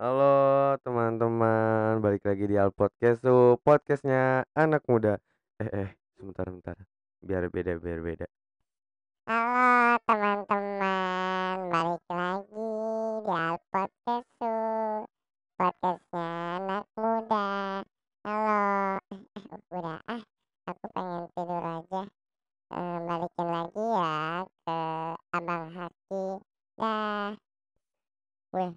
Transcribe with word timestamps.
Halo 0.00 0.72
teman-teman, 0.80 2.00
balik 2.00 2.24
lagi 2.24 2.48
di 2.48 2.56
Al 2.56 2.72
Podcast 2.72 3.20
tuh, 3.20 3.60
podcastnya 3.60 4.40
anak 4.56 4.80
muda. 4.88 5.20
Eh 5.60 5.68
eh, 5.68 5.88
sebentar 6.16 6.48
sebentar, 6.48 6.76
biar 7.20 7.44
beda 7.52 7.76
biar 7.76 8.00
beda. 8.00 8.26
Halo 9.28 10.00
teman-teman, 10.08 11.56
balik 11.68 12.04
lagi 12.08 12.68
di 13.20 13.32
Al 13.36 13.56
Podcast 13.68 14.28
tuh, 14.40 15.04
podcastnya 15.60 16.28
anak 16.56 16.84
muda. 16.96 17.48
Halo, 18.24 18.60
eh, 19.12 19.22
eh 19.36 19.60
udah 19.76 20.00
ah, 20.08 20.22
aku 20.72 20.84
pengen 20.96 21.24
tidur 21.36 21.64
aja. 21.68 22.02
Eh, 22.72 22.96
balikin 23.04 23.48
lagi 23.52 23.84
ya 23.92 24.16
ke 24.64 24.80
Abang 25.36 25.68
Haki. 25.76 26.24
Dah, 26.80 27.36
weh, 28.56 28.72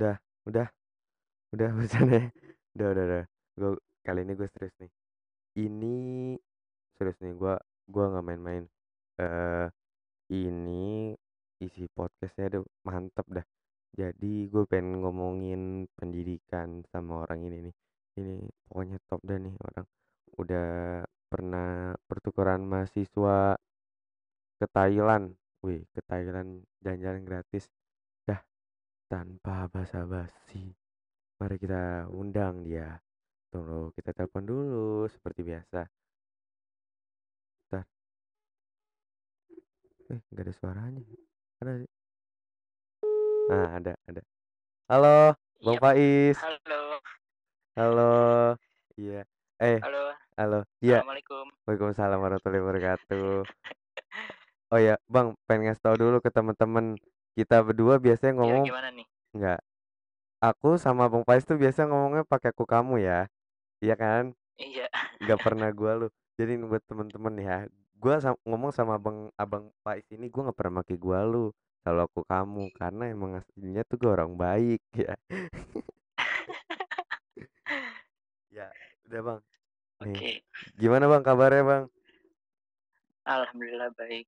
Udah, 0.00 0.16
udah, 0.48 0.66
udah 1.52 1.68
bercanda 1.76 2.16
ya. 2.16 2.28
Udah, 2.72 2.88
udah, 2.96 3.04
udah. 3.04 3.24
Gue 3.52 3.70
kali 4.00 4.24
ini 4.24 4.32
gue 4.32 4.48
serius 4.48 4.72
nih. 4.80 4.90
Ini 5.60 5.96
serius 6.96 7.20
nih, 7.20 7.36
gua 7.36 7.60
gua 7.84 8.04
nggak 8.08 8.24
main-main. 8.24 8.64
Eh, 9.20 9.68
ini 10.32 11.12
isi 11.60 11.84
podcastnya 11.92 12.48
tuh 12.48 12.64
mantep 12.88 13.28
dah. 13.28 13.44
Jadi 13.92 14.48
gue 14.48 14.64
pengen 14.64 15.04
ngomongin 15.04 15.84
pendidikan 15.92 16.80
sama 16.88 17.28
orang 17.28 17.44
ini 17.44 17.68
nih. 17.68 17.74
Ini 18.24 18.48
pokoknya 18.72 18.96
top 19.04 19.20
dah 19.20 19.36
nih 19.36 19.52
orang. 19.60 19.86
Udah 20.40 20.68
pernah 21.28 21.92
pertukaran 22.08 22.64
mahasiswa 22.64 23.60
ke 24.56 24.66
Thailand. 24.72 25.36
Wih, 25.60 25.84
ke 25.92 26.00
Thailand 26.08 26.64
jalan-jalan 26.80 27.22
gratis. 27.28 27.68
Tanpa 29.10 29.66
basa-basi. 29.66 30.70
Mari 31.42 31.58
kita 31.58 32.06
undang 32.14 32.62
dia. 32.62 32.94
Tunggu, 33.50 33.90
kita 33.98 34.14
telepon 34.14 34.46
dulu 34.46 35.10
seperti 35.10 35.42
biasa. 35.42 35.82
Bentar. 37.66 37.90
Eh, 40.14 40.20
nggak 40.30 40.44
ada 40.46 40.54
suaranya. 40.54 41.02
Ada. 41.58 41.72
Nah, 43.50 43.68
ada, 43.82 43.92
ada. 44.06 44.22
Halo, 44.86 45.34
Bang 45.58 45.74
Yap, 45.74 45.82
Faiz. 45.82 46.36
halo, 46.38 46.80
Halo. 47.74 48.14
Iya. 48.94 49.26
Eh, 49.58 49.82
halo, 49.82 50.14
halo. 50.38 50.60
Iya. 50.78 51.02
assalamualaikum. 51.02 51.50
Waalaikumsalam 51.66 52.18
warahmatullahi 52.22 52.62
wabarakatuh. 52.62 53.42
Oh 54.70 54.78
ya, 54.78 54.94
Bang, 55.10 55.34
pengen 55.50 55.66
ngasih 55.66 55.82
tahu 55.82 55.98
dulu 55.98 56.22
ke 56.22 56.30
teman-teman 56.30 56.94
kita 57.36 57.56
berdua 57.66 57.94
biasanya 58.04 58.32
Ya 58.38 58.38
ngomong 58.38 58.66
gimana 58.66 58.88
nih? 58.90 59.06
nggak. 59.36 59.60
Aku 60.48 60.68
sama 60.84 61.04
Bang 61.12 61.24
Faiz 61.28 61.44
tuh 61.48 61.58
biasa 61.62 61.80
ngomongnya 61.88 62.24
pakai 62.28 62.50
aku 62.54 62.64
kamu 62.68 62.94
ya. 63.08 63.28
Iya 63.84 63.94
kan? 63.98 64.24
Iya, 64.60 64.86
Nggak 65.22 65.40
pernah 65.44 65.68
gua 65.72 65.92
lu. 66.00 66.06
Jadi 66.38 66.50
ini 66.56 66.64
buat 66.70 66.84
temen-temen 66.88 67.34
ya, 67.44 67.56
gua 68.00 68.14
sam- 68.24 68.42
ngomong 68.48 68.72
sama 68.72 68.96
abang 69.00 69.28
abang 69.36 69.64
Faiz 69.84 70.04
ini 70.14 70.26
gua 70.32 70.50
nggak 70.50 70.58
pernah 70.58 70.74
pakai 70.82 70.96
gua 71.00 71.20
lu. 71.28 71.44
Kalau 71.84 72.02
aku 72.08 72.20
kamu 72.28 72.62
karena 72.76 73.04
emang 73.14 73.32
aslinya 73.40 73.82
tuh 73.88 73.96
gua 74.00 74.10
orang 74.20 74.32
baik 74.36 74.80
ya. 74.96 75.14
Ya, 78.50 78.68
udah 79.06 79.20
Bang. 79.26 79.40
Nih, 80.04 80.20
oke. 80.20 80.30
gimana 80.80 81.04
Bang 81.10 81.24
kabarnya 81.26 81.62
Bang? 81.70 81.84
Alhamdulillah 83.24 83.90
baik. 83.96 84.26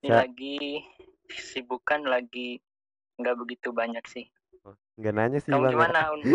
Ini 0.00 0.10
lagi 0.12 0.56
sibukan 1.32 2.06
lagi 2.06 2.60
nggak 3.16 3.36
begitu 3.40 3.72
banyak 3.72 4.04
sih. 4.06 4.26
Oh, 4.66 4.76
nggak 5.00 5.14
nanya 5.14 5.38
sih 5.40 5.50
Kamu 5.52 5.62
Bang 5.62 5.72
ya. 5.72 5.74
gimana, 5.74 6.00
Un? 6.12 6.20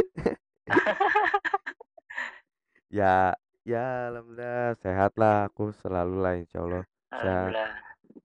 Ya, 2.91 3.31
ya 3.63 4.11
alhamdulillah 4.11 4.75
sehat 4.83 5.15
lah 5.15 5.47
aku 5.47 5.71
selalu 5.79 6.15
lah 6.19 6.33
insya 6.35 6.59
Allah. 6.59 6.83
Sehat. 7.07 7.51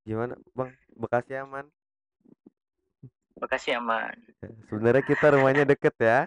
Gimana 0.02 0.34
Bang? 0.58 0.74
Bekasi 0.98 1.38
aman? 1.38 1.70
Bekasi 3.38 3.70
aman. 3.78 4.16
Ya, 4.42 4.48
Sebenarnya 4.66 5.04
kita 5.06 5.26
rumahnya 5.38 5.62
deket 5.62 5.94
ya. 6.02 6.26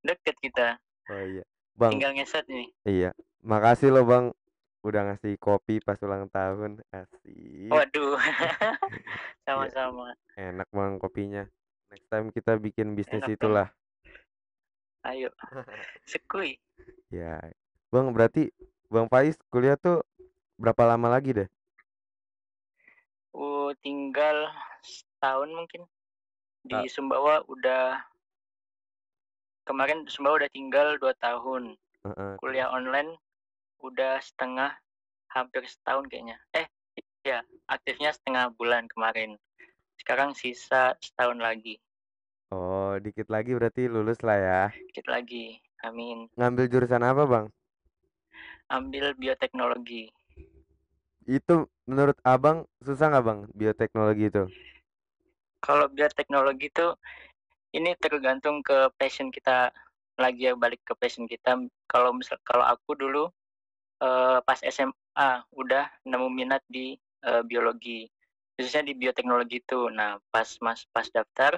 Deket 0.00 0.36
kita, 0.40 0.76
Oh 1.12 1.20
iya. 1.24 1.44
Bang, 1.76 1.96
tinggal 1.96 2.12
ngeset 2.16 2.44
nih. 2.48 2.68
iya. 2.88 3.10
Makasih 3.44 3.92
loh 3.92 4.04
Bang 4.08 4.32
udah 4.84 5.00
ngasih 5.10 5.40
kopi 5.40 5.80
pas 5.80 5.96
ulang 6.04 6.28
tahun. 6.28 6.84
Asik. 6.92 7.72
Waduh, 7.72 8.20
sama-sama. 9.48 10.12
Enak 10.36 10.68
Bang 10.68 11.00
kopinya. 11.00 11.48
Next 11.88 12.08
time 12.12 12.28
kita 12.28 12.60
bikin 12.60 12.92
bisnis 12.92 13.24
Enak 13.24 13.32
dong. 13.32 13.36
itulah. 13.40 13.68
Ayo, 15.08 15.32
sekui. 16.10 16.60
Ya. 17.08 17.40
Bang, 17.88 18.12
berarti 18.12 18.52
Bang 18.92 19.08
Faiz 19.08 19.40
kuliah 19.48 19.80
tuh 19.80 20.04
berapa 20.60 20.84
lama 20.84 21.08
lagi 21.08 21.32
deh? 21.32 21.48
Uh, 23.32 23.72
tinggal 23.80 24.52
setahun 24.84 25.48
mungkin. 25.50 25.88
Di 26.64 26.76
Ta- 26.76 26.88
Sumbawa 26.92 27.44
udah 27.48 28.00
kemarin 29.64 30.04
Sumbawa 30.08 30.44
udah 30.44 30.50
tinggal 30.52 31.00
dua 31.00 31.16
tahun. 31.20 31.76
Heeh. 32.04 32.36
kuliah 32.36 32.68
online 32.68 33.16
udah 33.84 34.16
setengah 34.24 34.72
hampir 35.28 35.68
setahun 35.68 36.08
kayaknya. 36.08 36.40
Eh 36.56 36.66
ya 37.20 37.44
aktifnya 37.68 38.16
setengah 38.16 38.48
bulan 38.56 38.88
kemarin. 38.88 39.36
Sekarang 40.00 40.32
sisa 40.32 40.96
setahun 41.04 41.36
lagi. 41.36 41.76
Oh, 42.48 42.96
dikit 43.02 43.28
lagi 43.28 43.52
berarti 43.52 43.90
lulus 43.90 44.24
lah 44.24 44.38
ya. 44.40 44.62
dikit 44.72 45.06
lagi 45.10 45.60
amin. 45.84 46.32
Ngambil 46.38 46.64
jurusan 46.72 47.04
apa 47.04 47.24
Bang? 47.28 47.46
ambil 48.72 49.12
bioteknologi. 49.20 50.08
Itu 51.28 51.68
menurut 51.84 52.16
Abang 52.24 52.64
susah 52.80 53.12
nggak 53.12 53.24
Bang 53.24 53.40
bioteknologi 53.52 54.32
itu? 54.32 54.44
kalau 55.64 55.88
bioteknologi 55.88 56.68
itu 56.68 56.92
ini 57.72 57.96
tergantung 57.96 58.60
ke 58.60 58.92
passion 59.00 59.32
kita. 59.32 59.72
Lagi 60.20 60.46
ya 60.46 60.54
balik 60.54 60.84
ke 60.86 60.94
passion 60.94 61.26
kita. 61.26 61.58
Kalau 61.90 62.14
misal 62.14 62.38
kalau 62.46 62.62
aku 62.62 62.94
dulu 62.94 63.32
eh, 64.04 64.38
pas 64.48 64.60
SMA 64.74 65.30
udah 65.62 65.84
nemu 66.10 66.28
minat 66.38 66.62
di 66.76 66.86
eh, 67.28 67.42
biologi 67.50 68.00
khususnya 68.54 68.82
di 68.88 68.94
bioteknologi 69.00 69.56
itu 69.64 69.80
nah 69.98 70.10
pas 70.32 70.48
mas 70.64 70.80
pas 70.94 71.06
daftar 71.16 71.52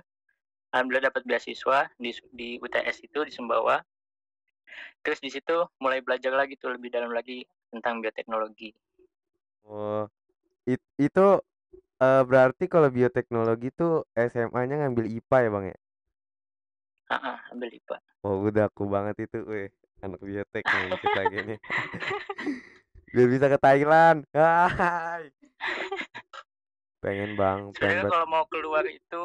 alhamdulillah 0.75 1.07
dapat 1.11 1.23
beasiswa 1.31 1.79
di 2.03 2.11
di 2.39 2.49
UTS 2.65 2.99
itu 3.07 3.21
di 3.29 3.33
Sumbawa 3.37 3.77
terus 5.05 5.21
di 5.25 5.31
situ 5.35 5.57
mulai 5.83 6.01
belajar 6.07 6.33
lagi 6.41 6.55
tuh 6.61 6.71
lebih 6.77 6.91
dalam 6.93 7.11
lagi 7.17 7.39
tentang 7.73 7.95
bioteknologi 8.05 8.71
Oh, 9.69 10.03
it- 10.73 10.91
itu 11.07 11.27
eh, 12.07 12.23
berarti 12.31 12.65
kalau 12.75 12.89
bioteknologi 12.97 13.69
tuh 13.81 13.93
SMA-nya 14.17 14.77
ngambil 14.83 15.07
IPA 15.17 15.39
ya 15.47 15.51
Bang 15.55 15.67
ya? 15.73 15.77
ah 17.15 17.21
ah, 17.31 17.39
ambil 17.53 17.71
IPA 17.79 17.97
Oh, 18.27 18.37
udah 18.49 18.65
aku 18.69 18.83
banget 18.95 19.17
itu, 19.25 19.37
weh. 19.51 19.69
Anak 20.05 20.21
biotek 20.21 20.65
nih 20.65 20.85
dikit 20.93 21.13
lagi 21.17 21.39
nih. 21.41 21.59
Biar 23.17 23.29
bisa 23.33 23.47
ke 23.49 23.59
Thailand. 23.59 24.19
Hai. 24.37 25.33
Pengen 27.01 27.31
Bang, 27.39 27.61
pengen 27.81 28.05
sebenarnya 28.05 28.13
kalau 28.13 28.27
mau 28.29 28.45
keluar 28.51 28.85
itu 28.85 29.23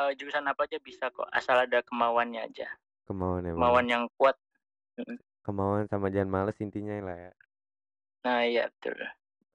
eh, 0.00 0.10
jurusan 0.18 0.46
apa 0.50 0.66
aja 0.66 0.78
bisa 0.82 1.10
kok 1.14 1.28
asal 1.30 1.54
ada 1.60 1.82
kemauannya 1.86 2.42
aja 2.46 2.66
Kemauan 3.06 3.46
ya 3.46 3.52
Bang. 3.54 3.58
kemauan 3.62 3.86
yang 3.86 4.04
kuat. 4.18 4.34
Kemauan 5.46 5.86
sama 5.86 6.10
jangan 6.10 6.30
males 6.32 6.58
intinya 6.58 6.98
lah 7.06 7.30
ya. 7.30 7.32
nah 8.26 8.42
iya 8.42 8.66
betul 8.66 8.98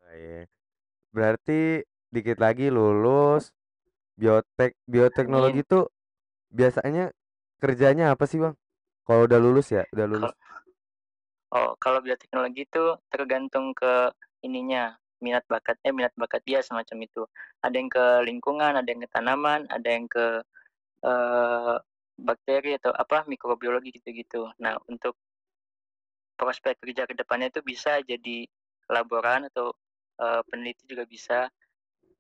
Oh, 0.08 0.16
iya. 0.16 0.47
Berarti 1.12 1.84
dikit 2.08 2.40
lagi 2.40 2.72
lulus 2.72 3.52
biotek 4.16 4.80
bioteknologi 4.88 5.68
tuh 5.68 5.91
biasanya 6.47 7.11
kerjanya 7.59 8.16
apa 8.16 8.23
sih 8.28 8.40
Bang? 8.40 8.55
Kalau 9.06 9.26
udah 9.26 9.40
lulus 9.42 9.68
ya, 9.74 9.84
udah 9.92 10.06
lulus. 10.08 10.34
Oh, 11.52 11.76
kalau 11.84 12.00
bioteknologi 12.00 12.64
itu 12.64 12.96
tergantung 13.12 13.76
ke 13.76 14.08
ininya, 14.40 14.96
minat 15.20 15.44
bakatnya, 15.52 15.92
minat 15.92 16.14
bakat 16.16 16.40
dia 16.48 16.64
semacam 16.64 16.98
itu. 17.03 17.24
Ada 17.59 17.76
yang 17.76 17.90
ke 17.92 18.06
lingkungan, 18.24 18.74
ada 18.80 18.88
yang 18.88 19.03
ke 19.03 19.09
tanaman, 19.12 19.68
ada 19.68 19.90
yang 19.90 20.08
ke 20.08 20.42
eh, 21.03 21.76
bakteri 22.22 22.80
atau 22.80 22.96
apa 22.96 23.28
mikrobiologi 23.28 23.92
gitu-gitu. 24.00 24.48
Nah, 24.64 24.80
untuk 24.88 25.18
prospek 26.40 26.80
kerja 26.82 27.03
ke 27.06 27.14
depannya 27.14 27.52
itu 27.52 27.62
bisa 27.62 28.00
jadi 28.06 28.48
laboran 28.88 29.52
atau 29.52 29.76
eh, 30.24 30.42
peneliti 30.48 30.88
juga 30.88 31.03
bisa. 31.03 31.52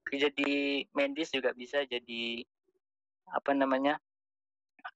Kerja 0.01 0.27
di 0.33 0.83
medis 0.97 1.31
juga 1.31 1.53
bisa 1.55 1.85
jadi 1.87 2.43
apa 3.31 3.55
namanya? 3.55 3.95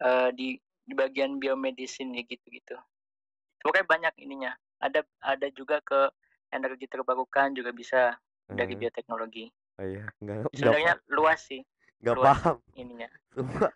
eh, 0.01 0.29
di 0.35 0.57
di 0.85 0.93
bagian 0.93 1.37
biomedicine 1.41 2.21
gitu-gitu. 2.25 2.77
Pokoknya 3.61 3.85
banyak 3.85 4.13
ininya. 4.21 4.53
Ada 4.79 5.01
ada 5.23 5.47
juga 5.51 5.81
ke 5.81 6.11
energi 6.53 6.85
terbarukan 6.85 7.51
juga 7.57 7.73
bisa 7.73 8.13
dari 8.47 8.73
Eh, 8.73 8.77
bioteknologi. 8.77 9.49
oh 9.81 9.85
iya, 9.85 10.05
nggak 10.21 10.37
nggak 10.53 10.53
Sebenarnya 10.55 10.93
luas 11.11 11.39
sih 11.43 11.61
Nggak 12.01 12.15
luas 12.15 12.37
paham. 12.37 12.57
ininya. 12.77 13.09
Sumpah. 13.35 13.71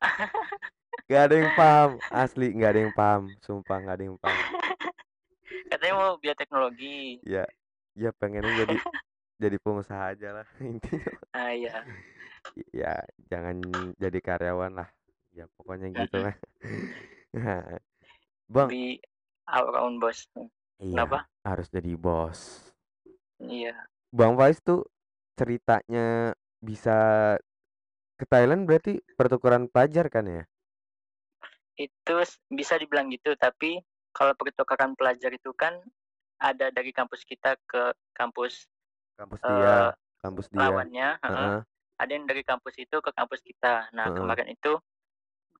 Nggak 1.09 1.21
ada 1.25 1.35
yang 1.41 1.51
paham, 1.57 1.89
asli 2.13 2.47
nggak 2.53 2.69
ada 2.69 2.79
yang 2.85 2.93
paham, 2.93 3.23
sumpah 3.41 3.77
nggak 3.81 3.95
ada 3.97 4.03
yang 4.05 4.17
paham. 4.21 4.37
Katanya 5.73 5.93
mau 5.97 6.11
bioteknologi. 6.21 7.19
Ya, 7.25 7.43
ya 7.97 8.09
pengennya 8.13 8.53
jadi 8.65 8.75
jadi 9.39 9.57
pengusaha 9.59 10.13
aja 10.13 10.29
lah 10.41 10.47
intinya. 10.61 11.09
Ah 11.33 11.51
iya. 11.55 11.83
Ya, 12.73 13.01
jangan 13.29 13.61
jadi 13.97 14.19
karyawan 14.21 14.73
lah. 14.77 14.89
Ya 15.39 15.47
pokoknya 15.55 15.87
gitu 15.95 16.19
lah. 16.19 16.35
Bang, 18.51 18.67
Be 18.67 18.99
our 19.47 19.71
own 19.79 20.03
boss. 20.03 20.27
iya, 20.83 20.99
Kenapa? 20.99 21.23
harus 21.47 21.71
jadi 21.71 21.95
bos. 21.95 22.59
Iya. 23.39 23.71
Bang 24.11 24.35
Faiz 24.35 24.59
tuh 24.59 24.83
ceritanya 25.39 26.35
bisa 26.59 26.97
ke 28.19 28.25
Thailand 28.27 28.67
berarti 28.67 28.99
pertukaran 29.15 29.71
pelajar 29.71 30.11
kan 30.11 30.27
ya? 30.27 30.43
Itu 31.79 32.19
bisa 32.51 32.75
dibilang 32.75 33.07
gitu, 33.15 33.31
tapi 33.39 33.79
kalau 34.11 34.35
pertukaran 34.35 34.91
pelajar 34.99 35.31
itu 35.31 35.55
kan 35.55 35.79
ada 36.35 36.67
dari 36.67 36.91
kampus 36.91 37.23
kita 37.23 37.55
ke 37.63 37.95
kampus 38.11 38.67
Kampus 39.15 39.39
eh, 39.39 39.55
dia, 39.55 39.95
kampus 40.19 40.45
dia. 40.51 40.59
lawannya, 40.59 41.07
heeh. 41.23 41.31
Heeh. 41.31 41.59
ada 41.99 42.11
yang 42.15 42.25
dari 42.27 42.43
kampus 42.47 42.75
itu 42.79 42.97
ke 43.03 43.11
kampus 43.11 43.39
kita. 43.43 43.91
Nah, 43.91 44.07
Heeh. 44.11 44.15
kemarin 44.19 44.47
itu 44.51 44.79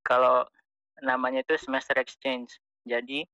kalau 0.02 0.44
namanya 1.00 1.40
itu 1.44 1.56
semester 1.56 1.96
exchange. 2.00 2.58
Jadi 2.84 3.24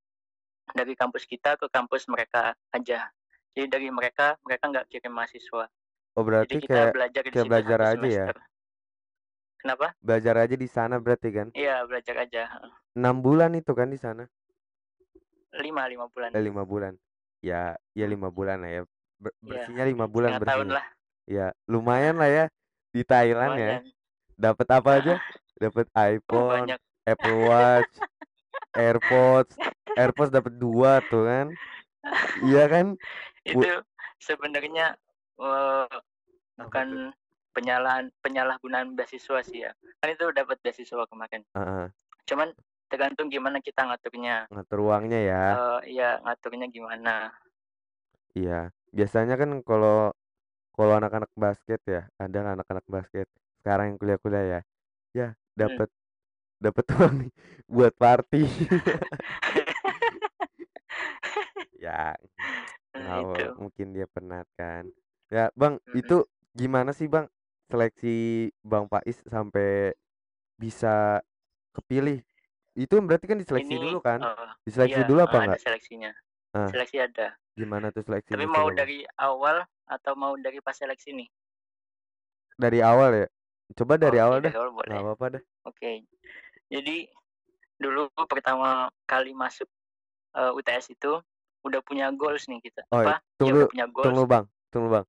dari 0.74 0.94
kampus 0.98 1.24
kita 1.26 1.54
ke 1.58 1.66
kampus 1.70 2.06
mereka 2.10 2.54
aja. 2.74 3.10
Jadi 3.54 3.66
dari 3.70 3.88
mereka 3.88 4.36
mereka 4.42 4.68
nggak 4.68 4.86
kirim 4.90 5.14
mahasiswa. 5.14 5.70
Oh 6.16 6.22
Jadi 6.22 6.26
berarti 6.26 6.56
kita 6.64 6.72
kayak 6.74 6.92
belajar 6.92 7.20
di 7.22 7.30
kayak 7.30 7.46
belajar 7.48 7.78
aja 7.80 7.88
ya? 7.92 8.26
semester. 8.26 8.36
Kenapa? 9.56 9.86
Belajar 9.98 10.34
aja 10.46 10.54
di 10.56 10.68
sana 10.68 10.94
berarti 11.00 11.28
kan? 11.32 11.48
Iya 11.56 11.82
belajar 11.88 12.14
aja. 12.22 12.42
Enam 12.96 13.16
bulan 13.20 13.52
itu 13.56 13.72
kan 13.72 13.88
di 13.88 13.98
sana? 13.98 14.24
Lima 15.56 15.88
lima 15.88 16.06
bulan. 16.12 16.30
Eh 16.36 16.42
lima 16.44 16.62
bulan. 16.68 16.92
Ya, 17.40 17.76
ya 17.96 18.06
lima 18.08 18.28
bulan 18.28 18.60
lah 18.60 18.70
ya. 18.70 18.82
Ber- 19.16 19.32
Iya. 19.40 19.48
bersihnya 19.48 19.84
lima 19.88 20.06
bulan 20.08 20.36
Setengah 20.36 20.48
tahun 20.52 20.66
bersihnya. 20.68 20.76
lah. 20.76 20.86
Ya, 21.26 21.46
lumayan 21.66 22.16
lah 22.20 22.30
ya 22.30 22.44
di 22.92 23.02
Thailand 23.02 23.52
ya. 23.56 23.70
Lumayan. 23.80 23.84
Dapat 24.36 24.66
apa 24.68 24.90
aja? 25.00 25.14
Dapat 25.56 25.86
Oh, 25.92 26.04
iPhone, 26.04 26.68
banyak. 26.68 26.80
Apple 27.06 27.38
Watch, 27.48 27.92
AirPods, 28.76 29.54
AirPods 29.96 30.32
dapat 30.34 30.52
dua 30.60 31.00
tuh 31.08 31.24
kan? 31.24 31.46
Iya 32.44 32.64
kan? 32.68 32.86
Itu 33.46 33.70
sebenarnya 34.20 34.96
tuh? 35.36 35.88
bukan 36.56 37.12
penyalahan 37.52 38.08
penyalahgunaan 38.24 38.96
beasiswa 38.96 39.40
sih 39.44 39.64
ya. 39.64 39.72
Kan 40.00 40.12
itu 40.12 40.24
dapat 40.32 40.60
beasiswa 40.60 41.04
kemarin. 41.08 41.44
Heeh, 41.56 41.86
Cuman 42.28 42.52
tergantung 42.88 43.28
gimana 43.32 43.60
kita 43.60 43.84
ngaturnya. 43.88 44.48
ngatur 44.52 44.78
uangnya 44.84 45.20
ya. 45.20 45.42
Eh 45.56 45.96
iya 45.96 46.20
ngaturnya 46.24 46.66
gimana. 46.68 47.32
Iya, 48.36 48.68
biasanya 48.92 49.40
kan 49.40 49.50
kalau 49.64 50.12
kalau 50.76 50.92
anak-anak 51.00 51.32
basket 51.32 51.80
ya, 51.88 52.04
ada 52.20 52.52
anak-anak 52.52 52.84
basket 52.84 53.26
sekarang 53.64 53.96
yang 53.96 53.98
kuliah-kuliah 53.98 54.44
ya, 54.44 54.60
ya. 55.16 55.28
Dapat 55.56 55.88
dapat 56.62 56.84
uang 56.96 57.14
nih 57.26 57.32
buat 57.68 57.92
party. 57.98 58.42
Ya, 61.76 62.16
Nah, 62.96 63.20
itu. 63.22 63.44
mungkin 63.60 63.92
dia 63.96 64.06
penat 64.08 64.46
kan. 64.56 64.88
Ya, 65.28 65.52
Bang, 65.54 65.78
Mm-mm. 65.88 66.00
itu 66.00 66.24
gimana 66.56 66.90
sih, 66.96 67.06
Bang, 67.10 67.28
seleksi 67.70 68.48
Bang 68.64 68.86
Pais 68.92 69.18
sampai 69.28 69.92
bisa 70.58 71.20
kepilih? 71.76 72.22
Itu 72.76 72.94
berarti 73.04 73.26
kan 73.30 73.38
diseleksi 73.42 73.74
Ini 73.74 73.82
dulu 73.84 73.98
kan? 74.04 74.20
eh, 74.26 74.50
Diseleksi 74.66 75.00
iya 75.00 75.06
dulu 75.08 75.20
apa 75.26 75.38
ada 75.44 75.56
enggak? 75.56 75.60
seleksinya. 75.64 76.12
Ah. 76.54 76.72
Seleksi 76.72 76.96
ada. 77.06 77.28
Gimana 77.58 77.86
tuh 77.94 78.04
seleksinya? 78.06 78.46
Tapi 78.46 78.46
mau 78.54 78.68
dari 78.78 78.98
awal 79.30 79.56
atau 79.94 80.12
mau 80.22 80.32
dari 80.44 80.58
pas 80.66 80.76
seleksi 80.80 81.10
nih? 81.18 81.28
Dari 82.60 82.78
awal 82.84 83.10
ya? 83.24 83.26
Coba 83.74 83.98
dari 83.98 84.22
Oke, 84.22 84.24
awal 84.24 84.38
dari 84.44 84.54
awal 84.54 84.70
boleh. 84.70 84.94
Apa-apa 84.94 85.26
dah. 85.38 85.42
Oke. 85.66 86.06
Jadi 86.70 87.10
dulu 87.76 88.06
pertama 88.30 88.86
kali 89.08 89.34
masuk 89.34 89.66
eh, 90.38 90.52
UTS 90.54 90.94
itu 90.94 91.18
udah 91.66 91.80
punya 91.82 92.06
goals 92.14 92.46
nih 92.46 92.62
kita. 92.62 92.86
Oh, 92.94 93.02
Apa? 93.02 93.18
Ya 93.18 93.38
tunggu, 93.40 93.58
udah 93.66 93.70
punya 93.74 93.86
goals. 93.90 94.06
tunggu 94.06 94.24
Bang, 94.30 94.44
tunggu 94.70 94.88
Bang. 94.92 95.06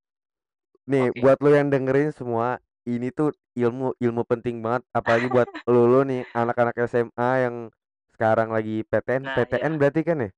Nih, 0.87 1.05
Oke. 1.13 1.19
buat 1.21 1.37
lo 1.43 1.51
yang 1.53 1.69
dengerin 1.69 2.09
semua, 2.15 2.57
ini 2.87 3.11
tuh 3.13 3.35
ilmu 3.53 3.93
ilmu 3.99 4.23
penting 4.25 4.63
banget, 4.63 4.87
apalagi 4.95 5.27
buat 5.27 5.45
lo 5.73 5.83
lo 5.85 6.01
nih 6.07 6.23
anak-anak 6.31 6.73
SMA 6.87 7.31
yang 7.45 7.55
sekarang 8.15 8.49
lagi 8.49 8.81
PTN, 8.87 9.23
Nah, 9.27 9.35
PTN 9.37 9.73
iya. 9.75 9.77
berarti 9.77 10.01
kan 10.01 10.17
ya? 10.17 10.29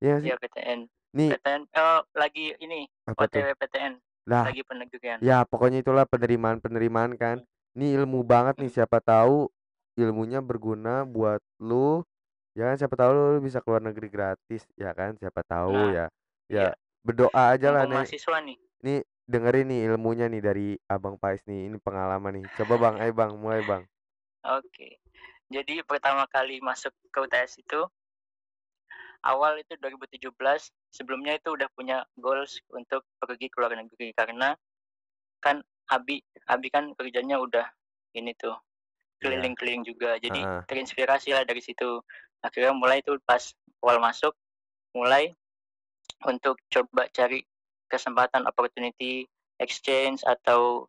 Iya 0.00 0.14
sih? 0.18 0.28
Iya 0.32 0.36
PTN. 0.40 0.80
Nih, 1.14 1.30
PTN 1.36 1.62
oh, 1.76 2.00
lagi 2.16 2.46
ini 2.58 2.88
apa 3.06 3.22
tuh? 3.30 3.42
PTN 3.54 3.94
Lah, 4.30 4.46
lagi 4.46 4.62
penegurian. 4.62 5.18
ya 5.18 5.42
pokoknya 5.42 5.82
itulah 5.82 6.06
penerimaan-penerimaan 6.06 7.18
kan. 7.18 7.42
Ini 7.74 7.98
ilmu 7.98 8.22
banget 8.22 8.62
nih, 8.62 8.70
Hmm. 8.70 8.76
siapa 8.82 9.02
tahu 9.02 9.50
ilmunya 9.98 10.38
berguna 10.38 11.02
buat 11.02 11.42
lu. 11.58 12.06
Ya 12.54 12.70
kan, 12.70 12.76
siapa 12.78 12.94
tahu 12.94 13.10
lu 13.10 13.40
bisa 13.42 13.58
keluar 13.58 13.82
negeri 13.82 14.06
gratis, 14.06 14.62
ya 14.78 14.94
kan? 14.94 15.18
Siapa 15.18 15.42
tahu 15.42 15.74
Nah, 15.74 15.90
ya. 15.90 16.06
iya. 16.46 16.62
Ya, 16.62 16.70
berdoa 17.02 17.30
aja 17.54 17.74
lah 17.74 17.86
nih. 17.86 18.06
mahasiswa 18.06 18.38
nih. 18.42 18.58
Nih 18.82 18.98
dengerin 19.26 19.66
nih 19.70 19.80
ilmunya 19.90 20.26
nih 20.26 20.42
dari 20.42 20.68
Abang 20.86 21.18
Pais 21.18 21.42
nih. 21.46 21.70
Ini 21.70 21.78
pengalaman 21.82 22.42
nih. 22.42 22.46
Coba 22.58 22.74
Bang, 22.78 22.94
ayo 22.98 23.12
Bang, 23.14 23.34
mulai 23.38 23.62
Bang. 23.62 23.82
Oke. 24.46 24.98
Jadi 25.50 25.82
pertama 25.82 26.26
kali 26.30 26.62
masuk 26.62 26.94
ke 27.10 27.18
UTS 27.18 27.58
itu 27.58 27.80
awal 29.24 29.60
itu 29.60 29.76
2017 29.78 30.32
sebelumnya 30.90 31.36
itu 31.36 31.52
udah 31.52 31.68
punya 31.76 32.04
goals 32.16 32.60
untuk 32.72 33.04
pergi 33.20 33.46
ke 33.52 33.56
luar 33.60 33.76
negeri. 33.76 34.12
Karena 34.16 34.56
kan 35.40 35.60
Abi 35.90 36.22
Abi 36.48 36.68
kan 36.72 36.94
kerjanya 36.94 37.40
udah 37.40 37.66
ini 38.16 38.34
tuh 38.36 38.56
Iya. 39.20 39.36
keliling-keliling 39.36 39.84
juga. 39.84 40.16
Jadi 40.16 40.40
Heeh. 40.40 40.64
terinspirasi 40.64 41.36
lah 41.36 41.44
dari 41.44 41.60
situ. 41.60 42.00
Akhirnya 42.40 42.72
mulai 42.72 43.04
tuh 43.04 43.20
pas 43.28 43.52
awal 43.84 44.00
masuk 44.00 44.32
mulai 44.96 45.28
untuk 46.24 46.56
coba 46.72 47.06
cari 47.12 47.44
kesempatan 47.92 48.48
opportunity 48.48 49.28
exchange 49.60 50.24
atau 50.24 50.88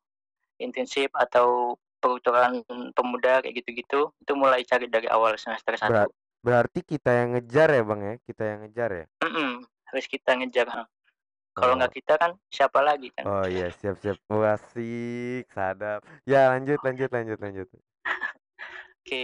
internship 0.63 1.12
atau 1.12 1.75
pertukaran 2.00 2.63
pemuda 2.95 3.44
kayak 3.44 3.62
gitu-gitu. 3.62 4.16
Itu 4.24 4.31
mulai 4.33 4.63
cari 4.63 4.88
dari 4.88 5.12
awal 5.12 5.36
semester 5.36 5.75
Berat, 5.75 6.07
satu 6.07 6.09
berarti 6.42 6.81
kita 6.81 7.10
yang 7.14 7.38
ngejar 7.38 7.69
ya 7.71 7.83
Bang 7.86 8.02
ya? 8.02 8.16
Kita 8.21 8.44
yang 8.45 8.60
ngejar 8.66 8.90
ya? 8.92 9.06
Mm-mm, 9.26 9.52
harus 9.90 10.06
kita 10.10 10.38
ngejar 10.38 10.68
ha. 10.69 10.83
kalau 11.52 11.76
Oh. 11.76 11.78
nggak 11.78 11.94
kita 12.00 12.14
kan 12.16 12.31
siapa 12.48 12.80
lagi 12.80 13.12
kan 13.12 13.28
Oh 13.28 13.44
iya, 13.44 13.68
siap-siap. 13.69 14.18
Wah, 14.31 14.56
asik, 14.56 15.52
sadap. 15.52 16.00
Ya, 16.24 16.48
lanjut, 16.48 16.80
lanjut, 16.80 17.12
lanjut, 17.12 17.38
lanjut. 17.44 17.68
oke 19.02 19.21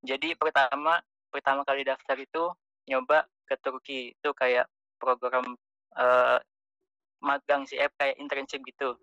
jadi 0.00 0.28
pertama 0.38 1.02
pertama 1.28 1.60
kali 1.66 1.84
daftar 1.84 2.16
itu 2.16 2.48
nyoba 2.88 3.28
ke 3.44 3.54
Turki 3.60 4.00
itu 4.16 4.30
kayak 4.32 4.66
program 4.96 5.54
eh, 5.98 6.38
magang 7.20 7.68
sih 7.68 7.76
eh, 7.76 7.92
kayak 8.00 8.16
internship 8.16 8.64
gitu 8.64 8.96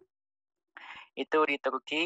itu 1.14 1.40
di 1.46 1.58
Turki 1.62 2.04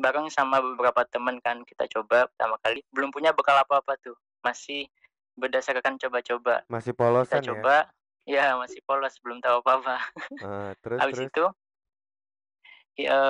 bareng 0.00 0.32
sama 0.32 0.64
beberapa 0.64 1.04
teman 1.04 1.36
kan 1.44 1.60
kita 1.68 1.84
coba 1.92 2.24
pertama 2.32 2.56
kali 2.64 2.80
belum 2.88 3.12
punya 3.12 3.36
bekal 3.36 3.60
apa-apa 3.60 4.00
tuh 4.00 4.16
masih 4.40 4.88
berdasarkan 5.36 5.96
coba-coba 5.96 6.64
Masih 6.68 6.92
kita 6.92 6.98
polosan 7.00 7.42
ya? 7.42 7.48
coba 7.54 7.76
ya 8.28 8.46
masih 8.60 8.80
polos 8.84 9.16
belum 9.24 9.40
tahu 9.40 9.64
apa-apa 9.64 9.96
Eh, 10.36 10.70
terus, 10.84 10.98
habis 11.00 11.16
terus. 11.18 11.28
itu 11.32 11.44
ya, 13.00 13.20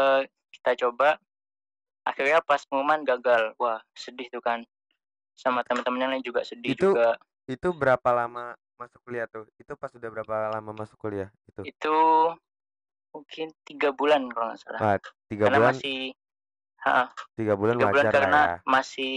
kita 0.51 0.73
coba 0.87 1.17
akhirnya 2.03 2.43
pas 2.43 2.65
pengumuman 2.67 3.07
gagal 3.07 3.55
wah 3.61 3.79
sedih 3.95 4.27
tuh 4.33 4.43
kan 4.43 4.65
sama 5.39 5.63
teman-teman 5.65 6.01
yang 6.03 6.11
lain 6.17 6.25
juga 6.27 6.43
sedih 6.43 6.75
Itu 6.75 6.93
juga 6.93 7.17
itu 7.49 7.69
berapa 7.75 8.11
lama 8.15 8.55
masuk 8.79 9.01
kuliah 9.05 9.27
tuh? 9.29 9.45
Itu 9.59 9.75
pas 9.77 9.91
udah 9.93 10.09
berapa 10.09 10.35
lama 10.57 10.71
masuk 10.73 10.97
kuliah 10.97 11.29
itu? 11.49 11.63
itu 11.67 11.97
mungkin 13.11 13.51
tiga 13.67 13.91
bulan 13.91 14.31
kalau 14.31 14.55
nggak 14.55 14.61
salah 14.63 14.81
Wah, 14.81 14.99
tiga 15.29 15.45
karena 15.51 15.59
bulan, 15.59 15.75
masih 15.75 15.99
ha, 16.87 17.11
tiga 17.35 17.55
bulan 17.59 17.75
tiga 17.77 17.89
bulan 17.91 18.07
karena 18.11 18.41
ya. 18.41 18.57
masih 18.65 19.15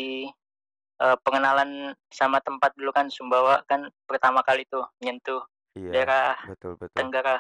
eh, 1.04 1.18
pengenalan 1.22 1.92
sama 2.08 2.40
tempat 2.40 2.72
dulu 2.80 2.96
kan 2.96 3.12
Sumbawa 3.12 3.62
kan 3.68 3.92
pertama 4.08 4.40
kali 4.42 4.64
tuh 4.72 4.88
nyentuh 5.04 5.44
Iya, 5.76 5.92
daerah 5.92 6.38
betul, 6.48 6.78
betul. 6.80 6.98
Tenggara 6.98 7.36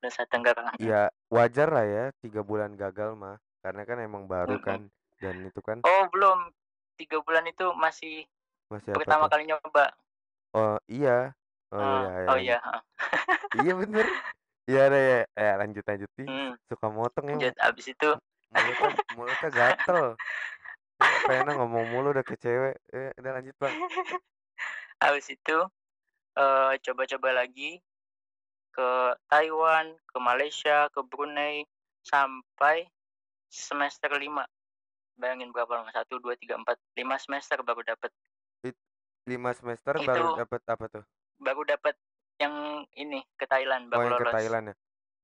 Nusa 0.00 0.22
Tenggara 0.28 0.72
Iya, 0.78 1.10
wajar 1.28 1.68
lah 1.72 1.86
ya 1.86 2.04
tiga 2.22 2.40
bulan 2.40 2.72
gagal 2.78 3.12
mah. 3.18 3.36
Karena 3.64 3.82
kan 3.88 3.98
emang 4.00 4.24
baru 4.28 4.56
Mm-mm. 4.56 4.64
kan. 4.64 4.80
Dan 5.20 5.34
itu 5.48 5.60
kan 5.64 5.80
oh 5.84 6.04
belum 6.12 6.52
tiga 7.00 7.18
bulan 7.24 7.44
itu 7.48 7.66
masih 7.74 8.24
masih 8.70 8.94
apa 8.94 9.00
pertama 9.02 9.26
tuh? 9.26 9.30
kali 9.36 9.42
nyoba 9.48 9.84
Oh 10.54 10.76
iya. 10.86 11.34
Oh 11.74 11.82
Ah, 11.82 11.82
iya, 11.82 12.10
ya, 12.14 12.30
oh 12.30 12.38
iya 12.38 12.56
ha. 12.62 12.74
Iya 13.50 13.72
bener. 13.74 14.06
Iya 14.70 14.82
deh 14.92 15.02
ya. 15.02 15.20
Eh, 15.34 15.52
lanjut 15.58 15.84
lanjut 15.84 16.10
Ih, 16.20 16.26
Hmm, 16.30 16.50
suka 16.70 16.86
motong 16.88 17.26
ya 17.26 17.34
lanjut 17.34 17.54
abis 17.58 17.86
itu 17.90 18.08
mulutnya 18.54 18.90
mulutnya 19.18 19.50
gatel. 19.50 20.00
Pena 21.26 21.50
ngomong 21.56 21.84
mulu 21.92 22.08
udah 22.14 22.24
ke 22.26 22.36
cewek. 22.36 22.74
Eh, 22.92 23.10
udah 23.20 23.32
lanjut, 23.40 23.56
Bang. 23.60 23.76
Habis 25.02 25.26
itu, 25.32 25.58
eee, 26.38 26.72
coba-coba 26.84 27.30
lagi 27.44 27.80
ke 28.74 28.90
Taiwan, 29.30 29.96
ke 30.10 30.18
Malaysia, 30.20 30.88
ke 30.94 31.00
Brunei, 31.06 31.64
sampai 32.06 32.86
semester 33.50 34.10
5. 34.18 34.44
Bayangin 35.20 35.50
berapa 35.54 35.82
lama? 35.82 35.90
1, 35.94 36.18
2, 36.22 36.34
3, 36.38 36.58
4, 36.60 36.78
5 36.98 37.16
semester 37.20 37.60
baru 37.62 37.82
dapet. 37.86 38.12
It 38.66 38.74
5 39.30 39.50
semester 39.54 39.94
baru 40.02 40.26
Itu 40.26 40.34
dapet 40.34 40.60
apa 40.66 40.84
tuh? 40.90 41.04
baru 41.38 41.62
dapet 41.66 41.94
yang 42.42 42.82
ini, 42.98 43.22
ke 43.38 43.46
Thailand, 43.46 43.86
Oh, 43.94 44.02
baru 44.02 44.10
yang 44.10 44.16
ke 44.18 44.24
lolos. 44.24 44.34
Thailand 44.34 44.64
ya? 44.72 44.74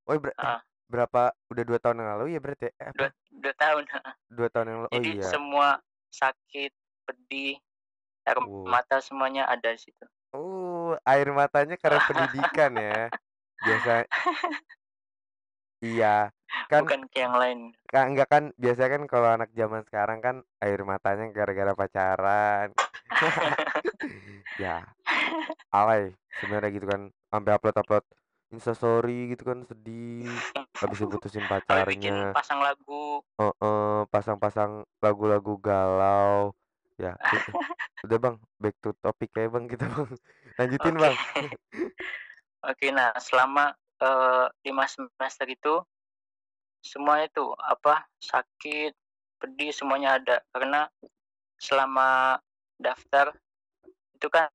Oh, 0.08 0.16
ber 0.20 0.32
eh, 0.38 0.54
Heeh. 0.54 0.60
berapa 0.92 1.22
udah 1.52 1.64
2 1.68 1.78
tahun 1.82 2.00
yang 2.02 2.10
lalu 2.18 2.26
ya 2.36 2.40
berarti 2.44 2.64
ya? 2.70 2.72
Eh, 2.90 2.92
Dua? 2.94 3.10
Dua 3.40 3.54
tahun. 3.56 3.84
2 4.30 4.48
tahun 4.52 4.66
yang 4.70 4.78
lalu. 4.84 4.90
Oh, 4.92 4.96
Jadi 5.00 5.10
iya. 5.18 5.26
semua 5.26 5.68
sakit, 6.14 6.72
pedih, 7.08 7.58
air 8.28 8.38
Oh. 8.38 8.68
mata 8.68 9.02
semuanya 9.02 9.48
ada 9.50 9.74
di 9.74 9.80
situ. 9.80 10.06
Oh, 10.30 10.94
air 11.02 11.26
matanya 11.34 11.74
karena 11.74 11.98
pendidikan 12.06 12.72
ya. 12.78 13.10
Biasa 13.60 13.92
Iya, 15.80 16.28
kan 16.68 16.84
Bukan 16.84 17.08
kayak 17.08 17.24
yang 17.24 17.36
lain. 17.40 17.58
Ka 17.88 18.04
enggak 18.04 18.28
kan 18.28 18.44
biasanya 18.60 19.00
kan 19.00 19.02
kalau 19.08 19.28
anak 19.32 19.48
zaman 19.56 19.80
sekarang 19.88 20.20
kan 20.20 20.36
air 20.60 20.80
matanya 20.84 21.32
gara-gara 21.32 21.72
pacaran. 21.72 22.68
Ya, 24.60 24.84
alay 25.72 26.12
sebenarnya 26.36 26.68
gitu 26.76 26.84
kan, 26.84 27.08
sampai 27.32 27.56
upload-upload 27.56 28.04
Instastory 28.50 29.30
gitu 29.34 29.46
kan 29.46 29.62
sedih, 29.62 30.26
habis 30.82 30.98
diputusin 31.06 31.46
Sampai 31.46 31.86
bikin 31.86 32.14
pacarnya. 32.14 32.34
pasang 32.34 32.60
lagu. 32.60 33.22
Heeh, 33.38 34.04
pasang-pasang 34.10 34.84
lagu-lagu 34.98 35.54
galau. 35.62 36.52
Ya, 36.98 37.16
itu. 37.30 37.50
Udah, 38.04 38.18
Bang, 38.18 38.36
back 38.58 38.76
to 38.82 38.90
topic 39.00 39.30
aja, 39.36 39.48
Bang, 39.48 39.64
kita, 39.70 39.86
Bang. 39.86 40.10
Lanjutin, 40.58 40.94
Oke. 40.96 41.00
Bang. 41.00 41.16
Oke, 42.70 42.86
nah 42.92 43.14
selama, 43.16 43.72
eee, 44.02 44.44
5 44.68 44.84
semester 44.84 45.46
itu 45.48 45.74
semuanya 46.84 47.28
tuh, 47.32 47.56
apa, 47.56 48.04
sakit, 48.20 48.92
pedih, 49.40 49.72
semuanya 49.72 50.20
ada. 50.20 50.36
Karena 50.52 50.90
selama 51.56 52.36
daftar 52.76 53.32
itu 54.16 54.28
kan, 54.28 54.50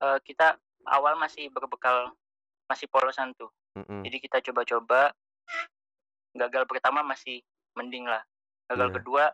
eee, 0.00 0.18
kita 0.28 0.60
awal 0.88 1.16
masih 1.16 1.48
berbekal 1.52 2.12
masih 2.70 2.86
polosan 2.86 3.34
tuh. 3.34 3.50
Mhm. 3.74 4.06
Jadi 4.06 4.16
kita 4.22 4.38
coba-coba, 4.46 5.10
gagal 6.38 6.64
pertama 6.70 7.02
masih 7.02 7.42
mending 7.74 8.06
lah, 8.06 8.22
gagal 8.70 8.88
Iya. 8.88 8.96
kedua 9.02 9.24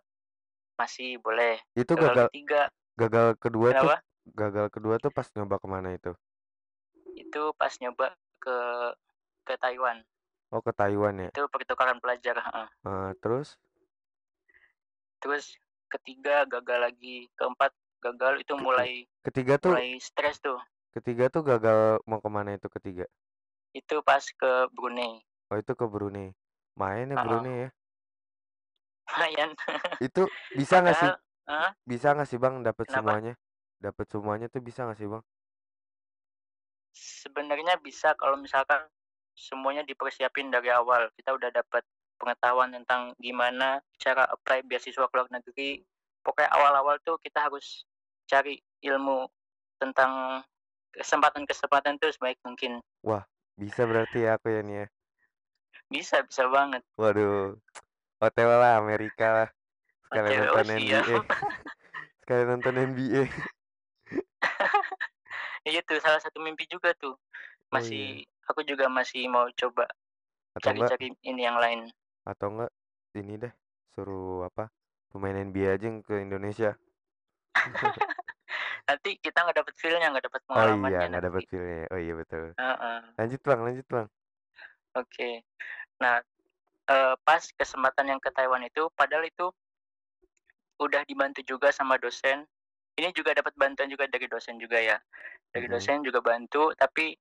masih 0.80 1.20
boleh, 1.20 1.60
Itu 1.76 1.92
gagal 1.92 2.04
gagal 2.08 2.28
ketiga 2.32 2.60
gagal 2.96 3.26
kedua 3.36 3.68
tuh 3.76 3.92
kenapa? 3.92 3.96
gagal 4.32 4.66
kedua 4.72 4.94
tuh 4.96 5.12
pas 5.12 5.28
nyoba 5.36 5.56
ke 5.60 5.66
mana 5.68 5.88
itu? 5.92 6.12
Itu 7.16 7.52
pas 7.60 7.72
nyoba 7.80 8.16
ke 8.40 8.56
ke 9.44 9.54
Taiwan. 9.60 10.00
Oh, 10.52 10.64
ke 10.64 10.72
Taiwan 10.72 11.16
ya? 11.20 11.30
Itu 11.32 11.44
pertukaran 11.52 12.00
pelajar, 12.00 12.40
heeh. 12.40 12.68
Eee, 12.88 13.10
terus? 13.20 13.60
Terus 15.20 15.56
ketiga 15.92 16.44
gagal 16.48 16.80
lagi, 16.92 17.28
keempat 17.36 17.72
gagal, 18.04 18.40
itu 18.40 18.54
mulai 18.56 19.04
ketiga 19.24 19.58
tuh 19.58 19.74
mulai 19.74 19.96
stres 19.98 20.38
tuh. 20.40 20.60
ketiga 20.96 21.28
tuh 21.28 21.42
gagal 21.44 22.00
mau 22.08 22.20
ke 22.20 22.30
mana 22.30 22.56
itu 22.56 22.68
ketiga? 22.72 23.04
Itu 23.76 24.00
pas 24.00 24.24
ke 24.24 24.72
Brunei. 24.72 25.20
Oh, 25.52 25.60
itu 25.60 25.76
ke 25.76 25.84
Brunei. 25.84 26.32
Main 26.80 27.12
ya. 27.12 27.20
Brunei 27.20 27.68
ya? 27.68 27.70
Lumayan. 29.06 29.50
Itu 30.06 30.28
bisa 30.56 30.82
nggak 30.82 30.96
sih 30.96 31.10
heeh? 31.46 31.70
bisa 31.86 32.12
nggak 32.12 32.28
sih, 32.28 32.38
Bang, 32.40 32.60
Kenapa? 32.60 32.90
semuanya? 32.90 33.34
Dapet 33.78 34.06
semuanya 34.10 34.46
tuh 34.50 34.60
bisa 34.64 34.82
nggak 34.84 34.98
sih, 34.98 35.08
Bang? 35.08 35.22
Sebenarnya 36.96 37.76
bisa 37.80 38.16
kalau 38.16 38.40
misalkan 38.40 38.82
semuanya 39.36 39.84
dipersiapin 39.84 40.48
dari 40.48 40.72
awal. 40.72 41.12
Kita 41.14 41.36
udah 41.36 41.52
dapat 41.52 41.84
pengetahuan 42.16 42.72
tentang 42.72 43.12
gimana 43.20 43.84
cara 44.00 44.24
apply 44.32 44.64
beasiswa 44.64 45.06
ke 45.06 45.14
luar 45.14 45.28
negeri. 45.28 45.84
Pokoknya 46.24 46.50
awal-awal 46.50 46.98
tuh 47.04 47.20
kita 47.22 47.46
harus 47.46 47.86
cari 48.26 48.58
ilmu 48.82 49.30
tentang 49.78 50.42
kesempatan-kesempatan 50.96 52.00
tuh 52.00 52.10
sebaik 52.10 52.40
mungkin. 52.42 52.82
Wah, 53.04 53.22
bisa 53.56 53.82
berarti 53.88 54.28
ya 54.28 54.36
aku 54.36 54.52
ya 54.52 54.60
nih 54.62 54.76
ya? 54.84 54.86
Bisa, 55.88 56.16
bisa 56.22 56.44
banget. 56.52 56.82
Waduh, 57.00 57.56
OTW 58.20 58.50
lah 58.56 58.80
Amerika 58.80 59.26
lah, 59.32 59.48
sekalian 60.08 60.44
OTW, 60.44 60.52
oh 60.52 60.62
nonton. 60.62 60.76
NBA. 60.76 61.14
Sekalian 62.22 62.48
nonton 62.54 62.74
NBA. 62.76 63.22
Iya 65.66 65.82
tuh 65.82 65.98
salah 65.98 66.22
satu 66.22 66.38
mimpi 66.38 66.62
juga 66.70 66.94
tuh. 66.94 67.18
Oh, 67.18 67.18
iya. 67.18 67.74
Masih 67.74 68.06
aku 68.46 68.62
juga 68.62 68.86
masih 68.86 69.26
mau 69.26 69.50
coba 69.50 69.90
cari-cari 70.62 71.10
ini 71.26 71.42
yang 71.42 71.58
lain. 71.58 71.90
atau 72.22 72.50
enggak 72.50 72.70
ini 73.18 73.34
deh, 73.38 73.52
suruh 73.94 74.46
apa, 74.46 74.70
pemain 75.10 75.34
NBA 75.34 75.78
aja 75.78 75.90
ke 76.02 76.14
Indonesia. 76.22 76.74
Nanti 78.88 79.18
kita 79.18 79.38
nggak 79.42 79.58
dapet 79.62 79.74
feel-nya, 79.82 80.06
nggak 80.14 80.26
dapet 80.30 80.42
Oh 80.54 80.68
pengalamannya 80.70 81.04
iya, 81.04 81.08
nggak 81.10 81.24
dapet 81.26 81.42
feel-nya 81.50 81.74
ya? 81.82 81.86
Oh 81.92 82.00
iya 82.04 82.12
betul. 82.20 82.44
Heeh. 82.58 83.16
Lanjut, 83.18 83.40
Bang, 83.46 83.60
lanjut, 83.66 83.86
Bang. 83.94 84.08
Oke. 84.96 85.44
Nah, 86.02 86.22
eee, 86.90 87.14
pas 87.26 87.42
kesempatan 87.56 88.06
yang 88.16 88.20
ke 88.22 88.30
Taiwan 88.34 88.64
itu, 88.66 88.88
padahal 88.96 89.26
itu 89.28 89.52
udah 90.80 91.02
dibantu 91.08 91.40
juga 91.44 91.72
sama 91.72 91.96
dosen. 91.96 92.44
Ini 92.96 93.12
juga 93.12 93.36
dapat 93.36 93.52
bantuan 93.56 93.88
juga 93.92 94.08
dari 94.08 94.24
dosen 94.28 94.56
juga 94.60 94.80
ya. 94.80 94.96
Dari 95.52 95.68
Mhm. 95.68 95.72
dosen 95.72 96.04
juga 96.04 96.20
bantu, 96.24 96.72
tapi 96.76 97.16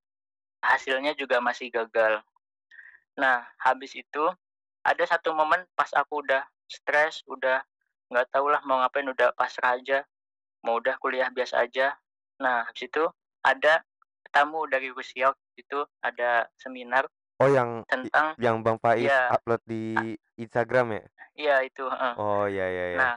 hasilnya 0.63 1.15
juga 1.17 1.39
masih 1.43 1.71
gagal. 1.71 2.23
Nah, 3.19 3.47
habis 3.61 3.95
itu 3.95 4.25
ada 4.85 5.03
satu 5.07 5.31
momen 5.35 5.65
pas 5.75 5.89
aku 5.95 6.23
udah 6.25 6.43
stres, 6.69 7.23
udah 7.29 7.63
nggak 8.11 8.27
tahu 8.33 8.47
lah 8.51 8.61
mau 8.67 8.79
ngapain, 8.83 9.07
udah 9.09 9.33
pasrah 9.35 9.79
aja, 9.79 10.03
mau 10.65 10.81
udah 10.81 10.97
kuliah 10.97 11.29
biasa 11.29 11.69
aja. 11.69 11.93
Nah, 12.41 12.65
habis 12.65 12.89
itu 12.89 13.05
ada 13.45 13.85
tamu 14.33 14.65
dari 14.67 14.89
Rusia 14.91 15.31
itu, 15.55 15.79
ada 16.03 16.49
seminar 16.59 17.07
Oh 17.39 17.51
yang 17.51 17.83
tentang 17.87 18.31
yang 18.39 18.63
Bang 18.63 18.79
Faiz 18.79 19.11
iya, 19.11 19.27
upload 19.27 19.61
di 19.67 20.15
Instagram 20.39 20.95
ya? 20.95 21.03
iya 21.35 21.55
itu, 21.67 21.83
heeh. 21.83 22.13
Oh, 22.15 22.47
iya 22.47 22.65
iya 22.71 22.85
iya. 22.95 22.97
Nah, 22.99 23.15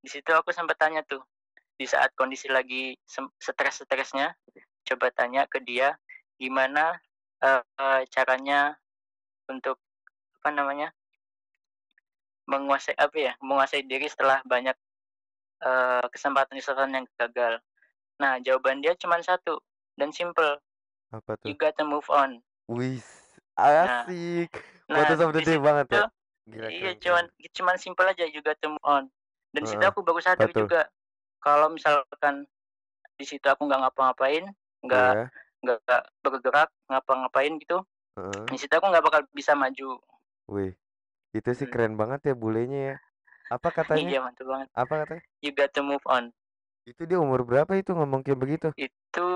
di 0.00 0.08
situ 0.08 0.30
aku 0.30 0.54
sempet 0.54 0.78
tanya 0.78 1.02
tuh, 1.02 1.18
di 1.74 1.82
saat 1.82 2.14
kondisi 2.14 2.46
lagi 2.46 2.94
stres-stresnya, 3.42 4.34
coba 4.86 5.10
tanya 5.10 5.50
ke 5.50 5.58
dia 5.62 5.98
gimana, 6.38 6.94
eee, 7.42 8.06
caranya 8.14 8.78
untuk 9.50 9.82
apa 10.40 10.50
namanya 10.54 10.88
menguasai 12.46 12.94
apa 12.98 13.16
ya, 13.18 13.32
menguasai 13.42 13.82
diri 13.86 14.06
setelah 14.06 14.42
banyak, 14.46 14.74
eee, 15.64 16.04
kesempatan-kesempatan 16.14 16.92
yang 16.96 17.06
gagal. 17.20 17.54
Nah, 18.22 18.38
jawaban 18.44 18.80
dia 18.84 18.94
cuman 18.98 19.20
satu 19.24 19.60
dan 19.98 20.10
simpel, 20.14 20.58
Apa 21.12 21.34
"You 21.46 21.54
tuh? 21.54 21.60
gotta 21.60 21.84
move 21.86 22.06
on." 22.10 22.42
Wis, 22.68 23.06
Nah 23.80 24.04
asik. 24.04 24.52
nah 24.90 25.08
Quotes 25.08 25.20
of 25.20 25.32
the 25.32 25.40
day 25.42 25.56
banget 25.56 25.88
ya? 25.96 26.02
Gila 26.50 26.70
iya 26.70 26.90
keren 27.00 27.00
cuman 27.02 27.24
cuman 27.56 27.76
simpel 27.80 28.06
aja, 28.10 28.24
"You 28.28 28.40
gotta 28.44 28.68
move 28.70 28.84
on." 28.86 29.04
Dan 29.54 29.66
di 29.66 29.70
situ 29.70 29.82
aku 29.86 30.00
baru 30.06 30.20
sadar 30.22 30.50
juga, 30.54 30.88
kalau 31.44 31.72
misalkan 31.74 32.46
di 33.18 33.26
situ 33.28 33.46
aku 33.48 33.66
nggak 33.68 33.80
ngapa-ngapain, 33.88 34.44
nggak 34.86 35.12
Iya. 35.12 35.30
nggak 35.64 36.02
bergerak, 36.24 36.70
ngapa-ngapain 36.90 37.54
gitu, 37.62 37.82
Heeh. 38.16 38.50
di 38.52 38.58
situ 38.60 38.72
aku 38.74 38.86
nggak 38.92 39.04
bakal 39.06 39.22
bisa 39.34 39.54
maju. 39.58 40.00
Wih, 40.48 40.72
itu 41.36 41.50
sih 41.58 41.68
Mmm. 41.68 41.72
keren 41.72 41.94
banget 42.00 42.20
ya 42.28 42.34
bulenya 42.42 42.78
ya. 42.90 42.96
Apa 43.50 43.68
katanya? 43.74 44.14
Iya, 44.14 44.18
mantul 44.22 44.46
banget. 44.46 44.68
Apa 44.78 44.94
katanya? 45.02 45.22
"You 45.42 45.50
gotta 45.50 45.82
move 45.82 46.06
on." 46.06 46.30
Itu 46.86 47.02
dia 47.04 47.18
umur 47.18 47.42
berapa 47.44 47.72
itu 47.76 47.90
ngomong 47.92 48.22
kayak 48.22 48.38
begitu? 48.40 48.68
Itu 48.78 49.26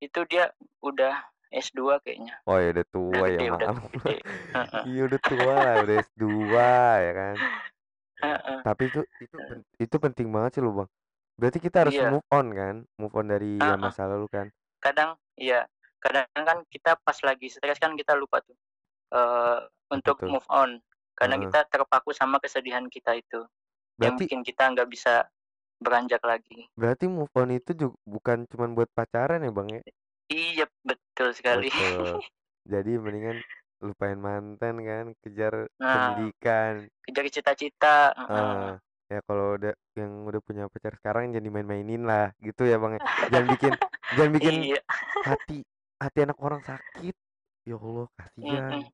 itu 0.00 0.20
dia 0.28 0.52
udah 0.80 1.14
S2 1.52 2.00
kayaknya. 2.00 2.40
Oh 2.48 2.56
ya 2.60 2.72
udah 2.76 2.86
Udah 2.88 2.92
tua 2.92 3.24
ya, 3.28 3.38
gede 3.38 3.46
udah 3.52 3.68
maaf. 3.68 3.76
gede, 3.92 4.16
heeh. 4.56 4.84
Iya 4.88 5.00
udah 5.08 5.20
tua 5.28 5.54
lah, 5.64 5.74
udah 5.84 5.96
S2 6.00 6.24
ya 7.04 7.12
kan. 7.12 7.36
Ya, 8.24 8.36
tapi 8.64 8.82
itu 8.88 9.00
itu 9.20 9.36
itu 9.76 9.96
penting 10.00 10.28
banget 10.32 10.50
sih 10.56 10.62
loh, 10.64 10.72
Bang. 10.84 10.90
Berarti 11.40 11.58
kita 11.60 11.76
harus 11.84 11.96
Iya. 11.96 12.08
move 12.12 12.26
on 12.32 12.46
kan? 12.56 12.74
Move 13.00 13.14
on 13.20 13.26
dari 13.28 13.52
Heeh. 13.60 13.76
masa 13.80 14.08
lalu 14.08 14.26
kan? 14.32 14.46
Kadang 14.84 15.10
iya, 15.40 15.64
kadang 16.04 16.28
kan 16.36 16.58
kita 16.68 16.96
pas 17.00 17.16
lagi 17.24 17.48
stres 17.48 17.80
kan 17.80 17.96
kita 17.96 18.12
lupa 18.16 18.40
tuh, 18.44 18.56
Apa 19.94 19.96
untuk 19.96 20.16
tuh? 20.20 20.30
move 20.32 20.46
on. 20.52 20.80
Karena 21.14 21.38
Heeh. 21.38 21.46
kita 21.48 21.60
terpaku 21.70 22.10
sama 22.12 22.38
kesedihan 22.42 22.84
kita 22.90 23.14
itu, 23.14 23.46
yang 24.02 24.18
Berarti 24.18 24.24
bikin 24.26 24.40
kita 24.42 24.70
nggak 24.74 24.88
bisa 24.90 25.26
beranjak 25.78 26.22
lagi. 26.26 26.66
berarti 26.74 27.06
move 27.06 27.30
on 27.38 27.50
itu 27.54 27.70
ju 27.74 27.86
bukan 28.02 28.50
cuman 28.50 28.74
buat 28.74 28.90
pacaran 28.90 29.46
ya, 29.46 29.50
Bang, 29.54 29.68
ya? 29.70 29.80
Iya, 30.26 30.66
betul 30.82 31.30
sekali. 31.36 31.68
Betul. 31.70 32.18
Jadi 32.72 32.90
mendingan 32.96 33.38
lupain 33.84 34.16
mantan 34.18 34.74
kan, 34.82 35.04
kejar 35.22 35.68
Nah, 35.78 36.10
pendidikan. 36.10 36.88
kejar 37.04 37.24
cita-cita, 37.30 37.96
heeh. 38.16 38.30
Heeh, 38.32 38.72
ya 39.12 39.18
kalau 39.28 39.46
udah 39.60 39.72
yang 40.00 40.12
udah 40.24 40.40
punya 40.40 40.64
pacar 40.72 40.96
sekarang 40.96 41.30
jangan 41.30 41.44
dimain-mainin 41.46 42.02
lah 42.08 42.32
gitu 42.40 42.64
ya 42.64 42.80
Bang 42.80 42.96
ya. 42.96 43.02
Jangan 43.30 43.46
bikin 43.52 43.72
jangan 44.16 44.32
bikin 44.32 44.54
Iya. 44.64 44.80
hati 45.22 45.56
hati 46.00 46.18
anak 46.24 46.38
orang 46.40 46.62
sakit. 46.64 47.14
Ya 47.68 47.76
Allah, 47.80 48.06
kasihan. 48.16 48.74
Mhm. 48.80 48.93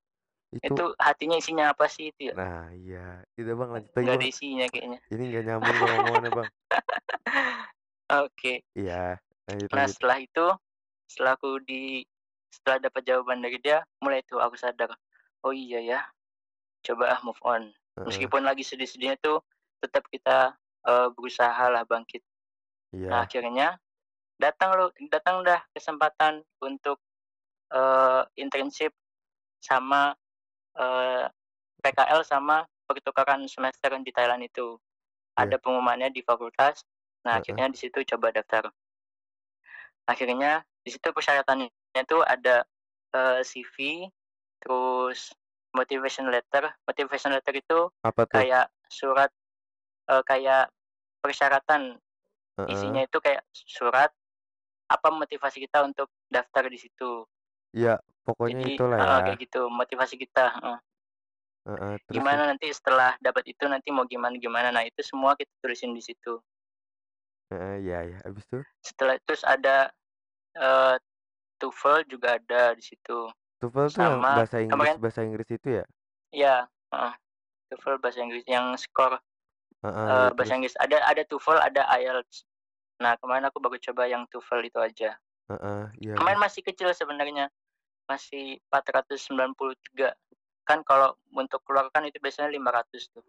Itu 0.51 0.75
Itu 0.75 0.85
hatinya 0.99 1.39
isinya 1.39 1.71
apa 1.71 1.87
sih 1.87 2.11
itu 2.11 2.31
ya? 2.31 2.35
Nah, 2.35 2.75
iya. 2.75 3.23
Udah 3.39 3.55
Bang 3.55 3.71
lanjut 3.71 3.91
lagi 3.95 4.03
Nggak 4.03 4.17
ada 4.19 4.27
Bang. 4.27 4.33
isinya 4.35 4.67
kayaknya. 4.67 4.99
Ini 5.07 5.23
nggak 5.31 5.45
nyambung 5.47 5.77
Bang 5.79 5.93
omongannya 6.03 6.31
Bang. 6.35 6.49
Oke. 8.27 8.55
Iya, 8.75 9.23
lanjut 9.47 9.69
Nah 9.71 9.77
lanjut. 9.87 9.95
setelah 9.95 10.19
itu, 10.19 10.47
setelah 11.07 11.33
aku 11.39 11.51
di 11.63 12.03
setelah 12.51 12.83
dapat 12.83 13.03
jawaban 13.07 13.39
dari 13.39 13.63
dia, 13.63 13.87
mulai 14.03 14.27
tuh 14.27 14.43
aku 14.43 14.59
sadar, 14.59 14.91
oh 15.47 15.55
iya 15.55 15.79
ya, 15.79 16.01
coba 16.83 17.15
ah 17.15 17.21
move 17.23 17.39
on. 17.47 17.71
Heeh. 17.71 18.07
Meskipun 18.11 18.43
lagi 18.43 18.67
sedih-sedihnya 18.67 19.23
tuh, 19.23 19.39
tetap 19.79 20.11
kita 20.11 20.59
eh, 20.83 21.09
berusaha 21.15 21.71
lah 21.71 21.87
bangkit. 21.87 22.27
Nah 22.91 23.23
Iya. 23.23 23.23
akhirnya 23.23 23.69
datang 24.35 24.75
lo, 24.75 24.91
datang 25.15 25.47
dah 25.47 25.63
kesempatan 25.71 26.43
untuk 26.59 26.99
eh, 27.71 28.23
internship 28.35 28.91
sama 29.63 30.11
eh, 30.77 31.25
PKL 31.81 32.21
sama 32.23 32.67
pertukaran 32.85 33.47
semester 33.47 33.95
di 34.03 34.13
Thailand 34.13 34.45
itu. 34.45 34.77
Iya. 35.35 35.47
Ada 35.49 35.57
pengumumannya 35.63 36.11
di 36.13 36.21
fakultas. 36.21 36.85
Nah 37.25 37.39
Heeh. 37.39 37.43
akhirnya 37.45 37.67
di 37.73 37.79
situ 37.79 37.99
coba 38.15 38.35
daftar. 38.35 38.69
Akhirnya 40.07 40.67
di 40.83 40.91
situ 40.91 41.09
persyaratannya 41.15 42.03
tuh 42.07 42.23
ada 42.27 42.67
eh, 43.15 43.41
CV, 43.47 44.07
terus 44.61 45.31
motivation 45.73 46.29
letter. 46.29 46.67
Motivation 46.85 47.33
letter 47.33 47.55
itu 47.57 47.79
Apa 48.03 48.27
tuh? 48.27 48.43
kayak 48.43 48.67
surat 48.91 49.31
eh, 50.11 50.23
kayak 50.27 50.69
persyaratan 51.21 52.01
isinya 52.69 53.01
itu 53.01 53.17
kayak 53.25 53.41
surat 53.53 54.13
apa 54.91 55.09
motivasi 55.09 55.65
kita 55.65 55.87
untuk 55.87 56.11
daftar 56.29 56.67
di 56.67 56.77
situ. 56.77 57.25
Iya, 57.71 58.03
pokoknya 58.31 58.63
Jadi 58.63 58.75
itulah 58.79 58.99
ya. 58.99 59.19
kayak 59.27 59.39
gitu 59.43 59.61
motivasi 59.67 60.15
kita. 60.17 60.45
eh. 60.63 60.79
Heeh, 61.67 61.77
terus 61.77 62.01
terus? 62.01 62.15
Gimana 62.17 62.43
nanti 62.51 62.67
setelah 62.73 63.11
dapat 63.21 63.45
itu 63.53 63.65
nanti 63.69 63.89
mau 63.93 64.07
gimana 64.09 64.35
gimana. 64.39 64.69
Nah 64.73 64.85
itu 64.87 65.01
semua 65.05 65.37
kita 65.37 65.51
tulisin 65.61 65.93
di 65.93 66.03
situ. 66.03 66.41
Heeh, 67.51 67.75
iya 67.83 67.99
iya. 68.07 68.19
Habis 68.25 68.45
itu? 68.47 68.59
Setelah 68.81 69.19
terus 69.27 69.43
ada 69.43 69.91
eh, 70.57 70.97
TOEFL 71.61 72.09
juga 72.09 72.41
ada 72.41 72.73
di 72.73 72.83
situ. 72.83 73.29
TOEFL 73.61 73.87
tuh 73.93 74.01
yang 74.01 74.17
bahasa 74.25 74.57
Inggris 74.59 74.73
kemarin 74.73 74.97
bahasa 75.03 75.21
Inggris 75.21 75.49
itu 75.53 75.69
ya? 75.83 75.85
ya 76.33 76.57
heeh, 76.95 77.13
TOEFL 77.75 77.97
bahasa 78.01 78.19
Inggris 78.25 78.45
yang 78.49 78.73
skor 78.81 79.21
Heeh, 79.85 80.07
eh, 80.09 80.29
iya 80.31 80.33
bahasa? 80.33 80.53
Inggris 80.57 80.77
ada 80.81 80.97
ada 81.05 81.23
TOEFL 81.29 81.59
ada 81.61 81.83
IELTS. 82.01 82.49
Nah 83.05 83.13
kemarin 83.21 83.45
aku 83.49 83.61
baru 83.61 83.77
coba 83.77 84.09
yang 84.09 84.25
TOEFL 84.33 84.61
itu 84.65 84.79
aja. 84.81 85.11
Heeh, 85.51 85.83
iya 86.01 86.15
Kemarin 86.17 86.39
Bang. 86.41 86.45
masih 86.47 86.63
kecil 86.65 86.89
sebenarnya, 86.95 87.51
masih 88.11 88.59
493. 88.67 90.11
Kan 90.67 90.83
kalau 90.83 91.15
untuk 91.31 91.63
keluar 91.63 91.87
kan 91.95 92.03
itu 92.03 92.19
biasanya 92.19 92.51
500 92.51 93.07
tuh. 93.15 93.23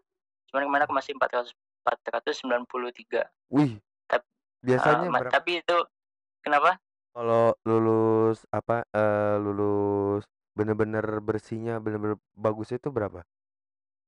Cuman 0.50 0.66
kemarin 0.66 0.84
aku 0.90 0.94
masih 0.98 1.14
400 1.14 1.54
493. 1.86 3.26
Wih, 3.50 3.78
Tap, 4.10 4.22
eh, 4.22 4.26
biasanya 4.62 5.06
berapa? 5.10 5.30
tapi 5.30 5.62
itu 5.62 5.76
kenapa? 6.42 6.78
Kalau 7.12 7.52
lulus 7.68 8.42
apa 8.50 8.86
eh 8.90 9.36
lulus 9.38 10.24
bener-bener 10.56 11.04
bersihnya 11.20 11.80
bener-bener 11.82 12.16
bagusnya 12.36 12.78
itu 12.80 12.88
berapa? 12.90 13.22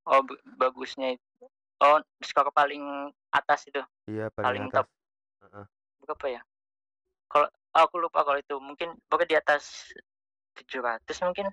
Oh 0.06 0.20
bagusnya 0.56 1.16
itu. 1.16 1.44
Oh 1.82 1.98
skor 2.22 2.48
paling 2.54 3.10
atas 3.34 3.66
itu, 3.68 3.82
Iya 4.08 4.30
paling 4.32 4.46
paling 4.46 4.64
atas. 4.70 4.76
top 4.78 4.88
Heeh. 5.44 5.66
berapa 6.06 6.26
ya? 6.38 6.40
Kalau 7.28 7.48
oh, 7.50 7.82
aku 7.82 7.96
lupa 7.98 8.22
kalau 8.22 8.38
itu 8.38 8.54
mungkin 8.62 8.94
pokoknya 9.10 9.28
di 9.28 9.36
atas 9.36 9.90
700 10.54 11.26
mungkin 11.26 11.48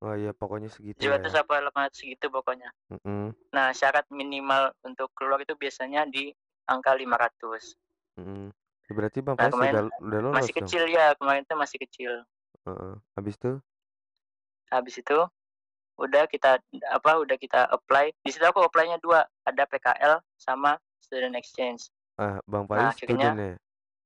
Oh 0.00 0.16
iya 0.16 0.32
pokoknya 0.32 0.72
segitu 0.72 0.96
lah 1.04 1.20
700 1.20 1.28
ya. 1.28 1.44
apa 1.44 1.54
800 1.92 2.08
gitu 2.16 2.26
pokoknya. 2.32 2.72
Mm-mm, 2.88 3.36
Nah 3.52 3.68
syarat 3.76 4.08
minimal 4.08 4.72
untuk 4.80 5.12
keluar 5.12 5.44
itu 5.44 5.52
biasanya 5.52 6.08
di 6.08 6.32
angka 6.64 6.96
500. 6.96 7.76
mm-mm. 8.16 8.48
Berarti 8.90 9.20
Bang 9.20 9.36
Nah 9.36 9.52
kemarin 9.52 9.72
udah 9.76 9.84
udah 10.00 10.18
masih 10.32 10.56
dong. 10.56 10.64
kecil 10.64 10.82
ya 10.88 11.12
kemarin 11.20 11.44
itu 11.44 11.52
masih 11.52 11.78
kecil. 11.84 12.12
Heeh. 12.64 12.92
Habis 13.12 13.34
itu? 13.36 13.52
Habis 14.72 14.94
itu 15.04 15.18
udah 16.00 16.24
kita 16.32 16.56
apa 16.88 17.10
udah 17.20 17.36
kita 17.36 17.68
apply. 17.68 18.16
Di 18.24 18.32
situ 18.32 18.42
aku 18.48 18.64
apply-nya 18.64 18.96
dua, 19.04 19.28
ada 19.44 19.68
PKL 19.68 20.24
sama 20.40 20.80
student 21.04 21.36
exchange. 21.36 21.92
Ah, 22.16 22.40
Bang 22.48 22.64
Nah 22.64 22.88
Faiz 22.88 22.96
akhirnya 22.96 23.28
student 23.28 23.36
ya? 23.36 23.52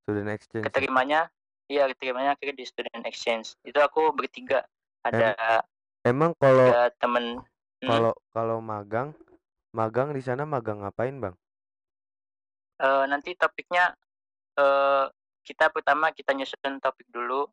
Student 0.02 0.28
exchange 0.34 0.62
ya? 0.62 0.66
keterimanya 0.68 1.20
iya 1.68 1.88
keterimanya 1.90 2.36
akhirnya 2.36 2.56
di 2.56 2.66
student 2.66 3.04
exchange. 3.08 3.56
Itu 3.64 3.80
aku 3.80 4.12
bertiga. 4.12 4.64
Em 5.04 5.12
Ada 5.12 5.28
emang 6.04 6.32
kalau 6.36 6.68
temen. 7.00 7.24
Hmm, 7.84 7.88
kalau 7.88 8.12
kalau 8.32 8.58
magang 8.64 9.12
magang 9.74 10.16
di 10.16 10.22
sana 10.24 10.48
magang 10.48 10.80
ngapain 10.80 11.16
Bang? 11.20 11.36
eh, 12.80 13.04
nanti 13.06 13.36
topiknya 13.36 13.92
eh, 14.56 15.06
kita 15.44 15.68
pertama 15.68 16.08
kita 16.10 16.32
nyusun 16.32 16.80
topik 16.80 17.04
dulu, 17.12 17.44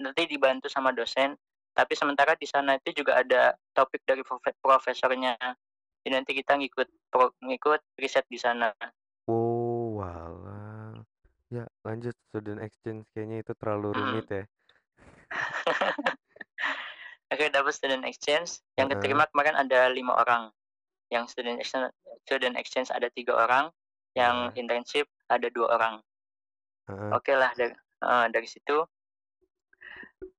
nanti 0.00 0.24
dibantu 0.24 0.72
sama 0.72 0.96
dosen. 0.96 1.36
Tapi 1.74 1.92
sementara 1.98 2.38
di 2.38 2.46
sana 2.46 2.78
itu 2.78 3.02
juga 3.02 3.18
ada 3.18 3.58
topik 3.74 4.06
dari 4.06 4.22
profe- 4.22 4.54
profesornya. 4.62 5.34
Jadi 6.04 6.12
nanti 6.14 6.32
kita 6.38 6.54
ngikut 6.54 6.88
pro- 7.10 7.34
ngikut 7.42 7.82
riset 7.98 8.22
di 8.30 8.38
sana. 8.38 8.70
Oh, 9.26 9.98
walah. 9.98 10.53
Ya, 11.52 11.64
lanjut 11.84 12.16
student 12.28 12.60
exchange 12.60 13.04
kayaknya 13.12 13.44
itu 13.44 13.52
terlalu 13.54 13.92
Mm. 13.92 13.96
rumit 13.96 14.26
ya. 14.26 14.44
Akhirnya 17.30 17.60
dapat 17.62 17.72
student 17.74 18.04
exchange. 18.06 18.62
Yang 18.74 18.86
Heeh. 18.88 19.00
keterima 19.00 19.24
kemarin 19.30 19.56
ada 19.58 19.90
lima 19.90 20.14
orang. 20.14 20.50
Yang 21.10 21.34
student 21.34 21.58
exchange, 21.60 21.90
student 22.24 22.54
exchange 22.56 22.88
ada 22.90 23.10
tiga 23.10 23.34
orang. 23.36 23.70
Yang 24.14 24.34
Iya. 24.34 24.54
internship 24.56 25.06
ada 25.26 25.46
dua 25.50 25.66
orang. 25.74 25.94
Heeh. 26.86 27.10
Oke 27.12 27.32
lah 27.34 27.50
dari 27.54 27.74
eh, 28.04 28.26
dari 28.30 28.46
situ 28.46 28.84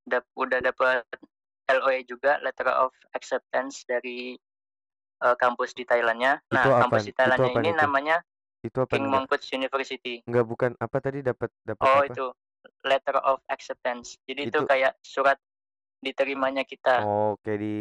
dap- 0.05 0.29
udah 0.37 0.61
dapat 0.61 1.03
LOE 1.65 2.05
juga 2.05 2.37
letter 2.39 2.69
of 2.69 2.93
acceptance 3.11 3.83
dari 3.83 4.37
eh, 5.19 5.35
kampus 5.35 5.73
di 5.73 5.83
Thailandnya. 5.83 6.39
Itu 6.43 6.53
Nah 6.55 6.63
kampus 6.79 7.01
apaan? 7.03 7.07
di 7.07 7.11
Itu 7.11 7.19
Thailandnya 7.19 7.51
apaan 7.51 7.63
ini 7.63 7.71
itu? 7.71 7.81
namanya 7.81 8.17
Itu 8.65 8.77
apaan 8.83 8.99
King 8.99 9.05
enggak? 9.07 9.23
Mongkut 9.23 9.41
University. 9.53 10.15
Enggak 10.27 10.45
bukan 10.51 10.71
apa 10.85 10.97
tadi 11.05 11.19
dapat 11.21 11.49
dapat 11.69 11.85
Oh 11.87 12.01
apa? 12.01 12.13
itu 12.13 12.25
letter 12.83 13.17
of 13.21 13.37
acceptance. 13.51 14.17
Jadi 14.25 14.49
itu 14.49 14.59
Itu 14.59 14.65
kayak 14.65 14.93
surat 15.05 15.37
diterimanya 16.01 16.63
kita. 16.65 17.01
oh 17.01 17.37
kayak 17.43 17.59
di 17.63 17.73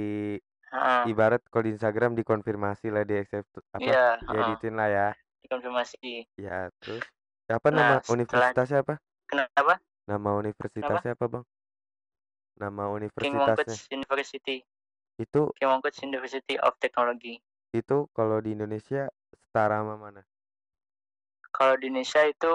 Heeh. 0.73 1.05
ibarat 1.11 1.41
kalau 1.51 1.65
di 1.67 1.73
Instagram 1.77 2.13
dikonfirmasi 2.19 2.87
lah 2.95 3.03
di 3.09 3.15
accept 3.21 3.51
apa? 3.73 3.81
Iya, 3.85 4.05
Ya 4.33 4.41
heeh, 4.41 4.47
diituin 4.49 4.75
lah 4.77 4.89
ya. 4.91 5.07
dikonfirmasi. 5.45 6.13
Ya, 6.37 6.69
terus 6.83 7.05
apa 7.47 7.69
nama 7.71 7.95
Nah 7.95 8.03
setelah 8.03 8.51
universitasnya 8.51 8.79
apa? 8.85 8.95
kenapa? 9.31 9.75
Nama 10.09 10.29
Kenapa? 10.29 10.41
universitasnya 10.43 11.13
apa, 11.17 11.27
Bang? 11.33 11.45
Nama 12.61 12.83
King 13.19 13.35
universitasnya. 13.39 13.79
University. 13.91 14.57
Itu 15.21 15.55
King 15.59 15.71
University 16.11 16.55
of 16.59 16.73
Technology. 16.81 17.41
itu 17.75 17.97
kalau 18.17 18.39
di 18.45 18.55
Indonesia 18.57 19.11
setara 19.43 19.83
sama 19.83 19.95
mana? 19.99 20.23
Kalau 21.55 21.75
di 21.79 21.87
Indonesia 21.87 22.23
itu 22.27 22.53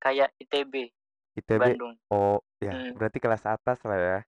kayak 0.00 0.32
ITB 0.40 0.88
ITB. 1.36 1.60
Bandung. 1.60 1.94
Oh, 2.10 2.40
ya, 2.58 2.72
Hmm, 2.74 2.96
berarti 2.96 3.18
kelas 3.20 3.44
atas 3.46 3.78
lah 3.86 3.98
ya. 4.00 4.18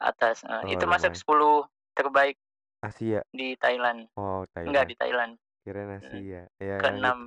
atas. 0.00 0.42
Eh, 0.44 0.62
Oh, 0.64 0.72
itu 0.74 0.84
masuk 0.88 1.12
lumayan. 1.12 1.20
10 1.20 1.54
terbaik 1.94 2.36
Asia. 2.82 3.20
di 3.30 3.54
Thailand. 3.60 4.08
Oh, 4.16 4.42
Enggak 4.64 4.88
Thailand. 4.88 4.88
di 4.90 4.96
Thailand. 4.96 5.32
Kirain 5.64 5.88
Hmm, 5.88 5.96
Asia. 6.00 6.42
Ya, 6.60 6.76
lanjut. 6.80 6.82
Keenam. 6.82 7.18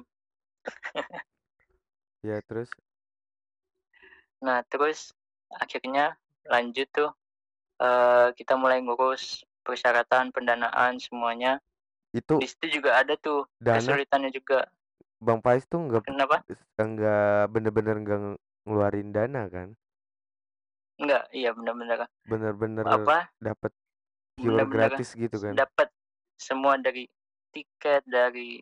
Ya, 2.26 2.38
terus 2.44 2.70
Nah 4.46 4.62
terus 4.70 5.14
akhirnya 5.50 6.18
lanjut 6.46 6.88
tuh 6.94 7.10
eh, 7.82 8.28
kita 8.38 8.54
mulai 8.58 8.82
ngurus 8.84 9.46
persyaratan 9.66 10.30
pendanaan 10.34 10.98
semuanya. 11.02 11.60
itu 12.16 12.36
Di 12.40 12.48
situ 12.48 12.80
juga 12.82 13.02
ada 13.02 13.14
tuh 13.18 13.46
dana 13.60 13.78
kesulitannya 13.80 14.30
juga. 14.34 14.68
Bang 15.18 15.42
Faiz 15.42 15.66
tuh 15.66 15.82
nggak 15.82 16.06
Kenapa? 16.06 16.46
nggak 16.78 17.50
bener-bener 17.50 17.96
nggak 18.06 18.20
ngeluarin 18.70 19.10
dana 19.10 19.50
kan? 19.50 19.74
Enggak, 20.98 21.30
iya 21.34 21.54
benar-benar 21.54 22.10
Bener-bener 22.26 22.86
apa? 22.86 23.30
dapat 23.38 23.72
pure 24.38 24.54
Benar-benar 24.62 24.94
gratis 24.94 25.14
gitu 25.18 25.38
kan? 25.42 25.54
dapat 25.58 25.90
semua 26.38 26.78
dari 26.78 27.10
tiket, 27.54 28.06
dari 28.06 28.62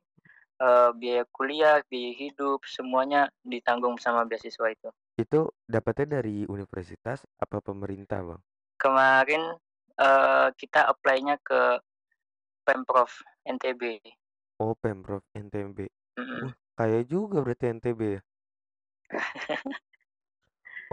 eh, 0.59 0.89
biaya 0.95 1.23
kuliah, 1.35 1.83
biaya 1.91 2.11
hidup, 2.15 2.63
semuanya 2.63 3.27
ditanggung 3.43 3.99
sama 3.99 4.23
beasiswa 4.23 4.71
itu. 4.71 4.89
Itu 5.19 5.51
dapatnya 5.67 6.19
dari 6.19 6.47
universitas 6.47 7.27
apa 7.39 7.59
pemerintah, 7.59 8.23
Bang? 8.23 8.41
Kemarin 8.79 9.43
eh, 9.99 10.47
kita 10.55 10.87
apply-nya 10.87 11.35
ke 11.43 11.79
Pemprov 12.63 13.11
NTB. 13.43 13.99
Oh, 14.63 14.75
Pemprov 14.79 15.23
NTB. 15.35 15.91
Mhm. 16.17 16.47
Wah, 16.47 16.56
kaya 16.80 16.99
juga 17.04 17.38
berarti 17.43 17.65
NTB 17.75 18.01
ya? 18.19 18.21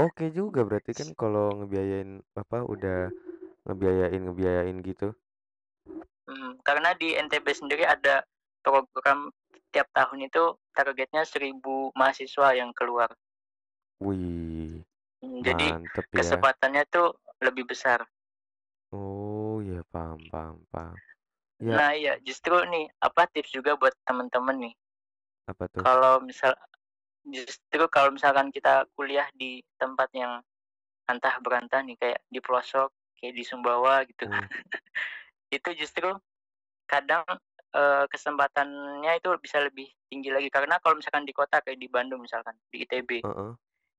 Oke 0.00 0.32
juga 0.32 0.64
berarti 0.64 0.92
kan 0.96 1.08
kalau 1.20 1.62
ngebiayain 1.62 2.24
apa, 2.34 2.58
udah 2.64 3.12
ngebiayain-ngebiayain 3.68 4.78
gitu. 4.82 5.14
Mhm, 6.26 6.62
karena 6.66 6.94
di 6.96 7.12
NTB 7.18 7.46
sendiri 7.52 7.84
ada 7.84 8.24
program 8.62 9.30
tiap 9.74 9.88
tahun 9.92 10.28
itu 10.30 10.54
targetnya 10.72 11.22
1000 11.26 11.90
mahasiswa 11.98 12.54
yang 12.56 12.70
keluar. 12.72 13.10
Wih, 14.02 14.82
Mmm, 15.22 15.42
jadi 15.46 15.66
mantep 15.70 16.06
ya. 16.10 16.18
kesempatannya 16.18 16.82
tuh 16.90 17.14
lebih 17.42 17.64
besar. 17.70 18.06
Oh, 18.92 19.62
ya 19.64 19.80
paham 19.92 20.20
paham 20.30 20.56
paham. 20.72 20.96
Ya. 21.62 21.78
Nah 21.78 21.90
iya, 21.96 22.18
justru 22.26 22.54
nih, 22.68 22.90
apa, 23.00 23.24
tips 23.30 23.54
juga 23.54 23.78
buat 23.78 23.94
temen-temen 24.04 24.56
nih. 24.68 24.74
Apa 25.48 25.64
tuh? 25.66 25.82
Kalau 25.82 26.22
misal 26.22 26.54
justru 27.26 27.84
kalau 27.90 28.14
misalkan 28.14 28.50
kita 28.54 28.86
kuliah 28.98 29.26
di 29.34 29.62
tempat 29.78 30.10
yang 30.14 30.42
antah 31.10 31.38
berantah 31.42 31.82
nih, 31.82 31.96
kayak 31.98 32.20
di 32.30 32.38
pelosok, 32.42 32.90
kayak 33.18 33.34
di 33.34 33.44
Sumbawa 33.46 34.02
gitu. 34.06 34.26
Hmm. 34.26 34.46
Itu 35.56 35.70
justru 35.76 36.08
kadang, 36.90 37.24
eee, 37.74 38.04
kesempatannya 38.12 39.12
itu 39.20 39.28
bisa 39.40 39.60
lebih 39.64 39.88
tinggi 40.12 40.28
lagi, 40.32 40.48
karena 40.52 40.76
kalau 40.82 40.96
misalkan 41.00 41.24
di 41.24 41.32
kota 41.36 41.60
kayak 41.64 41.78
di 41.80 41.88
Bandung 41.88 42.20
misalkan, 42.24 42.56
di 42.72 42.84
ITB, 42.84 43.24
Heeh. 43.24 43.52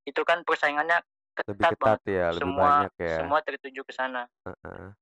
itu 0.09 0.21
kan 0.27 0.41
persaingannya 0.45 1.01
Lebih 1.49 1.65
ketat 1.65 1.75
ketat 1.75 1.81
banget 1.81 2.01
ya, 2.07 2.25
lebih 2.31 2.39
semua 2.39 2.63
banyak 2.63 2.91
ya. 3.01 3.17
semua 3.17 3.39
tertuju 3.45 3.81
ke 3.85 3.93
sana. 3.95 4.29
Heeh. 4.45 4.93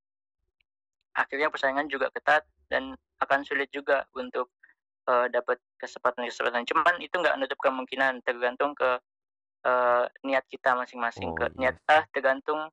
Akhirnya 1.15 1.51
persaingan 1.51 1.91
juga 1.91 2.07
ketat 2.15 2.47
dan 2.71 2.95
akan 3.19 3.43
sulit 3.43 3.67
juga 3.75 4.07
untuk, 4.15 4.47
eee, 5.09 5.25
dapat 5.33 5.57
kesempatan-kesempatan. 5.81 6.63
Cuman 6.69 6.95
itu 7.01 7.15
nggak 7.17 7.35
nutup 7.41 7.59
kemungkinan, 7.61 8.21
tergantung 8.25 8.73
ke, 8.77 8.99
eee, 9.67 10.05
niat 10.27 10.45
kita 10.49 10.75
masing-masing, 10.77 11.31
Oh, 11.31 11.37
ke 11.37 11.51
iya 11.59 11.61
niat 11.61 11.77
ah, 11.91 12.03
sih. 12.03 12.05
tergantung 12.13 12.69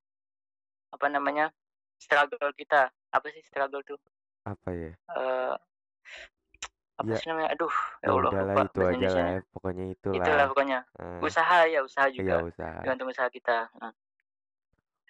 apa 0.94 1.06
namanya, 1.12 1.52
struggle 2.00 2.52
kita. 2.56 2.90
Apa 3.14 3.28
sih 3.34 3.42
struggle 3.46 3.82
tuh? 3.86 3.98
Apa 4.46 4.70
ya? 4.74 4.98
Eee, 5.16 5.56
apa 7.00 7.12
Ya. 7.12 7.18
sih 7.18 7.26
namanya? 7.30 7.54
Aduh, 7.54 7.74
ya 8.04 8.08
Ya 8.08 8.12
Allah 8.14 8.32
udahlah 8.32 8.56
lupa 8.58 8.60
itu 8.64 8.78
aja 8.90 9.06
lah, 9.18 9.28
Indonesianya. 9.28 9.36
pokoknya 9.52 9.84
Itulah 10.14 10.46
itulah. 10.46 10.50
pokoknya. 10.50 10.78
Heeh. 10.98 11.28
Usaha 11.28 11.66
ya, 11.70 11.80
usaha 11.86 12.08
Iya, 12.20 12.34
juga, 12.34 12.44
usaha. 12.48 12.82
tergantung 12.82 13.10
usaha 13.12 13.28
kita. 13.32 13.70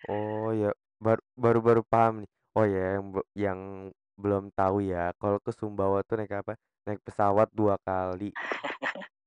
Oh 0.06 0.54
ya, 0.54 0.70
bar 1.02 1.18
baru 1.34 1.58
baru 1.58 1.82
paham 1.82 2.14
nih. 2.22 2.30
Oh 2.56 2.64
ya, 2.66 2.78
yang 2.96 3.06
yang 3.34 3.60
belum 4.18 4.50
tahu 4.50 4.82
ya, 4.82 5.14
kalau 5.22 5.38
ke 5.38 5.54
Sumbawa 5.54 6.02
tuh 6.02 6.18
naik 6.18 6.34
apa, 6.42 6.58
naik 6.84 7.00
pesawat 7.06 7.48
2 7.54 7.78
kali. 7.86 8.34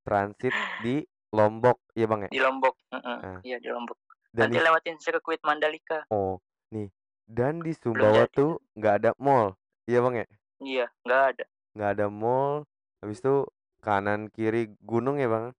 Transit 0.03 0.51
di 0.83 1.07
Lombok, 1.31 1.79
iya 1.95 2.05
Bang, 2.11 2.27
ya? 2.27 2.29
Di 2.29 2.41
Lombok, 2.43 2.75
Nah. 2.91 3.39
iya 3.47 3.57
di 3.57 3.71
Lombok. 3.71 3.95
Dan 4.35 4.51
Nanti 4.51 4.59
dis 4.59 4.65
lewatin 4.67 4.97
sirkuit 4.99 5.39
Mandalika. 5.47 6.03
Oh, 6.11 6.43
nih, 6.75 6.91
dan 7.23 7.63
di 7.63 7.71
Sumbawa 7.71 8.27
tuh 8.27 8.59
nggak 8.75 8.95
ada 8.99 9.11
mall, 9.15 9.55
iya 9.87 9.99
Bang, 10.03 10.15
ya? 10.19 10.27
Iya, 10.59 10.85
nggak 11.07 11.21
ada. 11.35 11.45
Nggak 11.71 11.89
ada 11.95 12.05
mall, 12.11 12.67
habis 12.99 13.23
itu 13.23 13.47
kanan 13.79 14.27
kiri 14.27 14.75
gunung 14.83 15.17
ya 15.23 15.31
Bang? 15.31 15.55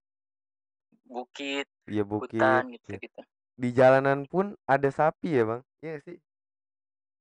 Bukit, 1.09 1.65
Iya 1.89 2.03
bukit, 2.05 2.37
hutan, 2.37 2.69
iya. 2.69 2.77
gitu-gitu. 2.77 3.21
Di 3.53 3.69
jalanan 3.73 4.25
pun 4.29 4.53
ada 4.69 4.89
sapi 4.93 5.33
ya 5.33 5.43
Bang, 5.45 5.61
iya 5.81 5.97
sih? 6.05 6.17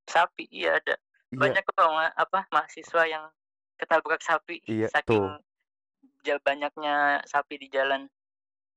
Sapi, 0.08 0.44
iya 0.52 0.76
ada. 0.76 0.96
Iya. 1.32 1.40
Banyak 1.40 1.62
kok 1.64 1.76
ma 1.88 2.06
apa, 2.12 2.40
mahasiswa 2.52 3.02
yang 3.08 3.24
ketabrak 3.80 4.20
sapi, 4.20 4.60
Iya, 4.68 4.88
saking 4.92 5.04
tuh. 5.06 5.42
banyaknya 6.44 7.22
sapi 7.26 7.54
di 7.58 7.68
jalan. 7.72 8.06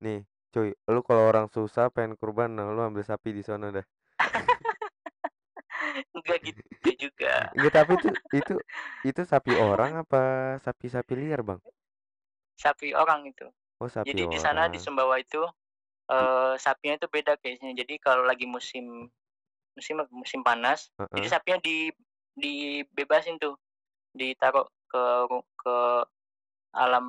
Nih, 0.03 0.19
cuy, 0.53 0.69
lu 0.93 1.01
kalau 1.07 1.23
orang 1.31 1.47
susah 1.55 1.85
pengen 1.95 2.13
kurban, 2.19 2.49
nah 2.55 2.67
lu 2.75 2.81
ambil 2.87 3.03
sapi 3.09 3.29
di 3.37 3.43
sono 3.47 3.67
dah. 3.75 3.85
Enggak 6.15 6.39
gitu 6.43 6.89
juga. 7.07 7.51
Enggak, 7.55 7.71
tapi 7.75 7.91
itu 7.99 8.09
itu 8.35 8.53
itu 9.05 9.21
sapi 9.31 9.51
orang 9.55 9.91
apa 10.03 10.21
sapi-sapi 10.65 11.13
liar, 11.19 11.41
Bang? 11.47 11.59
Sapi 12.55 12.95
orang 12.95 13.27
itu. 13.27 13.47
Oh, 13.79 13.87
sapi 13.91 14.15
Jadi 14.15 14.27
di 14.31 14.37
sana 14.39 14.67
di 14.71 14.77
orang. 14.77 14.81
Sumbawa 14.81 15.19
itu, 15.19 15.41
eee, 16.11 16.53
sapinya 16.61 16.95
itu 16.99 17.07
beda 17.11 17.33
case-nya. 17.39 17.73
Jadi 17.75 17.99
kalau 18.01 18.23
lagi 18.27 18.45
musim 18.47 19.09
musim 19.75 19.95
musim 20.11 20.41
panas, 20.43 20.91
jadi 21.15 21.27
Heeh. 21.27 21.31
sapinya 21.31 21.59
di 21.63 21.91
dibebasin 22.35 23.39
tuh, 23.39 23.55
ditaruh 24.15 24.67
ke 24.91 25.03
ke 25.59 25.75
alam 26.75 27.07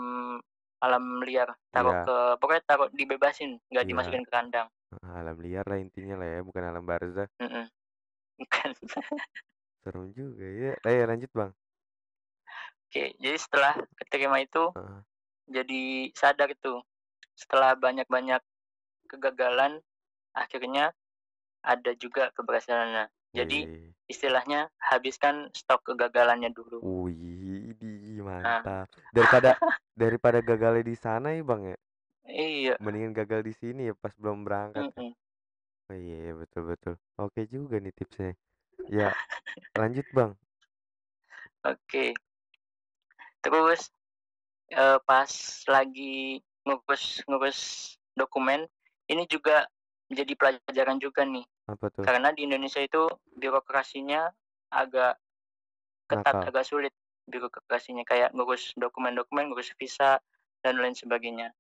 alam 0.83 1.05
liar, 1.27 1.51
taruh 1.75 1.93
Iya. 1.95 2.05
ke 2.07 2.17
pokoknya 2.41 2.63
taruh 2.67 2.89
dibebasin, 2.95 3.59
nggak 3.73 3.85
Iya. 3.85 3.91
dimasukin 3.91 4.23
ke 4.27 4.31
kandang. 4.33 4.69
Heeh, 4.95 5.13
alam 5.19 5.37
liar 5.43 5.65
lah 5.67 5.79
intinya 5.83 6.15
lah 6.23 6.29
ya, 6.31 6.41
bukan 6.47 6.63
alam 6.63 6.85
barzakh. 6.87 7.31
Mhm. 7.43 7.67
Bukan. 8.39 8.71
Serem 9.83 10.11
juga 10.15 10.47
ya. 10.47 10.73
Ayo 10.87 11.03
lanjut, 11.07 11.31
Bang. 11.35 11.53
Oke, 12.87 13.13
jadi 13.19 13.37
setelah 13.39 13.75
keterima 13.99 14.39
itu, 14.41 14.71
Heeh. 14.73 15.01
jadi 15.51 15.83
sadar 16.15 16.55
tuh, 16.63 16.81
setelah 17.35 17.75
banyak-banyak 17.75 18.41
kegagalan, 19.11 19.83
akhirnya 20.37 20.95
ada 21.67 21.93
juga 21.99 22.31
keberhasilannya. 22.33 23.11
Jadi 23.37 23.59
Wih. 23.69 23.93
istilahnya 24.09 24.73
habiskan 24.81 25.53
stok 25.53 25.93
kegagalannya 25.93 26.51
dulu. 26.57 26.81
Widih, 26.81 28.25
Nah. 28.25 28.25
mantap. 28.25 28.89
Daripada 29.13 29.51
daripada 30.03 30.39
gagalnya 30.41 30.85
di 30.89 30.97
sana 30.97 31.37
ya, 31.37 31.43
Bang, 31.45 31.63
ya? 31.69 31.77
Iya. 32.27 32.75
Mendingan 32.81 33.13
gagal 33.13 33.41
di 33.45 33.53
sini 33.53 33.93
ya 33.93 33.95
pas 33.97 34.13
belum 34.17 34.45
berangkat 34.45 34.89
kan. 34.97 35.05
Mhm. 35.05 35.13
Oh 35.87 35.95
iya 35.95 36.17
iya, 36.19 36.33
betul 36.35 36.63
betul. 36.67 36.95
Oke 37.15 37.47
juga 37.47 37.79
nih 37.79 37.95
tipsnya. 37.95 38.35
Ya, 38.91 39.15
lanjut, 39.79 40.07
Bang. 40.11 40.33
Oke. 41.63 42.15
Terus, 43.43 43.91
eee, 44.75 44.99
pas 45.07 45.31
lagi 45.71 46.43
ngurus-ngurus 46.67 47.61
dokumen, 48.19 48.67
ini 49.07 49.23
juga 49.31 49.71
jadi 50.11 50.35
pelajaran 50.35 50.99
juga 50.99 51.23
nih. 51.23 51.47
Apa 51.67 51.91
tuh? 51.91 52.07
Karena 52.07 52.31
di 52.31 52.47
Indonesia 52.47 52.79
itu 52.79 53.11
birokrasinya 53.35 54.31
agak 54.71 55.19
ketat, 56.07 56.35
Nakal. 56.35 56.49
agak 56.55 56.65
sulit 56.67 56.95
birokrasinya, 57.27 58.07
kayak 58.07 58.31
ngurus 58.31 58.71
dokumen-dokumen, 58.79 59.51
ngurus 59.51 59.75
visa, 59.75 60.23
dan 60.63 60.79
lain 60.79 60.95
sebagainya. 60.95 61.51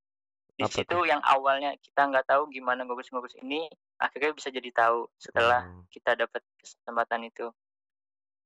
Di 0.56 0.64
Apa 0.64 0.72
situ 0.72 0.96
tuh? 0.96 1.04
yang 1.04 1.18
awalnya 1.20 1.74
kita 1.82 2.06
nggak 2.06 2.30
tahu 2.30 2.48
gimana 2.54 2.86
ngurus-ngurus 2.86 3.34
ini, 3.42 3.66
akhirnya 3.98 4.32
bisa 4.32 4.48
jadi 4.48 4.70
tahu 4.72 5.10
setelah 5.18 5.66
Oh. 5.66 5.84
kita 5.90 6.16
dapat 6.16 6.40
kesempatan 6.62 7.26
itu. 7.28 7.50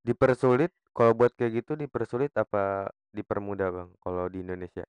Dipersulit, 0.00 0.72
kalau 0.96 1.12
buat 1.12 1.30
kayak 1.36 1.60
gitu 1.62 1.76
dipersulit 1.76 2.32
apa 2.34 2.88
dipermudah, 3.12 3.68
Bang, 3.68 3.90
kalau 4.00 4.26
di 4.32 4.40
Indonesia? 4.40 4.88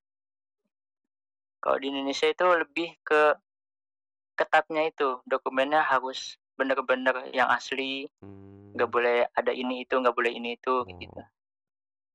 Kalau 1.61 1.77
di 1.77 1.93
Indonesia 1.93 2.25
itu 2.25 2.45
lebih 2.47 2.95
ke 3.05 3.37
ketatnya 4.33 4.89
itu, 4.89 5.21
dokumennya 5.29 5.85
harus 5.85 6.40
bener-bener 6.61 7.15
yang 7.37 7.49
asli, 7.57 8.05
nggak 8.75 8.89
Mmm. 8.89 8.95
boleh 8.95 9.17
ada 9.39 9.51
ini 9.55 9.83
itu, 9.85 9.95
nggak 10.01 10.15
boleh 10.17 10.31
ini 10.39 10.49
itu, 10.59 10.73
kayak 10.87 10.99
gitu. 11.09 11.21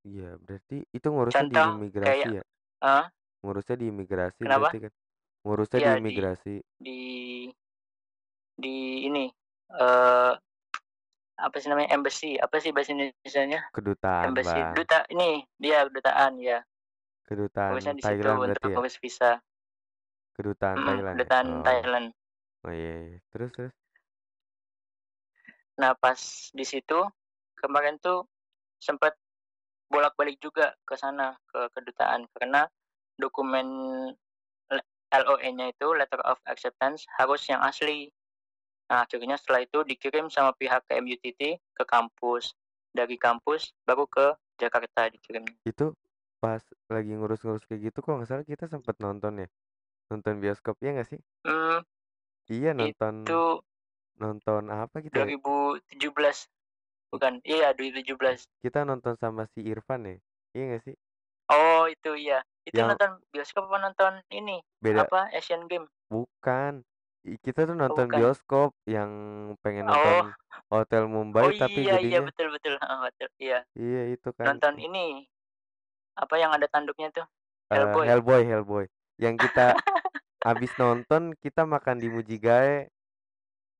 Iya, 0.09 0.24
berarti 0.44 0.74
itu 0.96 1.06
ngurusnya 1.12 1.46
di 1.52 1.56
Contoh 1.56 1.70
imigrasi 1.72 2.26
kayak 2.26 2.30
ya? 2.38 2.42
heeh? 2.82 3.06
Ngurusnya 3.42 3.76
di 3.80 3.87
imigrasi 3.92 4.42
Kenapa? 4.42 4.68
berarti 4.68 4.76
kan? 4.85 4.92
Ngurusnya 5.44 5.80
di 5.87 5.90
Iya, 5.90 6.00
di 6.06 6.16
imigrasi. 6.22 6.62
di 6.85 6.92
di 8.56 9.04
ini, 9.04 9.28
eee, 9.76 10.32
apa 11.38 11.56
sih 11.61 11.68
namanya, 11.70 11.92
embassy, 11.96 12.37
apa 12.40 12.56
sih 12.62 12.72
bahasa 12.74 12.92
Indonesianya? 12.96 13.61
Kedutaan, 13.74 14.42
Embassy, 14.42 14.42
Bang. 14.42 14.76
duta 14.76 15.04
ini, 15.12 15.44
dia 15.61 15.85
kedutaan, 15.88 16.38
ya. 16.40 16.64
Kedutaan 17.26 17.98
di 17.98 18.02
situ 18.06 18.28
Thailand 18.30 18.42
untuk 18.42 18.61
ya? 18.62 18.78
visa. 19.02 19.42
Kedutaan 20.37 20.85
Mhm, 20.85 20.85
Thailand 20.85 21.20
ya? 21.24 21.32
kedutaan 21.37 21.48
Oh. 21.48 21.64
Thailand. 21.64 22.12
Oh, 22.64 22.72
iya 22.72 22.90
iya. 23.06 23.18
Terus 23.32 23.50
terus? 23.56 23.72
Nah, 25.76 25.92
pas 25.96 26.18
di 26.52 26.64
situ, 26.64 26.98
kemarin 27.60 28.00
tuh 28.00 28.24
sempet 28.80 29.12
bolak-balik 29.92 30.40
juga 30.40 30.72
ke 30.82 30.96
sana, 30.96 31.36
ke 31.52 31.68
kedutaan, 31.76 32.26
karena 32.36 32.66
dokumen 33.20 33.66
le 34.72 34.82
LOA-nya 35.14 35.70
itu, 35.70 35.88
letter 35.94 36.20
of 36.26 36.40
acceptance, 36.48 37.06
harus 37.20 37.44
yang 37.46 37.62
asli. 37.62 38.10
Nah, 38.90 39.04
akhirnya 39.06 39.36
setelah 39.38 39.62
itu 39.62 39.84
dikirim 39.86 40.32
sama 40.32 40.56
pihak 40.56 40.82
KMUTT 40.88 41.60
ke 41.60 41.84
kampus, 41.86 42.56
dari 42.96 43.20
kampus 43.20 43.76
baru 43.84 44.08
ke 44.08 44.32
Jakarta 44.56 45.12
dikirimnya. 45.12 45.54
Itu 45.68 45.92
pas 46.40 46.64
lagi 46.88 47.12
ngurus-ngurus 47.12 47.68
kayak 47.68 47.92
gitu 47.92 47.98
kalau 48.00 48.20
nggak 48.20 48.28
salah 48.32 48.46
kita 48.48 48.64
sempet 48.66 48.96
nonton 48.98 49.44
ya? 49.44 49.48
Nonton 50.08 50.40
bioskop, 50.40 50.80
iya 50.80 50.96
nggak 50.96 51.08
sih? 51.12 51.20
Mmm. 51.44 51.84
Iya, 52.46 52.70
nonton 52.72 53.14
Itu 53.26 53.42
nonton 54.22 54.62
apa 54.72 54.96
kita 55.07 55.20
ya? 55.29 55.35
2017. 55.35 56.38
Bukan, 57.12 57.33
iya 57.52 57.68
2017. 57.76 58.40
Kita 58.62 58.85
nonton 58.88 59.14
sama 59.16 59.42
si 59.52 59.61
Irfan 59.64 60.02
ya? 60.11 60.16
Iya 60.57 60.62
nggak 60.68 60.83
sih? 60.87 60.96
Oh, 61.50 61.83
itu 61.94 62.11
iya. 62.22 62.38
Itu 62.68 62.81
Yang 62.81 62.87
nonton 62.88 63.11
bioskop 63.33 63.62
apa 63.70 63.79
nonton 63.85 64.12
ini, 64.38 64.57
Beda. 64.83 65.02
apa, 65.02 65.31
Asian 65.38 65.62
Games? 65.70 65.90
Bukan. 66.12 66.85
Kita 67.44 67.66
tuh 67.68 67.76
Oh, 67.88 67.96
nonton 67.96 68.07
bukan. 68.07 68.16
bioskop 68.16 68.74
yang 68.87 69.11
pengen 69.62 69.87
Oh. 69.88 69.92
nonton 69.92 70.35
Hotel 70.72 71.05
Oh, 71.37 71.50
Mumbai 71.50 71.52
tapi 71.55 71.85
iya 71.85 72.00
iya, 72.00 72.18
jadinya 72.18 72.26
betul 72.26 72.48
betul, 72.55 72.74
heeh, 72.81 72.98
betul, 73.05 73.29
iya. 73.44 73.59
Iya, 73.79 74.00
itu 74.14 74.29
kan. 74.38 74.52
Nonton 74.52 74.74
ini, 74.81 75.26
apa 76.16 76.35
yang 76.42 76.52
ada 76.57 76.66
tanduknya 76.70 77.09
tuh, 77.16 77.26
Eee, 77.70 77.98
Hellboy. 78.00 78.07
Hellboy 78.07 78.42
Hellboy. 78.46 78.87
Yang 79.18 79.37
kita 79.50 79.66
habis 80.46 80.72
nonton 80.81 81.35
kita 81.38 81.62
makan 81.66 81.98
di 82.02 82.09
Mujigae. 82.12 82.90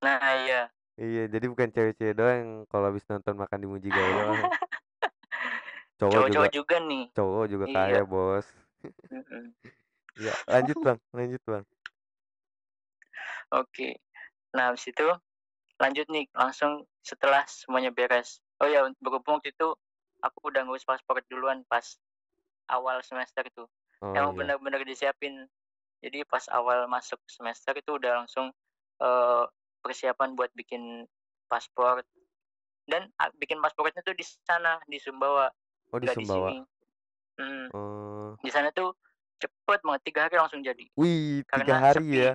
Nah, 0.03 0.21
iya. 0.45 0.71
Iya, 1.03 1.21
jadi 1.33 1.47
bukan 1.53 1.69
cewek-cewek 1.75 2.15
doang 2.21 2.47
kalau 2.71 2.87
habis 2.89 3.05
nonton 3.11 3.35
makan 3.43 3.59
di 3.63 3.69
Mujigae 3.73 4.13
doang. 4.19 4.41
Cowok 6.01 6.21
juga 6.29 6.47
Cowok-cowok 6.47 6.51
juga 6.57 6.77
nih. 6.89 7.05
cowok 7.17 7.45
juga 7.53 7.67
Iya. 7.69 7.77
kaya, 7.77 8.03
Bos. 8.13 8.47
Iya, 10.19 10.33
lanjut, 10.53 10.79
Bang, 10.85 10.99
lanjut, 11.17 11.43
Bang. 11.47 11.65
Oke. 13.55 13.99
Nah, 14.57 14.73
habis 14.73 14.87
itu 14.91 15.07
lanjut 15.81 16.07
nih 16.13 16.27
langsung 16.37 16.87
setelah 17.05 17.45
semuanya 17.49 17.93
beres. 17.95 18.41
Oh 18.63 18.69
ya, 18.69 18.87
berhubung 19.03 19.41
waktu 19.41 19.53
itu 19.55 19.75
aku 20.25 20.39
udah 20.51 20.63
ngurus 20.67 20.87
paspor 20.89 21.21
duluan 21.31 21.63
pas 21.69 21.85
awal 22.71 23.01
semester 23.05 23.45
tuh. 23.55 23.69
Oh, 24.01 24.17
Emang 24.17 24.33
iya. 24.33 24.53
bener-bener 24.61 24.83
disiapin. 24.87 25.47
Jadi 26.05 26.25
pas 26.29 26.45
awal 26.53 26.87
masuk 26.91 27.21
semester 27.29 27.75
itu 27.79 27.97
udah 27.99 28.25
langsung, 28.25 28.53
eee, 29.03 29.45
persiapan 29.87 30.35
buat 30.39 30.51
bikin 30.59 31.07
paspor. 31.51 32.03
Dan 32.87 33.11
bikin 33.39 33.59
paspornya 33.63 34.03
tuh 34.07 34.15
di 34.19 34.25
sana, 34.27 34.79
di 34.87 34.99
Sumbawa, 35.03 35.51
Oh, 35.93 35.99
di 35.99 36.09
di 36.15 36.15
Sumbawa. 36.15 36.55
sini. 36.55 36.59
Mhm. 37.41 37.69
Oh. 37.75 38.39
Di 38.45 38.51
sana 38.55 38.71
tuh 38.75 38.95
cepet 39.43 39.81
banget, 39.87 40.03
3 40.09 40.21
hari 40.29 40.37
langsung 40.41 40.63
jadi. 40.65 40.85
Wih, 40.99 41.45
3 41.53 41.75
Karena 41.75 41.83
hari 41.85 42.05
sepi. 42.11 42.25
ya? 42.25 42.31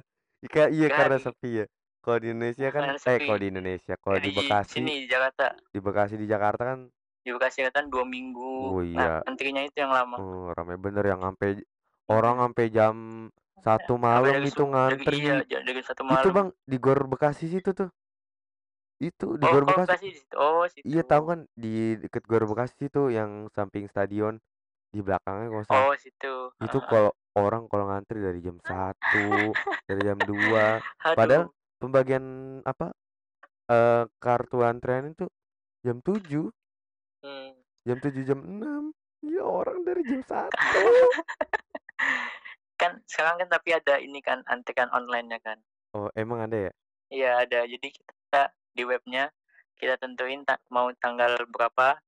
Ika 0.46 0.70
iya, 0.74 0.88
3 0.88 0.96
karena 0.98 1.18
hari. 1.18 1.26
sepi 1.26 1.50
ya? 1.62 1.66
Kalau 2.02 2.18
di 2.22 2.28
Indonesia 2.34 2.68
kan 2.74 2.86
Karena 2.86 2.98
eh, 3.10 3.18
kalau 3.26 3.38
di 3.42 3.48
Indonesia, 3.54 3.94
kalau 4.02 4.18
di 4.22 4.30
di 4.30 4.34
Bekasi 4.34 4.82
sini, 4.82 5.04
di 5.04 5.08
Jakarta. 5.12 5.52
di 5.74 5.80
Bekasi, 5.86 6.14
di 6.22 6.28
Jakarta 6.30 6.64
kan 6.72 6.80
Di 7.26 7.30
Bekasi 7.34 7.62
kan 7.70 7.86
2 7.94 8.02
minggu. 8.06 8.54
Oh, 8.60 8.82
Nah, 8.98 9.10
iya. 9.10 9.24
antrinya 9.30 9.62
itu 9.62 9.78
yang 9.78 9.94
lama. 9.94 10.20
Oh, 10.20 10.52
rame 10.58 10.76
bener 10.86 11.06
yang 11.08 11.22
ampe 11.24 11.64
orang 12.12 12.38
Mhm. 12.38 12.46
ampe 12.46 12.64
jam 12.76 12.96
1 13.62 13.86
Sampai 13.86 14.02
malam 14.02 14.36
itu 14.42 14.64
ngantri. 14.66 15.18
iya, 15.22 15.42
1 15.46 16.02
Itu, 16.02 16.04
malam. 16.06 16.34
Bang, 16.34 16.48
di 16.66 16.78
Gor 16.82 17.06
Bekasi 17.06 17.46
situ 17.50 17.72
tuh. 17.72 17.90
Itu, 19.02 19.38
di 19.38 19.46
Oh, 19.46 19.52
Gor 19.54 19.64
oh, 19.66 19.68
Bekasi. 19.70 19.88
Bekasi 19.90 20.06
di 20.10 20.18
situ. 20.22 20.36
Oh, 20.38 20.66
Iya, 20.66 21.02
situ. 21.02 21.10
tahu 21.10 21.24
kan 21.30 21.40
di 21.58 21.74
deket 22.02 22.24
Gor 22.26 22.44
Bekasi 22.50 22.90
tuh 22.90 23.14
yang 23.14 23.50
samping 23.54 23.86
stadion, 23.90 24.42
di 24.92 25.00
belakangnya 25.00 25.48
kalau 25.50 25.66
salah. 25.66 25.84
Oh, 25.90 25.96
situ. 25.98 26.34
Itu 26.62 26.78
kalau 26.86 27.14
orang 27.38 27.70
kalau 27.72 27.86
ngantri 27.88 28.20
dari 28.20 28.40
jam 28.44 28.58
1, 28.60 29.56
dari 29.88 30.02
jam 30.04 30.20
2, 30.20 30.84
padahal 31.16 31.50
pembagian 31.80 32.24
apa, 32.68 32.92
eee, 33.72 34.04
kartu 34.20 34.62
antrean 34.66 35.16
itu 35.16 35.26
jam 35.86 35.98
7. 36.04 36.52
Hmm. 37.24 37.54
Jam 37.88 37.98
7, 37.98 38.26
jam 38.26 38.40
6. 38.42 38.92
Ya 39.22 39.46
orang 39.46 39.86
dari 39.86 40.02
jam 40.06 40.22
1. 40.26 40.50
Kan 42.82 42.98
sekarang 43.06 43.46
kan 43.46 43.48
tapi 43.54 43.78
ada 43.78 44.02
ini 44.02 44.26
kan, 44.26 44.42
antrian 44.50 44.90
online-nya 44.90 45.38
kan. 45.46 45.62
Oh, 45.94 46.10
emang 46.18 46.42
ada 46.42 46.58
ya? 46.58 46.72
Iya, 47.14 47.46
ada. 47.46 47.60
Jadi 47.70 47.94
kita 47.94 48.50
di 48.74 48.82
webnya 48.82 49.30
kita 49.78 50.02
tentuin 50.02 50.42
ta 50.42 50.58
mau 50.70 50.90
tanggal 50.98 51.38
berapa, 51.46 52.02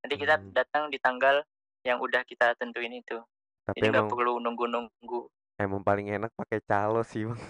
nanti 0.00 0.14
kita 0.16 0.36
Hmm. 0.36 0.52
datang 0.52 0.92
di 0.92 1.00
tanggal 1.00 1.40
yang 1.80 1.96
udah 2.00 2.24
kita 2.24 2.52
tentuin 2.56 2.92
itu. 2.92 3.16
Tapi 3.64 3.80
Jadi 3.80 3.88
nggak 3.88 4.08
perlu 4.08 4.36
nunggu-nunggu. 4.36 5.32
emang 5.58 5.82
paling 5.82 6.12
enak 6.12 6.30
pakai 6.36 6.60
calo 6.62 7.00
sih, 7.02 7.24
Bang. 7.24 7.40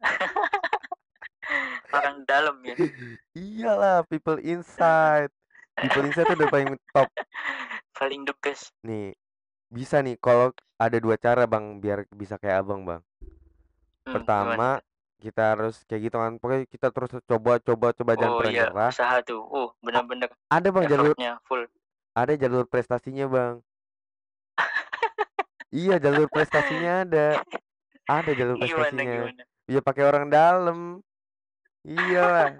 Orang 1.92 2.24
dalam 2.24 2.56
ya. 2.64 2.76
Iyalah, 3.36 4.08
people 4.08 4.40
inside. 4.40 5.28
People 5.76 6.08
inside 6.08 6.24
tuh 6.24 6.36
udah 6.38 6.48
paling 6.48 6.70
top. 6.94 7.08
Paling 8.00 8.24
the 8.24 8.34
best. 8.40 8.72
Nih, 8.82 9.12
bisa 9.68 10.00
nih 10.00 10.16
kalau 10.18 10.50
ada 10.82 10.96
2 10.98 11.14
cara, 11.16 11.46
Bang, 11.46 11.78
biar 11.78 12.02
bisa 12.10 12.34
kayak 12.34 12.66
Abang, 12.66 12.82
Bang. 12.82 13.02
Hmm, 14.02 14.14
Pertama, 14.18 14.50
gimana 14.58 14.70
kita 15.22 15.42
harus 15.54 15.86
kayak 15.86 16.10
gitu 16.10 16.16
kan, 16.18 16.34
pokoknya 16.42 16.66
kita 16.66 16.90
terus 16.90 17.10
coba 17.22 17.62
coba 17.62 17.94
coba 17.94 18.12
jangan 18.18 18.32
Oh, 18.34 18.38
pernah 18.42 18.50
iya, 18.50 18.66
nyerah. 18.66 18.90
usaha 18.90 19.16
tuh. 19.22 19.40
Uh, 19.46 19.70
A 19.70 19.74
bener-bener 19.78 20.28
ada, 20.50 20.68
Bang, 20.74 20.84
jalur 20.90 21.14
full. 21.46 21.62
ada 22.12 22.32
jalur 22.34 22.64
prestasinya, 22.66 23.26
Bang. 23.30 23.54
Iya, 25.72 25.96
jalur 25.96 26.28
prestasinya 26.28 27.06
ada. 27.06 27.26
Ada 28.04 28.30
jalur 28.34 28.56
Gimana 28.60 28.68
prestasinya. 28.76 29.14
gimana? 29.24 29.42
Iya, 29.70 29.80
pakai 29.80 30.02
orang 30.04 30.26
dalam. 30.28 30.78
Iya, 31.80 32.58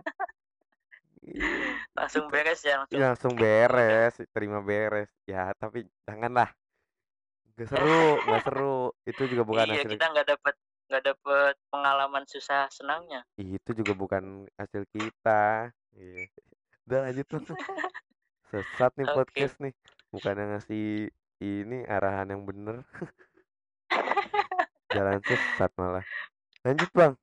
Langsung 1.92 2.26
itu. 2.26 2.32
beres 2.32 2.61
ya, 2.64 2.80
langsung 2.80 2.96
Iya, 2.96 3.06
langsung 3.12 3.35
beres, 3.37 4.14
terima 4.32 4.58
beres. 4.64 5.11
Ya, 5.28 5.52
tapi 5.61 5.85
janganlah. 6.08 6.50
Nggak 7.57 7.69
seru 7.69 8.05
nggak 8.25 8.43
seru. 8.47 8.79
Itu 9.05 9.23
juga 9.29 9.43
bukan 9.45 9.67
Iya, 9.69 9.75
hasil 9.85 9.91
kita 9.93 10.07
nggak 10.12 10.27
dapet 10.29 10.55
nggak 10.93 11.05
dapet 11.09 11.55
pengalaman 11.73 12.25
susah 12.29 12.69
senangnya. 12.69 13.25
itu 13.41 13.71
juga 13.73 13.93
bukan 13.97 14.45
hasil 14.61 14.85
kita. 14.93 15.73
Iya. 15.97 16.29
Udah 16.85 16.99
lanjut, 17.09 17.27
Bang. 17.33 17.45
Sesat 18.53 18.93
nih 19.01 19.07
Oke. 19.09 19.17
podcast 19.17 19.55
nih. 19.62 19.73
Bukannya 20.12 20.45
ngasih 20.53 21.09
ini 21.41 21.79
arahan 21.88 22.29
yang 22.37 22.43
bener. 22.45 22.85
Jalan 24.93 25.25
sesat 25.25 25.73
malah. 25.81 26.05
Lanjut, 26.61 26.91
Bang. 26.93 27.15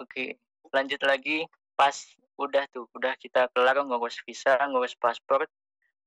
Oke, 0.00 0.40
lanjut 0.72 0.98
lagi 1.04 1.44
pas 1.76 1.94
udah 2.40 2.64
tuh, 2.72 2.88
udah 2.96 3.12
kita 3.20 3.46
kelar 3.52 3.76
ngurus 3.84 4.18
visa, 4.24 4.56
ngurus 4.66 4.96
paspor, 4.96 5.44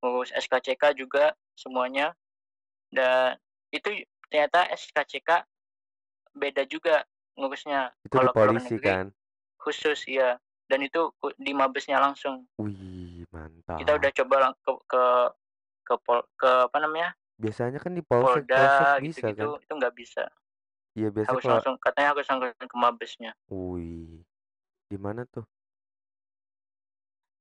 ngurus 0.02 0.34
SKCK 0.34 0.98
juga 0.98 1.38
semuanya. 1.54 2.18
Dan 2.96 3.36
itu 3.76 4.08
ternyata 4.32 4.72
SKCK 4.72 5.44
beda 6.36 6.64
juga 6.68 7.04
ngurusnya. 7.36 7.92
Itu 8.08 8.16
Kalau 8.16 8.32
polisi 8.32 8.80
negeri 8.80 8.88
kan? 8.88 9.08
khusus 9.60 10.00
ya. 10.08 10.40
Dan 10.66 10.88
itu 10.88 11.12
di 11.38 11.52
mabesnya 11.54 12.00
langsung. 12.02 12.48
Wih, 12.58 13.28
Kita 13.76 13.92
udah 13.94 14.10
mantap. 14.10 14.18
coba 14.24 14.36
lang 14.40 14.54
ke 14.64 14.72
ke 14.88 15.04
ke 15.86 15.94
pol 16.02 16.20
ke 16.34 16.50
apa 16.66 16.78
namanya, 16.82 17.14
Biasanya 17.38 17.78
kan 17.78 17.94
di 17.94 18.02
polsek 18.02 18.48
polsek 18.48 18.50
Polda 18.50 18.64
bisa 19.04 19.28
kan? 19.30 19.36
gitu-gitu, 19.38 19.50
itu 19.62 19.74
nggak 19.76 19.96
bisa. 19.96 20.24
Iya, 20.96 21.10
biasa 21.12 21.30
Harus 21.30 21.44
kalau 21.44 21.54
langsung 21.60 21.76
katanya 21.78 22.08
harus 22.16 22.26
langsung 22.26 22.70
ke 22.72 22.78
mabesnya. 22.80 23.32
Wih. 23.52 24.24
Di 24.90 24.98
mana 24.98 25.28
tuh? 25.28 25.46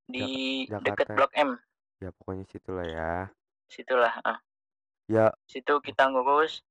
Di 0.04 0.66
Jakarta 0.68 0.84
deket 0.92 1.06
ya? 1.08 1.16
Blok 1.16 1.32
M. 1.32 1.50
Ya, 2.02 2.10
pokoknya 2.12 2.44
situlah 2.50 2.84
ya. 2.84 3.12
Situlah, 3.70 4.12
heeh. 4.20 4.38
Ya. 5.10 5.32
Situ 5.44 5.74
kita 5.84 6.08
ngurus 6.08 6.64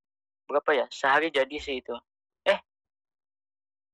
berapa 0.49 0.73
ya, 0.73 0.85
sehari 0.89 1.29
jadi 1.29 1.57
sih 1.61 1.79
itu. 1.79 1.93
Eh 2.43 2.59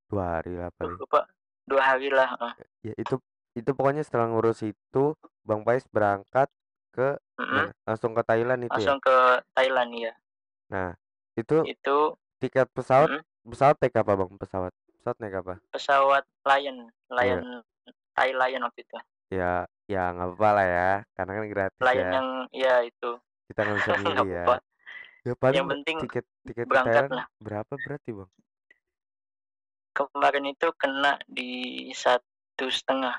2 0.10 0.40
hari 0.40 0.58
lah 0.58 0.74
paling. 0.80 0.98
lupa, 0.98 1.28
2 1.70 1.82
hari 1.84 2.10
lah. 2.10 2.34
Ya, 2.82 2.94
itu 2.98 3.20
itu 3.54 3.70
pokoknya 3.76 4.02
setelah 4.02 4.32
ngurus 4.32 4.64
itu, 4.64 5.14
Bang 5.44 5.62
Pais 5.68 5.84
berangkat 5.92 6.48
ke 6.96 7.20
Mhm. 7.38 7.54
mana? 7.54 7.72
Langsung 7.86 8.12
ke 8.16 8.22
Thailand 8.26 8.62
itu 8.66 8.72
ya? 8.72 8.78
Langsung 8.80 9.00
ke 9.04 9.18
Thailand, 9.54 9.90
iya. 9.94 10.14
Nah, 10.72 10.90
itu 11.36 11.58
Itu 11.68 11.98
tiket 12.40 12.68
pesawat 12.72 13.10
mhm. 13.12 13.22
pesawat 13.52 13.76
naik 13.84 13.96
apa, 14.00 14.12
Bang, 14.16 14.32
pesawat? 14.40 14.74
Pesawat 15.00 15.18
naik 15.20 15.36
apa? 15.40 15.54
Pesawat 15.72 16.24
Lion. 16.48 16.88
Lion 17.12 17.64
Thai 18.16 18.32
Lion 18.36 18.64
waktu 18.68 18.84
itu. 18.84 18.96
Ya 19.30 19.64
ya 19.90 20.14
nggak 20.14 20.36
apa-apa 20.36 20.50
lah 20.58 20.68
ya, 20.68 20.92
karena 21.18 21.32
kan 21.38 21.46
gratis 21.50 21.82
Lion 21.82 22.06
ya. 22.06 22.12
yang 22.18 22.28
ya 22.52 22.76
itu. 22.86 23.12
Kita 23.50 23.60
nggak 23.66 23.78
bisa 23.82 23.92
milih 23.98 24.30
ya. 24.30 24.46
apa-apa. 24.46 24.56
Ya 25.20 25.34
paling 25.36 25.58
Yang 25.58 25.70
penting 25.74 25.96
tiket 26.06 26.26
tiket 26.48 26.66
ke 26.66 26.70
berangkat 26.70 26.94
Thailand 26.94 27.18
lah. 27.18 27.26
berapa 27.42 27.74
berarti, 27.76 28.10
Bang? 28.14 28.30
Kemarin 29.98 30.46
itu 30.48 30.68
kena 30.78 31.14
di 31.28 31.52
1,5. 31.92 33.12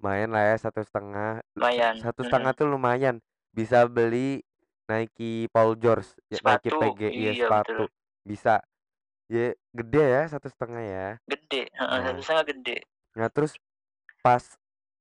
Lumayan 0.00 0.30
lah 0.32 0.42
ya, 0.46 0.56
1,5. 0.56 1.42
Lumayan, 1.58 1.94
Satu 2.00 2.20
setengah 2.24 2.52
mhm. 2.54 2.58
tuh 2.62 2.66
lumayan. 2.70 3.16
Bisa 3.52 3.84
beli 3.90 4.40
Nike 4.88 5.50
Paul 5.52 5.76
George, 5.76 6.16
ya 6.32 6.38
Nike 6.40 6.70
Sepatu, 6.70 6.80
PG, 6.80 7.00
iya 7.12 7.30
iya 7.34 7.46
sepatu. 7.50 7.68
betul. 7.68 7.86
Bisa. 8.24 8.54
Ya 9.28 9.52
gede 9.74 10.04
ya, 10.04 10.22
1,5 10.30 10.80
ya. 10.80 11.08
Gede, 11.28 11.62
Nah. 11.76 12.14
1,5 12.14 12.40
gede. 12.46 12.78
Nah, 13.18 13.28
terus 13.28 13.58
pas 14.24 14.40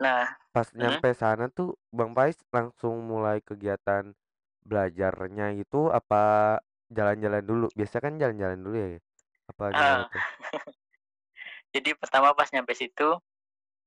Nah 0.02 0.28
pas 0.54 0.70
mhm. 0.70 0.80
nyampe 0.80 1.10
sana 1.18 1.50
tuh 1.50 1.74
Bang 1.90 2.14
Pais 2.14 2.38
langsung 2.54 3.02
mulai 3.10 3.42
kegiatan 3.42 4.14
belajarnya 4.70 5.46
itu 5.62 5.78
apa 5.94 6.18
jalan-jalan 6.98 7.44
dulu? 7.46 7.66
Biasa 7.78 7.98
kan 8.04 8.14
jalan-jalan 8.22 8.60
dulu 8.66 8.76
ya? 8.78 8.90
Apa 9.52 9.66
gimana 9.78 10.04
Ah. 10.04 10.08
tuh? 10.08 10.24
Jadi 11.76 11.98
pertama 11.98 12.34
pas 12.38 12.50
nyampe 12.54 12.74
situ, 12.78 13.18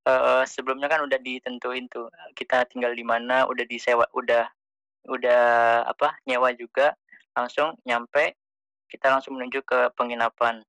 eee, 0.09 0.43
sebelumnya 0.49 0.89
kan 0.93 1.03
udah 1.07 1.19
ditentuin 1.23 1.87
tuh, 1.93 2.09
kita 2.39 2.67
tinggal 2.71 2.93
di 2.97 3.05
mana, 3.07 3.47
udah 3.51 3.65
disewa 3.69 4.07
udah 4.17 4.49
udah 5.11 5.43
apa, 5.89 6.19
nyewa 6.29 6.53
juga. 6.57 6.95
langsung 7.37 7.79
nyampe 7.87 8.35
kita 8.93 9.13
langsung 9.13 9.39
menuju 9.41 9.65
ke 9.65 9.93
penginapan 9.97 10.65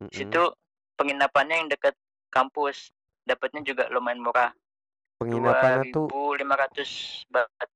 Mhm. 0.00 0.14
situ 0.14 0.52
penginapannya 0.96 1.64
yang 1.64 1.70
dekat 1.72 1.94
kampus 2.30 2.94
dapatnya 3.26 3.62
juga 3.66 3.90
lumayan 3.90 4.22
murah 4.22 4.52
Penginapannya 5.20 5.82
tuh 5.94 6.10
2.500 6.10 7.22
baht 7.32 7.70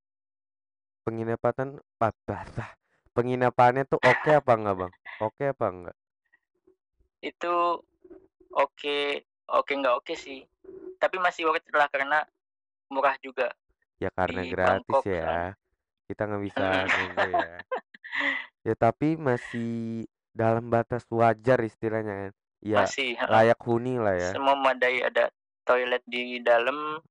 penginapan 1.09 1.81
apa 1.97 2.77
penginapannya 3.17 3.89
tuh 3.89 3.99
oke 3.99 4.31
apa 4.31 4.53
enggak, 4.53 4.77
Bang? 4.77 4.93
Oke 5.25 5.45
apa 5.49 5.67
enggak? 5.73 5.97
itu 7.19 7.83
oke 8.55 8.99
oke 9.51 9.73
nggak 9.75 9.95
oke 9.99 10.15
sih 10.15 10.47
tapi 11.03 11.19
masih 11.19 11.51
worth 11.51 11.67
it 11.67 11.75
lah 11.75 11.91
karena 11.91 12.23
murah 12.95 13.19
juga 13.19 13.51
Ya 13.99 14.15
karena 14.15 14.47
di 14.47 14.51
gratis 14.55 14.87
Bangkok 14.87 15.03
ya. 15.11 15.27
soalnya. 15.27 15.53
Kita 16.07 16.23
nggak 16.25 16.43
bisa 16.47 16.65
nunggu 16.95 17.27
ya. 17.35 17.53
Ya 18.63 18.75
tapi 18.79 19.09
masih 19.19 20.07
dalam 20.31 20.71
batas 20.71 21.03
wajar 21.11 21.59
istilahnya 21.67 22.31
kan. 22.31 22.33
Ya 22.63 22.87
masih 22.87 23.19
layak 23.27 23.59
huni 23.67 23.99
lah 23.99 24.15
ya. 24.15 24.31
semua 24.39 24.55
memadai 24.55 25.03
ada 25.03 25.35
toilet 25.67 26.03
di 26.07 26.39
dalam 26.43 27.03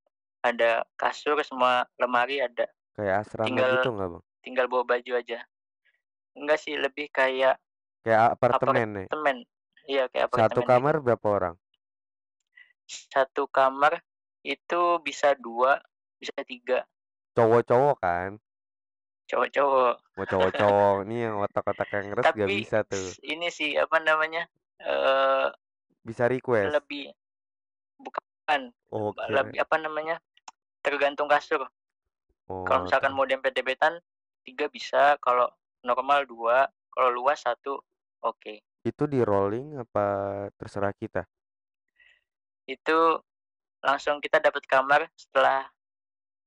ada 0.43 0.87
kasur 0.95 1.39
semua 1.43 1.83
lemari 1.99 2.39
ada 2.39 2.71
Kayak 2.97 3.15
asrama 3.23 3.45
tinggal 3.53 3.71
gitu 3.77 3.89
nggak, 3.93 4.09
Bang? 4.09 4.23
tinggal 4.41 4.65
bawa 4.65 4.83
baju 4.87 5.11
aja 5.13 5.39
enggak 6.33 6.57
sih 6.57 6.73
lebih 6.73 7.07
kayak 7.13 7.61
Kayak 8.01 8.33
apartemen 8.33 8.87
nih. 8.93 9.07
apartemen 9.07 9.37
iya 9.85 10.03
kayak 10.09 10.33
Satu 10.33 10.65
apartemen 10.65 10.65
kamar 10.65 10.95
berapa 11.05 11.27
orang? 11.29 11.55
satu 12.87 13.45
kamar 13.51 13.99
itu 14.41 14.81
bisa 15.03 15.35
dua 15.35 15.83
bisa 16.17 16.33
tiga 16.41 16.87
Cowok-cowok 17.35 17.95
kan? 18.01 18.31
cowok-cowok 19.27 19.95
Mau 20.17 20.25
cowok-cowok 20.25 20.95
nih 21.05 21.19
yang 21.29 21.35
otak-otak 21.45 21.89
yang 21.93 22.05
ngeres 22.09 22.25
gak 22.33 22.47
bisa 22.49 22.77
tuh. 22.87 23.05
ini 23.21 23.51
sih 23.51 23.75
apa 23.77 24.01
namanya 24.01 24.47
eh 24.81 25.47
Bisa 26.01 26.25
request. 26.25 26.71
lebih 26.73 27.11
bukan 27.99 28.71
Oh, 28.89 29.11
kira- 29.11 29.43
lebih 29.43 29.59
apa 29.61 29.75
namanya 29.77 30.15
tergantung 30.79 31.27
kasur 31.27 31.67
Oh, 32.47 32.63
kalau 32.63 32.87
misalkan 32.87 33.11
mau 33.11 33.27
dempet-dempetan 33.27 33.99
tiga 34.47 34.71
bisa. 34.71 35.19
Kalau 35.19 35.47
normal 35.83 36.23
dua. 36.23 36.67
Kalau 36.91 37.09
luas 37.11 37.43
satu. 37.43 37.79
Oke. 38.23 38.63
Itu 38.81 39.05
di 39.05 39.19
rolling 39.21 39.83
apa 39.83 40.05
terserah 40.55 40.95
kita? 40.95 41.27
itu 42.67 42.99
langsung 43.79 44.19
kita 44.19 44.43
dapat 44.43 44.67
kamar 44.67 45.07
setelah 45.15 45.63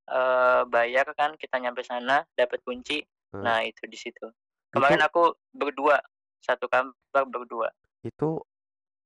eh, 0.06 0.62
bayar 0.68 1.08
kan 1.16 1.34
kita 1.40 1.56
nyampe 1.56 1.80
sana 1.82 2.22
dapat 2.36 2.60
kunci. 2.62 3.02
Hmm. 3.30 3.46
nah 3.46 3.62
itu 3.62 3.86
di 3.86 3.94
situ. 3.94 4.26
Kemarin 4.74 5.06
aku 5.06 5.34
berdua 5.54 6.02
satu 6.42 6.66
kamar 6.66 7.26
berdua. 7.30 7.70
Itu 8.02 8.42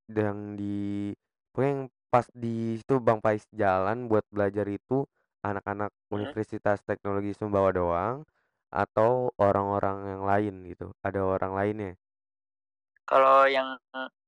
yang 0.08 0.56
di 0.56 1.12
pokoknya 1.52 1.70
yang 1.72 1.84
pas 2.08 2.26
di 2.32 2.80
situ 2.80 3.00
Bang 3.04 3.20
Pais 3.20 3.44
jalan 3.52 4.08
buat 4.08 4.24
belajar 4.32 4.64
itu 4.68 5.04
anak-anak. 5.44 5.92
Universitas 6.08 6.80
Teknologi 6.82 7.36
Sumbawa 7.36 7.68
doang 7.70 8.24
atau 8.72 9.28
orang-orang 9.36 9.98
yang 10.16 10.22
lain 10.24 10.54
gitu? 10.66 10.90
Ada 11.04 11.20
orang 11.20 11.52
lainnya? 11.52 11.92
Kalau 13.04 13.44
yang 13.44 13.76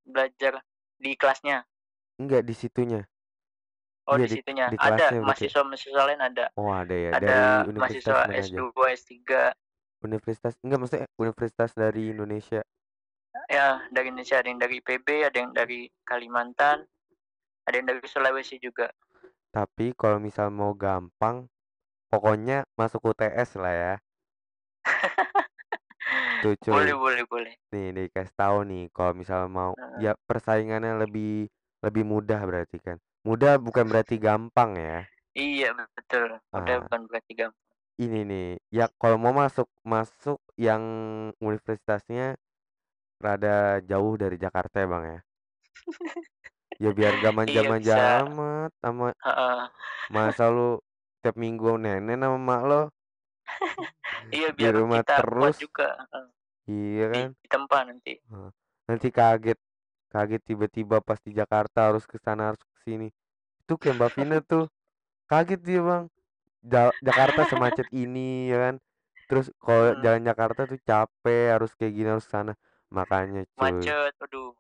belajar 0.04 0.60
di 1.00 1.16
kelasnya? 1.16 1.64
Enggak 2.20 2.44
di 2.44 2.54
situnya. 2.54 3.02
Oh 4.06 4.14
Iya, 4.14 4.28
di 4.28 4.28
di- 4.28 4.36
situnya. 4.38 4.66
di 4.70 4.78
ada 4.78 4.86
kelasnya 5.10 5.20
mahasiswa-mahasiswa 5.24 6.02
lain 6.06 6.20
ada. 6.22 6.46
Oh 6.54 6.70
ada 6.70 6.94
ya 6.94 7.10
ada 7.16 7.26
dari 7.26 7.70
universitas 7.74 8.06
mahasiswa 8.06 8.16
mana 8.22 8.32
aja? 8.36 8.44
S2 8.46 8.62
S3 8.94 9.14
universitas 10.04 10.54
enggak 10.62 10.78
maksudnya 10.78 11.08
universitas 11.18 11.70
dari 11.74 12.02
Indonesia? 12.14 12.60
Ya 13.46 13.68
dari 13.90 14.06
Indonesia 14.10 14.36
ada 14.38 14.48
yang 14.48 14.60
dari 14.60 14.74
IPB 14.78 15.08
ada 15.26 15.36
yang 15.38 15.50
dari 15.50 15.90
Kalimantan 16.02 16.86
ada 17.66 17.74
yang 17.74 17.86
dari 17.86 17.98
Sulawesi 18.06 18.62
juga 18.62 18.86
tapi 19.56 19.96
kalau 19.96 20.20
misal 20.20 20.52
mau 20.52 20.76
gampang 20.76 21.48
pokoknya 22.12 22.68
masuk 22.76 23.00
UTS 23.08 23.56
lah 23.56 23.72
ya. 23.72 23.94
Tuh 26.44 26.52
cuy. 26.68 26.72
Boleh 26.76 26.92
boleh 26.92 27.24
boleh. 27.24 27.52
Nih 27.72 27.88
dikasih 27.96 28.36
tahu 28.36 28.68
nih 28.68 28.92
kalau 28.92 29.16
misal 29.16 29.48
mau 29.48 29.72
ya 29.96 30.12
persaingannya 30.28 31.08
lebih 31.08 31.48
lebih 31.80 32.04
mudah 32.04 32.44
berarti 32.44 32.76
kan. 32.84 33.00
Mudah 33.24 33.56
bukan 33.56 33.88
berarti 33.88 34.20
gampang 34.28 34.76
ya. 34.76 35.08
Iya 35.32 35.72
betul. 35.72 36.36
Udah 36.52 36.74
Ah. 36.76 36.80
bukan 36.84 37.00
berarti 37.08 37.32
gampang. 37.32 37.64
Ini 37.96 38.28
nih 38.28 38.48
ya 38.68 38.92
kalau 39.00 39.16
mau 39.16 39.32
masuk 39.32 39.72
masuk 39.80 40.36
yang 40.60 40.84
universitasnya 41.40 42.36
rada 43.24 43.80
jauh 43.80 44.20
dari 44.20 44.36
Jakarta 44.36 44.84
ya 44.84 44.88
bang 44.92 45.04
ya 45.16 45.20
ya 46.82 46.90
biar 46.98 47.12
gak 47.22 47.34
iya 47.50 47.68
manja-manja 47.70 47.94
bisa. 47.94 48.02
amat 48.22 48.70
sama 48.82 49.06
Heeh. 49.24 49.68
masa 50.14 50.44
lu 50.54 50.68
tiap 51.22 51.36
minggu 51.42 51.70
nenek 51.82 52.16
sama 52.22 52.38
mak 52.48 52.60
lo. 52.68 52.80
Iya 54.36 54.48
di 54.58 54.64
biar 54.64 54.74
rumah 54.80 55.02
kita 55.02 55.16
kuat 55.34 55.54
terus. 55.56 55.58
juga 55.62 55.86
Heeh. 56.00 56.26
iya 56.70 57.04
di, 57.12 57.20
kan? 57.22 57.28
di 57.42 57.48
tempat 57.54 57.82
nanti. 57.88 58.12
Nanti 58.88 59.08
kaget 59.18 59.58
kaget 60.12 60.42
tiba-tiba 60.48 60.96
pas 61.08 61.18
di 61.26 61.30
Jakarta 61.40 61.78
harus 61.90 62.04
ke 62.10 62.16
sana 62.26 62.42
harus 62.50 62.62
ke 62.70 62.76
sini. 62.86 63.06
Itu 63.62 63.74
kayak 63.80 63.96
Mbak 63.98 64.12
Vina 64.16 64.36
tuh 64.52 64.64
kaget 65.30 65.60
dia 65.68 65.80
bang. 65.90 66.04
Ja- 66.72 66.96
Jakarta 67.08 67.42
semacet 67.52 67.88
ini 68.02 68.50
ya 68.52 68.58
kan? 68.64 68.76
Terus 69.28 69.46
kalau 69.64 69.84
Hmm. 69.86 70.00
jalan 70.04 70.22
Jakarta 70.30 70.60
tuh 70.70 70.78
capek 70.90 71.42
harus 71.54 71.72
kayak 71.78 71.92
gini 71.96 72.08
harus 72.14 72.28
sana. 72.34 72.52
Makanya 72.96 73.42
cuy. 73.58 73.92
Macet 73.92 74.14
aduh 74.24 74.50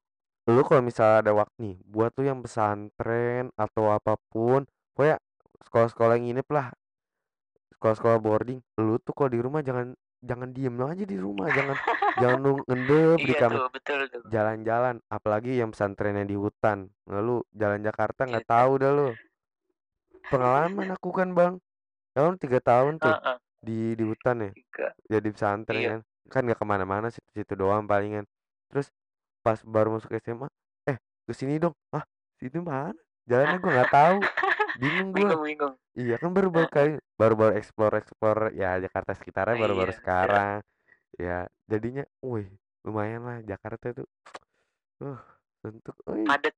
lu 0.46 0.62
kalau 0.62 0.82
misalnya 0.82 1.26
ada 1.26 1.32
waktu 1.34 1.54
nih 1.58 1.76
buat 1.84 2.10
tuh 2.14 2.24
yang 2.24 2.38
pesantren 2.38 3.50
atau 3.58 3.90
apa 3.90 4.14
pun 4.30 4.62
pokoknya 4.94 5.18
sekolah-sekolah 5.66 6.12
yang 6.18 6.24
nginep 6.30 6.48
lah 6.54 6.70
sekolah-sekolah 7.76 8.18
boarding 8.22 8.60
lu 8.78 8.96
tuh 9.02 9.12
kalau 9.12 9.30
di 9.30 9.40
rumah 9.42 9.60
jangan 9.60 9.92
jangan 10.22 10.48
diem 10.50 10.74
aja 10.80 11.04
di 11.04 11.18
rumah 11.20 11.46
jangan 11.52 11.76
jangan 12.16 12.38
lu 12.40 12.52
ngendep 12.64 13.18
di 13.20 13.32
iya 13.34 13.40
kamar 13.42 13.58
tuh 13.58 13.70
betul 13.70 14.00
tuh. 14.08 14.22
jalan-jalan 14.26 14.96
apalagi 15.06 15.60
yang 15.60 15.70
pesantrennya 15.70 16.24
di 16.24 16.34
hutan. 16.34 16.88
Lalu 17.04 17.44
jalan 17.52 17.84
Jakarta 17.84 18.24
nggak 18.24 18.48
Iya. 18.48 18.50
tahu 18.50 18.72
dah 18.80 18.90
lu. 18.96 19.08
Pengalaman 20.26 20.88
aku 20.90 21.10
kan 21.14 21.28
bang. 21.36 21.54
Tahun 22.16 22.34
tiga 22.40 22.58
tahun 22.64 22.96
tuh 22.98 23.12
Heeh, 23.12 23.36
di 23.60 23.78
di 23.94 24.04
hutan 24.08 24.36
ya. 24.40 24.50
Jadi 25.06 25.28
pesantren 25.30 25.78
Iya. 25.78 25.88
kan. 25.92 26.00
Kan 26.32 26.40
nggak 26.48 26.58
ke 26.58 26.66
mana-mana 26.66 27.06
situ-situ 27.12 27.52
doang 27.54 27.84
palingan. 27.86 28.24
Terus 28.72 28.88
pas 29.46 29.58
baru 29.74 29.88
masuk 29.96 30.10
SMA 30.24 30.46
eh 30.90 30.98
ke 31.26 31.32
sini 31.38 31.54
dong. 31.62 31.74
Ah 31.96 32.04
situ 32.40 32.58
mana? 32.70 32.90
Jalannya 33.30 33.56
gua 33.62 33.70
nggak 33.76 33.90
tahu. 33.98 34.16
Bingung 34.82 35.10
bingung 35.16 35.74
iya 35.96 36.14
kan 36.20 36.30
baru 36.36 36.48
baru 36.56 36.68
kali 36.76 36.90
baru 37.20 37.34
baru 37.40 37.52
explore 37.60 37.94
explore 38.02 38.42
ya 38.60 38.70
Jakarta 38.84 39.12
sekitarnya 39.18 39.56
baru 39.62 39.74
baru 39.80 39.92
Iya, 39.92 39.96
iya. 39.96 40.00
sekarang. 40.00 40.56
Ya 41.16 41.38
jadinya 41.70 42.04
wih 42.20 42.48
lumayan 42.84 43.22
lah 43.28 43.38
Jakarta 43.50 43.86
tuh. 43.98 44.08
Uh 45.00 45.20
untuk 45.68 45.96
wih. 46.12 46.28
Padat. 46.28 46.54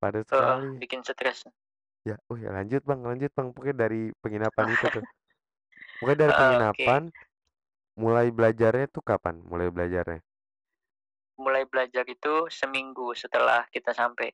Padat 0.00 0.24
Heeh, 0.30 0.58
sekali. 0.62 0.68
bikin 0.82 1.00
stres. 1.02 1.38
Ya 2.08 2.16
oh 2.30 2.36
ya 2.38 2.50
lanjut 2.56 2.82
bang 2.88 3.00
lanjut 3.04 3.30
bang. 3.36 3.48
Pokoknya 3.54 3.76
dari 3.88 4.02
penginapan 4.22 4.66
itu 4.78 4.86
tuh. 4.96 5.04
Pokoknya 6.00 6.18
dari 6.28 6.32
Eh, 6.32 6.38
oke. 6.38 6.40
penginapan 6.40 7.02
mulai 7.98 8.26
belajarnya 8.32 8.86
tuh 8.94 9.02
kapan? 9.04 9.34
Mulai 9.50 9.68
belajarnya 9.74 10.20
mulai 11.40 11.64
belajar 11.64 12.04
itu 12.04 12.46
seminggu 12.52 13.16
setelah 13.16 13.64
kita 13.72 13.96
sampai. 13.96 14.28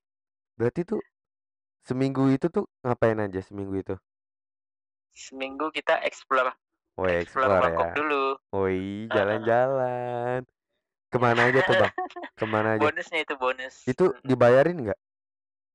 Berarti 0.58 0.82
tuh 0.82 1.00
seminggu 1.86 2.26
itu 2.34 2.50
tuh 2.50 2.66
ngapain 2.82 3.16
aja 3.22 3.38
seminggu 3.46 3.78
itu? 3.78 3.94
Seminggu 5.14 5.70
kita 5.70 6.02
explore 6.02 6.52
oh 6.98 7.06
ya 7.06 7.22
explore 7.22 7.48
explore 7.48 7.62
Bangkok 7.62 7.88
ya. 7.88 7.94
dulu. 7.94 8.24
Oh 8.52 8.66
iya 8.66 9.08
jalan-jalan. 9.14 10.40
Ke 11.06 11.16
mana 11.22 11.40
aja 11.48 11.60
tuh 11.62 11.74
bang? 11.78 11.92
Ke 12.38 12.44
mana 12.44 12.68
aja? 12.76 12.82
Bonusnya 12.82 13.18
itu 13.22 13.34
bonus. 13.38 13.74
Itu 13.86 14.12
dibayarin 14.26 14.90
nggak 14.90 15.00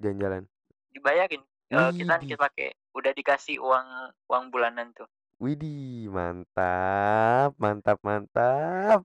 jalan-jalan? 0.03 0.43
Dibayarin. 0.91 1.41
Eh, 1.71 1.91
kita 1.95 2.19
kita 2.19 2.35
pakai 2.35 2.75
udah 2.91 3.11
dikasih 3.15 3.63
uang 3.63 3.87
uang 4.27 4.43
bulanan 4.51 4.91
tuh. 4.91 5.07
Widih, 5.41 6.11
mantap, 6.11 7.55
mantap, 7.57 7.97
mantap. 8.03 9.01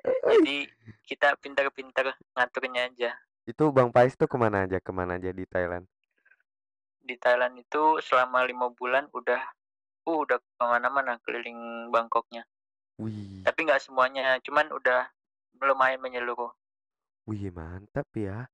Jadi 0.00 0.56
kita 1.04 1.36
pintar-pintar 1.38 2.16
ngaturnya 2.32 2.88
aja 2.88 3.12
Itu 3.42 3.74
Bang 3.74 3.90
Pais 3.90 4.14
tuh 4.14 4.30
ke 4.30 4.38
mana 4.38 4.64
aja, 4.64 4.78
ke 4.78 4.92
mana 4.94 5.18
aja 5.18 5.34
di 5.34 5.42
Thailand? 5.44 5.84
di 7.02 7.18
Thailand 7.18 7.58
itu 7.58 7.98
selama 7.98 8.46
lima 8.46 8.70
bulan 8.70 9.10
udah 9.10 9.42
uh 10.06 10.18
udah 10.22 10.38
ke 10.38 10.62
mana-mana 10.62 11.18
keliling 11.26 11.90
Bangkoknya 11.90 12.46
Wih, 13.02 13.42
tapi 13.42 13.66
nggak 13.66 13.82
semuanya 13.82 14.38
cuman 14.46 14.70
udah 14.70 15.10
lumayan 15.58 15.98
menyeluruh 15.98 16.54
wih 17.26 17.50
mantap 17.54 18.06
ya. 18.14 18.46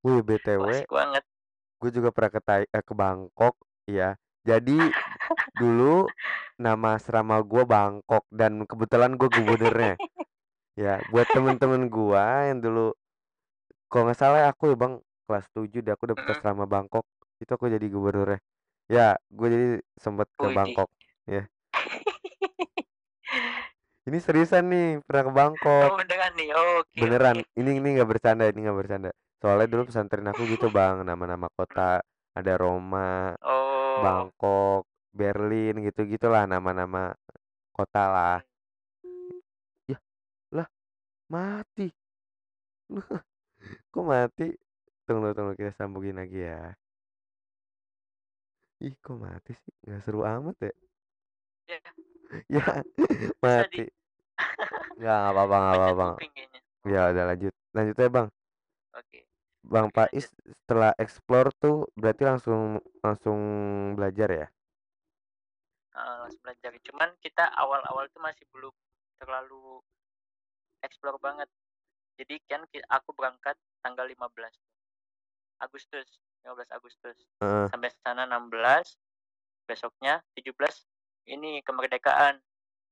Wih 0.00 0.24
BTW, 0.24 0.84
asik 0.84 0.92
banget 0.92 1.24
gue 1.80 1.90
juga 1.92 2.08
pernah 2.12 2.32
ke 2.32 2.40
Thai, 2.40 2.64
eh, 2.68 2.84
ke 2.84 2.92
Bangkok, 2.92 3.56
ya. 3.88 4.16
Jadi 4.44 4.76
Dulu 5.56 6.06
nama 6.64 6.96
asrama 6.96 7.40
gua 7.44 7.64
Bangkok 7.64 8.24
dan 8.30 8.64
kebetulan 8.66 9.16
gua 9.16 9.28
gubernurnya. 9.30 9.94
Ya, 10.78 11.02
buat 11.10 11.26
temen-temen 11.26 11.90
gua 11.90 12.46
yang 12.46 12.62
dulu 12.62 12.94
kalau 13.90 14.06
nggak 14.06 14.18
salah 14.18 14.46
aku 14.50 14.70
ya 14.70 14.76
Bang 14.78 15.02
kelas 15.26 15.46
7 15.50 15.82
deh 15.82 15.92
aku 15.94 16.14
dapet 16.14 16.22
Mhm. 16.26 16.34
asrama 16.38 16.64
Bangkok. 16.66 17.04
Itu 17.42 17.50
aku 17.58 17.66
jadi 17.66 17.86
gubernurnya. 17.90 18.38
Ya, 18.90 19.18
gue 19.30 19.46
jadi 19.50 19.66
sempet 19.98 20.26
ke 20.34 20.46
Widih. 20.46 20.54
Bangkok. 20.54 20.88
Ya. 21.26 21.42
Ini 24.08 24.18
seriusan 24.18 24.64
nih, 24.72 24.88
pernah 25.06 25.22
ke 25.26 25.30
Oh 25.30 25.36
Bangkok. 25.38 25.90
beneran 25.98 26.32
nih. 26.38 26.48
Oke 26.54 26.94
Beneran. 26.98 27.36
Ini 27.54 27.70
ini 27.78 27.88
nggak 27.98 28.08
bercanda, 28.10 28.44
ini 28.50 28.58
nggak 28.66 28.78
bercanda. 28.78 29.10
Soalnya 29.42 29.66
dulu 29.70 29.82
pesantren 29.90 30.26
aku 30.30 30.42
gitu 30.50 30.66
Bang, 30.76 31.02
nama-nama 31.06 31.46
kota, 31.54 32.02
ada 32.34 32.52
Roma, 32.58 33.34
Oh. 33.42 34.00
Bangkok, 34.02 34.86
Berlin 35.14 35.82
gitu-gitulah 35.86 36.46
nama-nama 36.46 37.14
kota 37.74 38.02
lah. 38.10 38.38
Mati. 41.30 41.86
Kok 43.94 44.02
mati? 44.02 44.50
Tunggu 45.06 45.30
tunggu 45.30 45.54
kita 45.54 45.70
sambungin 45.78 46.18
lagi 46.18 46.42
ya. 46.42 46.74
Ih, 48.82 48.94
kok 48.98 49.14
mati 49.14 49.54
sih? 49.54 49.72
Nggak 49.86 50.00
seru 50.02 50.26
amat 50.26 50.56
ya? 50.58 50.72
Ya, 51.70 51.78
Ya, 52.54 52.66
di 53.14 53.26
mati. 53.38 53.84
Nggak, 54.98 55.16
nggak 55.22 55.32
apa-apa, 55.32 55.56
nggak 55.62 55.76
apa-apa. 55.78 56.06
Ya 56.90 57.00
udah 57.14 57.24
lanjut. 57.30 57.54
Lanjut 57.76 57.94
aja 57.94 58.10
Bang. 58.10 58.28
Oke. 58.98 59.18
Bang 59.62 59.86
Oke, 59.86 59.94
Pais 59.94 60.26
setelah 60.34 60.90
explore 60.98 61.54
tuh 61.62 61.86
berarti 61.94 62.22
langsung 62.26 62.82
langsung 63.04 63.38
belajar 63.94 64.28
ya? 64.34 64.46
Heeh, 65.94 66.16
langsung 66.26 66.42
belajar. 66.42 66.70
Cuman 66.90 67.10
kita 67.22 67.44
awal-awal 67.54 68.10
tuh 68.10 68.18
masih 68.18 68.42
belum 68.50 68.74
terlalu 69.20 69.78
explore 70.82 71.18
banget. 71.20 71.48
Jadi 72.20 72.36
kan 72.44 72.64
aku 72.88 73.16
berangkat 73.16 73.56
tanggal 73.80 74.04
15 74.04 74.52
Agustus, 75.60 76.08
15 76.44 76.68
Agustus. 76.72 77.16
Heeh. 77.40 77.66
Sampai 77.72 77.92
sana 78.00 78.24
16, 78.28 78.96
besoknya 79.64 80.20
17 80.36 80.84
ini 81.28 81.60
kemerdekaan. 81.64 82.40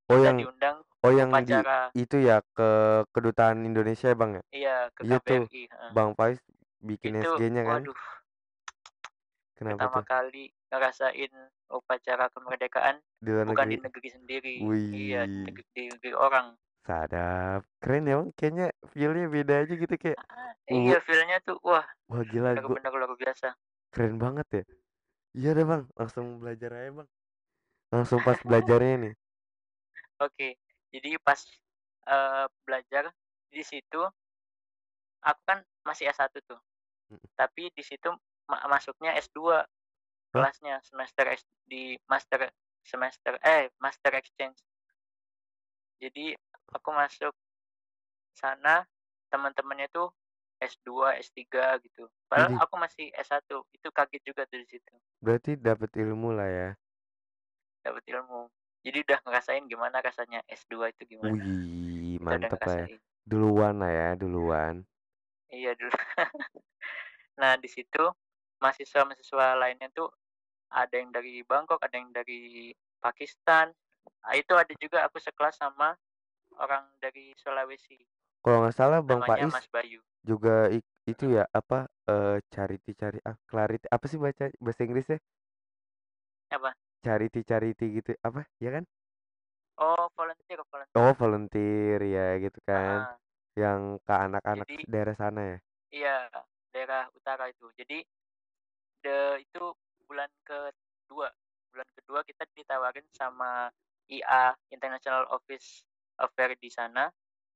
Oh 0.08 0.16
Kita 0.16 0.24
yang 0.32 0.36
diundang 0.40 0.76
oh 1.04 1.12
yang 1.12 1.28
di 1.44 1.52
itu 2.00 2.16
ya 2.16 2.40
ke 2.56 2.70
kedutaan 3.12 3.60
Indonesia 3.68 4.08
ya 4.08 4.16
Bang 4.16 4.40
ya? 4.40 4.42
Iya, 4.48 4.76
ke 4.96 5.00
Iya. 5.04 5.20
KBRI. 5.20 5.62
Bang 5.92 6.16
Pais 6.16 6.40
bikin 6.80 7.20
Itu 7.20 7.36
SG-nya 7.36 7.62
kan? 7.68 7.84
waduh, 7.84 8.00
Kenapa 9.58 9.90
pertama 9.90 9.98
tuh? 10.00 10.04
kali 10.08 10.44
ngerasain 10.70 11.32
upacara 11.68 12.24
kemerdekaan 12.32 12.96
Di 13.20 13.30
bukan 13.44 13.66
di 13.68 13.76
negeri. 13.76 13.84
negeri 13.84 14.08
sendiri. 14.08 14.54
Iya, 14.56 15.26
di 15.26 15.34
Wih, 15.34 15.44
negeri, 15.44 15.64
di 15.74 15.82
negeri 15.92 16.12
orang. 16.16 16.46
Sadap. 16.88 17.60
Keren 17.82 18.08
ya 18.10 18.14
Bang. 18.20 18.30
Kayaknya 18.38 18.66
feel-nya 18.92 19.26
beda 19.36 19.54
aja 19.62 19.72
gitu 19.82 19.94
kayak 20.02 20.18
Iya, 20.68 20.96
feel-nya 21.06 21.36
tuh 21.46 21.56
wah, 21.64 21.86
wah 22.10 22.22
gila 22.30 22.50
gua 22.64 22.76
bener-bener 22.76 22.92
luar 22.92 23.12
biasa. 23.22 23.48
keren 23.92 24.16
banget 24.24 24.46
ya. 24.58 24.62
Iya 25.38 25.50
deh 25.56 25.66
Bang, 25.70 25.82
langsung 25.98 26.26
belajar 26.42 26.70
aja 26.78 26.90
Bang. 26.98 27.08
Langsung 27.92 28.20
pas 28.26 28.38
belajarnya 28.48 28.94
nih. 29.04 29.14
Oke, 30.18 30.48
jadi 30.92 31.10
pas 31.22 31.40
eh, 32.08 32.46
belajar 32.66 33.04
di 33.54 33.62
situ 33.64 34.00
aku 35.22 35.40
kan 35.48 35.58
masih 35.86 36.10
S1 36.10 36.32
tuh. 36.44 36.58
Mm. 37.10 37.18
Tapi 37.38 37.70
di 37.72 37.82
situ 37.86 38.10
ma- 38.50 38.66
masuknya 38.68 39.14
S2 39.16 39.56
Hah? 39.56 39.64
kelasnya 40.32 40.80
semester 40.84 41.24
S 41.32 41.42
di 41.64 41.96
master 42.10 42.50
semester 42.84 43.32
eh 43.44 43.68
master 43.80 44.12
exchange. 44.20 44.58
Jadi 45.98 46.34
aku 46.72 46.88
masuk 46.92 47.34
sana 48.36 48.84
teman-temannya 49.28 49.88
tuh 49.92 50.08
S2, 50.58 51.14
S3 51.22 51.42
gitu. 51.86 52.10
Padahal 52.26 52.58
Widih, 52.58 52.62
aku 52.66 52.74
masih 52.78 53.06
S1. 53.14 53.46
Itu 53.70 53.88
kaget 53.94 54.22
juga 54.26 54.42
tuh 54.50 54.58
di 54.58 54.68
situ. 54.68 54.94
berarti 55.22 55.54
dapat 55.58 55.90
ilmu 55.94 56.34
lah 56.34 56.48
ya. 56.50 56.70
Dapat 57.86 58.04
ilmu. 58.10 58.50
Jadi 58.82 58.98
udah 59.06 59.18
ngerasain 59.26 59.64
gimana 59.66 60.02
rasanya 60.02 60.42
S2 60.46 60.94
itu 60.94 61.02
gimana. 61.18 61.42
Wih, 61.42 62.18
mantep 62.22 62.58
lah 62.62 62.86
ya. 62.86 62.98
Duluan 63.28 63.74
lah 63.82 63.92
ya, 63.92 64.08
duluan. 64.18 64.82
Iya 65.50 65.74
dulu. 65.78 65.94
Nah, 67.38 67.54
di 67.54 67.70
situ 67.70 68.02
mahasiswa-mahasiswa 68.58 69.54
lainnya 69.62 69.86
tuh 69.94 70.10
ada 70.74 70.90
yang 70.90 71.14
dari 71.14 71.46
Bangkok, 71.46 71.78
ada 71.78 71.94
yang 71.94 72.10
dari 72.10 72.74
Pakistan. 72.98 73.70
Ah, 74.26 74.34
itu 74.34 74.58
ada 74.58 74.74
juga 74.74 75.06
aku 75.06 75.22
sekelas 75.22 75.54
sama 75.54 75.94
orang 76.64 76.84
dari 77.02 77.32
Sulawesi. 77.38 77.98
Kalau 78.42 78.58
nggak 78.62 78.76
salah 78.78 79.00
Bang 79.08 79.20
Namanya 79.20 79.28
Pais 79.28 79.54
Mas 79.54 79.66
Bayu. 79.72 80.00
juga 80.30 80.54
itu 81.12 81.24
ya 81.36 81.44
apa 81.60 81.78
eh 82.12 82.38
charity 82.52 82.90
cari 83.02 83.18
ah 83.30 83.36
clarity 83.50 83.86
apa 83.96 84.04
sih 84.10 84.18
baca 84.24 84.44
bahasa 84.64 84.82
Inggrisnya? 84.86 85.18
Apa? 86.50 86.74
Charity 87.04 87.40
charity 87.48 87.86
gitu 87.98 88.12
apa? 88.28 88.40
Ya 88.62 88.70
kan? 88.76 88.84
Oh, 89.78 90.08
volunteer, 90.16 90.60
volunteer. 90.70 90.92
Oh, 91.00 91.12
volunteer 91.20 91.98
ya 92.14 92.22
gitu 92.44 92.58
kan. 92.68 92.98
Ah, 93.00 93.16
Yang 93.60 93.80
ke 94.06 94.14
anak-anak 94.26 94.68
jadi 94.68 94.84
daerah 94.92 95.14
sana 95.20 95.40
ya. 95.52 95.56
iya 95.92 96.16
daerah 96.72 97.02
utara 97.18 97.44
itu. 97.52 97.66
Jadi 97.78 98.04
the 99.04 99.42
itu 99.42 99.64
bulan 100.08 100.30
kedua, 100.46 101.28
bulan 101.72 101.88
kedua 101.98 102.20
kita 102.26 102.44
ditawarin 102.56 103.06
sama 103.14 103.70
IA 104.08 104.54
International 104.72 105.28
Office 105.34 105.84
Affair 106.18 106.58
di 106.58 106.70
sana 106.70 107.06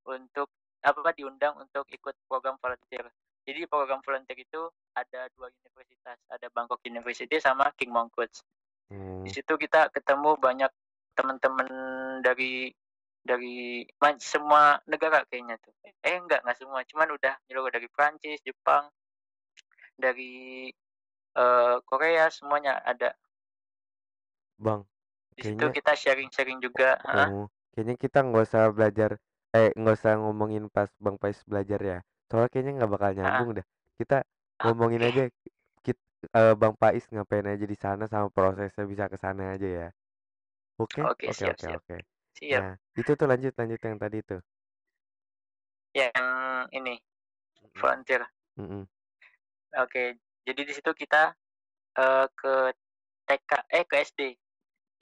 untuk 0.06 0.50
apa 0.82 1.14
diundang 1.14 1.54
untuk 1.62 1.86
ikut 1.90 2.14
program 2.26 2.58
volunteer. 2.58 3.06
Jadi 3.42 3.66
program 3.66 4.02
volunteer 4.02 4.38
itu 4.38 4.70
ada 4.94 5.26
dua 5.34 5.50
universitas, 5.50 6.18
ada 6.30 6.46
Bangkok 6.50 6.82
University 6.86 7.38
sama 7.42 7.70
King 7.74 7.90
Mongkut. 7.90 8.30
Hmm. 8.90 9.22
Di 9.26 9.30
situ 9.30 9.54
kita 9.58 9.90
ketemu 9.90 10.38
banyak 10.38 10.70
teman-teman 11.14 11.68
dari 12.22 12.70
dari 13.22 13.86
semua 14.18 14.82
negara 14.90 15.22
kayaknya 15.30 15.58
tuh. 15.62 15.74
Eh 16.02 16.18
enggak, 16.18 16.42
enggak 16.42 16.58
semua, 16.58 16.82
cuman 16.82 17.08
udah 17.14 17.34
nyeluruh 17.46 17.70
dari 17.70 17.86
Prancis, 17.90 18.42
Jepang, 18.42 18.90
dari 19.94 20.66
eh, 21.38 21.76
Korea 21.86 22.26
semuanya 22.34 22.82
ada. 22.82 23.14
Bang, 24.58 24.86
Di 25.34 25.50
situ 25.50 25.58
kayaknya 25.58 25.78
kita 25.82 25.92
sharing-sharing 25.94 26.58
juga. 26.62 26.98
Heeh. 27.02 27.28
oh, 27.30 27.48
kayaknya 27.72 27.96
kita 28.04 28.18
nggak 28.26 28.44
usah 28.48 28.62
belajar 28.76 29.10
eh 29.56 29.68
nggak 29.78 29.94
usah 29.98 30.12
ngomongin 30.22 30.64
pas 30.74 30.90
Bang 31.04 31.16
Pais 31.22 31.38
belajar 31.50 31.80
ya. 31.90 31.96
Soalnya 32.28 32.48
kayaknya 32.52 32.72
nggak 32.78 32.92
bakal 32.94 33.10
Heeh. 33.18 33.18
nyambung 33.18 33.50
dah. 33.58 33.66
Kita 34.00 34.16
ngomongin 34.64 35.02
Oke. 35.02 35.08
aja 35.08 35.22
kit, 35.84 35.98
eh, 36.38 36.54
Bang 36.60 36.74
Pais 36.80 37.04
ngapain 37.12 37.46
aja 37.52 37.64
di 37.72 37.76
sana 37.84 38.04
sama 38.12 38.28
prosesnya 38.36 38.84
bisa 38.92 39.04
ke 39.12 39.16
sana 39.24 39.42
aja 39.56 39.68
ya. 39.80 39.86
Oke, 40.82 41.02
Oke, 41.10 41.28
oke, 41.32 41.38
siap, 41.38 41.54
oke, 41.54 41.66
siap. 41.66 41.80
oke. 41.80 41.96
Siap. 42.38 42.64
Nah, 42.64 42.72
itu 43.00 43.10
tuh 43.18 43.26
lanjut 43.30 43.52
lanjut 43.60 43.80
yang 43.88 43.98
tadi 44.02 44.18
tuh. 44.30 44.40
Yang 45.96 46.68
ini 46.76 46.94
volunteer. 47.80 48.22
mm-mm. 48.58 48.86
Oke, 49.82 50.16
jadi 50.48 50.60
di 50.68 50.72
situ 50.76 50.90
kita 50.92 51.32
eh, 52.02 52.26
ke 52.40 52.54
TK 53.28 53.50
eh 53.78 53.84
ke 53.90 53.96
SD. 54.08 54.20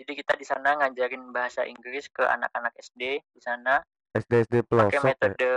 Jadi 0.00 0.12
kita 0.16 0.32
di 0.32 0.46
sana 0.48 0.80
ngajarin 0.80 1.28
bahasa 1.28 1.68
Inggris 1.68 2.08
ke 2.08 2.24
anak-anak 2.24 2.72
SD 2.80 3.20
di 3.20 3.40
sana 3.44 3.84
SD 4.16 4.32
SD 4.48 4.54
pakai 4.72 4.96
pelosok 4.96 5.04
ya. 5.04 5.12
metode 5.12 5.52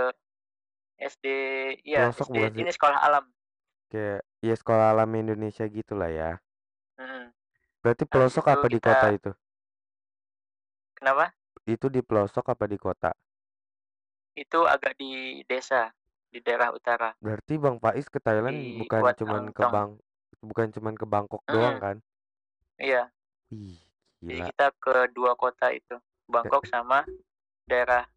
SD 1.00 1.26
ya 1.88 2.12
Pelosok 2.12 2.28
SD 2.28 2.36
bukan 2.36 2.52
ini 2.60 2.72
sekolah 2.76 3.00
alam. 3.00 3.26
Kayak 3.88 4.20
ya 4.44 4.56
sekolah 4.60 4.86
alam 4.92 5.10
Indonesia 5.16 5.64
gitu 5.64 5.94
lah 5.96 6.12
ya. 6.12 6.32
Hmm. 7.00 7.32
Berarti 7.80 8.04
pelosok 8.04 8.46
apa 8.52 8.68
di 8.68 8.80
kota 8.84 9.08
itu? 9.16 9.32
kenapa? 11.00 11.32
Itu 11.64 11.88
di 11.88 12.04
pelosok 12.04 12.46
apa 12.52 12.66
di 12.68 12.76
kota? 12.76 13.12
Itu 14.36 14.66
agak 14.68 14.98
di 15.00 15.40
desa 15.48 15.94
di 16.34 16.42
daerah 16.42 16.74
utara 16.74 17.14
Berarti 17.22 17.54
Bang 17.62 17.78
Pais 17.78 18.10
ke 18.10 18.20
Thailand 18.20 18.58
di 18.58 18.82
bukan 18.82 19.02
Wat 19.06 19.16
cuman 19.22 19.44
ke. 19.54 19.64
Bang 19.70 19.90
bukan 20.44 20.68
cuman 20.76 20.94
ke 20.98 21.06
Bangkok 21.08 21.44
doang 21.48 21.78
Hmm, 21.78 21.84
kan? 21.86 21.98
iya. 22.82 23.14
Ih, 23.54 23.78
Jadi 24.24 24.40
gila. 24.40 24.48
kita 24.56 24.68
ke 24.80 24.96
dua 25.12 25.32
kota 25.36 25.68
itu, 25.76 26.00
Bangkok 26.32 26.64
sama 26.72 27.04
daerah 27.68 28.08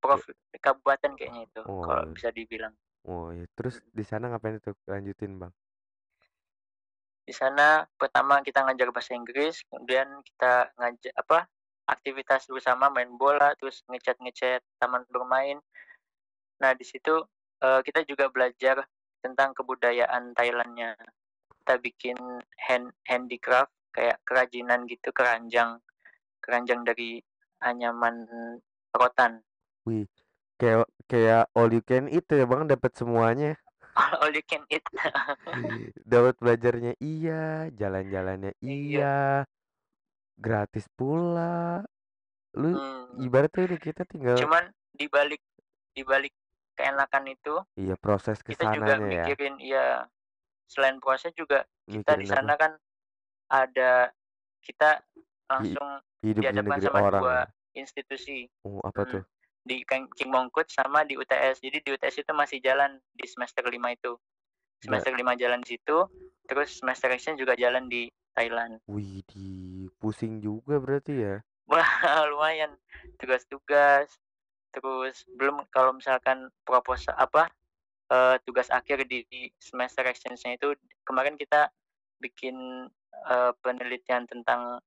prov 0.00 0.24
kabupaten 0.58 1.14
kayaknya 1.14 1.46
itu 1.46 1.60
Oh, 1.68 1.84
kalau 1.84 2.08
bisa 2.10 2.32
dibilang. 2.32 2.74
oh 3.04 3.30
ya. 3.30 3.44
Terus 3.54 3.78
di 3.92 4.02
sana 4.02 4.32
ngapain 4.32 4.56
itu? 4.56 4.72
Lanjutin 4.88 5.36
Bang. 5.36 5.52
Di 7.22 7.30
sana 7.30 7.86
pertama 7.94 8.42
kita 8.42 8.66
ngajar 8.66 8.90
bahasa 8.90 9.14
Inggris, 9.14 9.62
kemudian 9.70 10.08
kita 10.26 10.74
ngajar 10.74 11.12
apa 11.14 11.38
aktivitas 11.86 12.50
bersama 12.50 12.90
main 12.90 13.14
bola, 13.14 13.54
terus 13.60 13.84
ngecat 13.86 14.18
ngecat 14.18 14.62
taman 14.82 15.06
bermain. 15.06 15.62
Nah 16.58 16.72
di 16.74 16.82
situ 16.82 17.22
eh, 17.62 17.80
kita 17.86 18.02
juga 18.08 18.26
belajar 18.26 18.82
tentang 19.22 19.54
kebudayaan 19.54 20.34
Thailandnya. 20.34 20.98
Kita 21.62 21.78
bikin 21.78 22.18
hand 22.58 22.90
handicraft 23.06 23.70
kayak 23.92 24.18
kerajinan 24.24 24.88
gitu, 24.88 25.12
keranjang 25.14 25.78
keranjang 26.42 26.82
dari 26.82 27.22
anyaman 27.62 28.26
rotan. 28.90 29.40
Wih, 29.86 30.10
kayak 30.58 30.90
kayak 31.06 31.46
all 31.54 31.70
you 31.70 31.82
can 31.84 32.10
eat 32.10 32.26
ya 32.26 32.44
Bang, 32.48 32.66
dapat 32.66 32.92
semuanya. 32.98 33.54
All 34.24 34.32
you 34.32 34.40
can 34.48 34.64
eat. 34.72 34.80
Dapat 36.08 36.40
belajarnya 36.40 36.96
iya, 36.96 37.68
jalan-jalannya 37.76 38.56
Iya. 38.64 38.72
iya, 38.72 39.16
gratis 40.40 40.88
pula. 40.96 41.84
Lu 42.56 42.72
Hmm. 42.72 43.20
ibaratnya 43.20 43.68
udah 43.68 43.80
kita 43.80 44.02
tinggal 44.08 44.40
Cuman 44.40 44.72
di 44.96 45.06
balik 45.12 45.44
di 45.92 46.02
balik 46.08 46.32
keenakan 46.72 47.28
itu, 47.28 47.60
iya 47.76 48.00
proses 48.00 48.40
kita 48.40 48.72
juga 48.72 48.96
ya. 48.96 49.28
mikirin 49.28 49.60
iya, 49.60 50.08
selain 50.72 50.96
proses 51.04 51.36
juga 51.36 51.68
kita 51.84 52.16
di 52.16 52.24
sana 52.24 52.56
kan 52.56 52.72
ada 53.52 54.08
kita 54.64 55.04
langsung 55.44 56.00
di 56.24 56.32
dihadapkan 56.32 56.80
sama 56.80 56.98
orang 57.04 57.20
dua 57.20 57.36
ya. 57.36 57.44
institusi. 57.84 58.48
Oh, 58.64 58.80
apa 58.80 59.04
Hmm. 59.04 59.12
tuh? 59.20 59.24
Di 59.62 59.76
King 59.86 60.30
Mongkut 60.32 60.66
sama 60.72 61.04
di 61.06 61.14
UTS. 61.14 61.62
Jadi 61.62 61.84
di 61.84 61.90
UTS 61.94 62.24
itu 62.24 62.32
masih 62.34 62.58
jalan 62.58 62.98
di 63.14 63.26
semester 63.28 63.62
5 63.62 63.92
itu. 63.92 64.16
Ba 64.82 64.98
Semester 64.98 65.14
5 65.14 65.38
jalan 65.38 65.62
di 65.62 65.78
situ, 65.78 65.98
terus 66.50 66.82
semester 66.82 67.06
exchange 67.14 67.38
juga 67.38 67.54
jalan 67.54 67.86
di 67.86 68.10
Thailand. 68.34 68.82
Widih, 68.90 69.94
pusing 70.02 70.42
juga 70.42 70.82
berarti 70.82 71.14
ya. 71.14 71.36
Wah, 71.70 71.86
lumayan. 72.32 72.74
Tugas-tugas, 73.22 74.10
terus 74.74 75.22
belum 75.38 75.62
kalau 75.70 75.94
misalkan 75.94 76.50
proposal 76.66 77.14
apa, 77.14 77.46
eee, 78.10 78.42
tugas 78.42 78.66
akhir 78.74 79.06
di 79.06 79.22
di 79.30 79.46
semester 79.62 80.02
exchange-nya 80.10 80.58
itu 80.58 80.74
kemarin 81.06 81.38
kita 81.38 81.70
bikin, 82.18 82.90
eee, 83.30 83.52
penelitian 83.62 84.24
tentang 84.30 84.80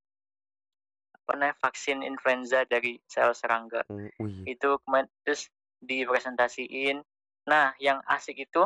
apa 1.15 1.31
namanya, 1.35 1.55
vaksin 1.63 1.99
influenza 2.05 2.63
dari 2.69 3.01
sel 3.09 3.33
serangga. 3.33 3.81
Oh, 3.89 4.11
wih. 4.19 4.49
Itu 4.53 4.79
kemarin 4.85 5.09
terus 5.25 5.49
dipresentasiin. 5.83 7.01
Nah, 7.49 7.73
yang 7.81 7.99
asik 8.09 8.37
itu 8.47 8.63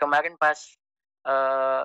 kemarin 0.00 0.36
pas, 0.40 0.58
eee, 1.26 1.82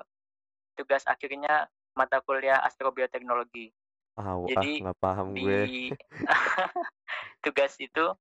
tugas 0.78 1.04
akhirnya 1.08 1.68
mata 1.98 2.18
kuliah 2.24 2.60
astrobioteknologi. 2.64 3.72
Ah, 4.20 4.36
ah 4.36 4.40
Jadi 4.48 4.80
nggak 4.80 4.96
paham 5.02 5.28
gue. 5.40 5.58
di 5.68 5.92
tugas 7.44 7.76
itu 7.80 8.14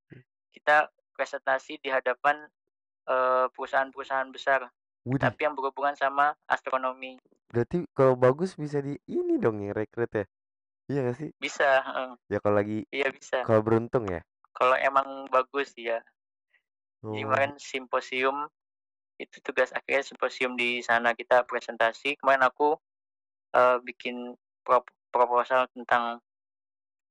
kita 0.53 0.89
presentasi 1.15 1.79
di 1.81 1.89
hadapan, 1.93 2.47
eee, 3.09 3.45
perusahaan-perusahaan 3.55 4.31
besar, 4.33 4.67
Widih, 5.07 5.23
tapi 5.23 5.39
yang 5.47 5.55
berhubungan 5.55 5.95
sama 5.95 6.35
astronomi. 6.51 7.15
berarti 7.47 7.87
kalau 7.95 8.19
bagus 8.19 8.59
bisa 8.59 8.83
di 8.83 8.99
ini 9.07 9.39
dong 9.39 9.63
ya 9.63 9.71
rekrut 9.71 10.11
ya? 10.11 10.25
Iya 10.91 10.99
nggak 11.07 11.17
sih? 11.17 11.29
Bisa, 11.39 11.67
heeh. 11.83 12.09
Ya 12.27 12.37
kalau 12.43 12.55
lagi 12.59 12.83
Iya 12.91 13.07
bisa. 13.15 13.39
kalau 13.47 13.61
beruntung 13.63 14.05
ya? 14.11 14.19
Kalau 14.57 14.75
emang 14.75 15.31
bagus 15.31 15.71
ya. 15.79 16.03
Jadi 17.07 17.07
Oh. 17.07 17.23
kemarin 17.23 17.53
simposium, 17.55 18.51
itu 19.15 19.37
tugas 19.39 19.71
akhirnya 19.71 20.03
simposium 20.03 20.53
di 20.59 20.83
sana 20.83 21.15
kita 21.15 21.47
presentasi. 21.47 22.19
Kemarin 22.19 22.43
aku, 22.45 22.75
eee, 23.55 23.77
bikin 23.87 24.35
prop 24.67 24.91
proposal 25.13 25.71
tentang 25.71 26.19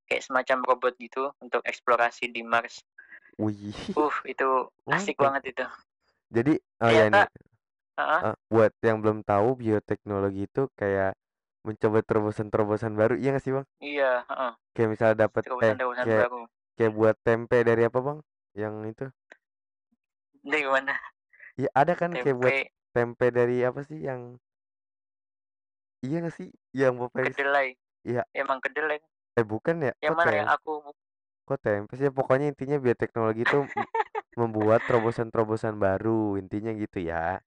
kayak 0.06 0.22
semacam 0.22 0.58
robot 0.68 0.92
gitu 1.00 1.32
untuk 1.42 1.64
eksplorasi 1.66 2.30
di 2.30 2.44
Mars. 2.44 2.84
Wih, 3.38 3.74
Uh, 3.96 4.12
itu 4.28 4.46
asik 4.92 5.16
banget 5.16 5.56
itu. 5.56 5.64
Jadi 6.30 6.52
oh 6.84 6.92
ya 6.92 7.06
Ternyata 7.08 7.20
nih, 7.22 7.26
heeh, 7.96 8.24
eee, 8.24 8.34
buat 8.52 8.72
yang 8.86 8.98
belum 9.02 9.18
tahu 9.30 9.48
bioteknologi 9.62 10.40
itu 10.48 10.62
kayak 10.80 11.12
mencoba 11.66 11.98
terobosan-terobosan 12.06 12.94
baru, 13.00 13.14
iya 13.20 13.28
nggak 13.34 13.44
sih, 13.44 13.54
Bang? 13.56 13.66
iya, 13.86 14.24
heeh, 14.28 14.52
Kayak 14.74 14.90
misalnya 14.92 15.16
dapet 15.26 15.44
eh 15.66 15.76
kayak 16.00 16.26
baru. 16.30 16.40
kayak 16.76 16.92
buat 16.98 17.16
tempe 17.26 17.56
dari 17.68 17.82
apa, 17.88 17.98
Bang? 18.06 18.18
Yang 18.60 18.74
itu? 18.92 19.04
Dari 20.44 20.64
mana? 20.64 20.94
Ya 21.60 21.68
ada 21.80 21.92
kan 22.00 22.10
kayak 22.20 22.36
buat 22.40 22.54
Tempe 22.54 22.70
tempe 22.96 23.26
dari 23.38 23.56
apa 23.68 23.80
sih 23.88 23.98
yang 24.08 24.20
iya 26.04 26.14
nggak 26.20 26.34
sih? 26.38 26.48
Yang 26.80 26.92
pokoknya 27.02 27.30
kedelai. 27.36 27.68
iya, 28.08 28.22
Emang 28.40 28.58
kedelai. 28.64 28.98
eh 29.38 29.44
bukan 29.52 29.76
ya? 29.86 29.92
Yang 30.04 30.14
mana 30.18 30.32
yang 30.40 30.48
aku 30.54 30.72
kok 31.48 31.58
tempe 31.64 31.92
sih? 31.98 32.08
Pokoknya 32.18 32.46
intinya 32.52 32.76
bioteknologi 32.84 33.42
itu 33.48 33.58
membuat 34.40 34.80
terobosan-terobosan 34.88 35.76
baru, 35.84 36.38
intinya 36.42 36.72
gitu 36.82 36.98
ya. 37.10 37.40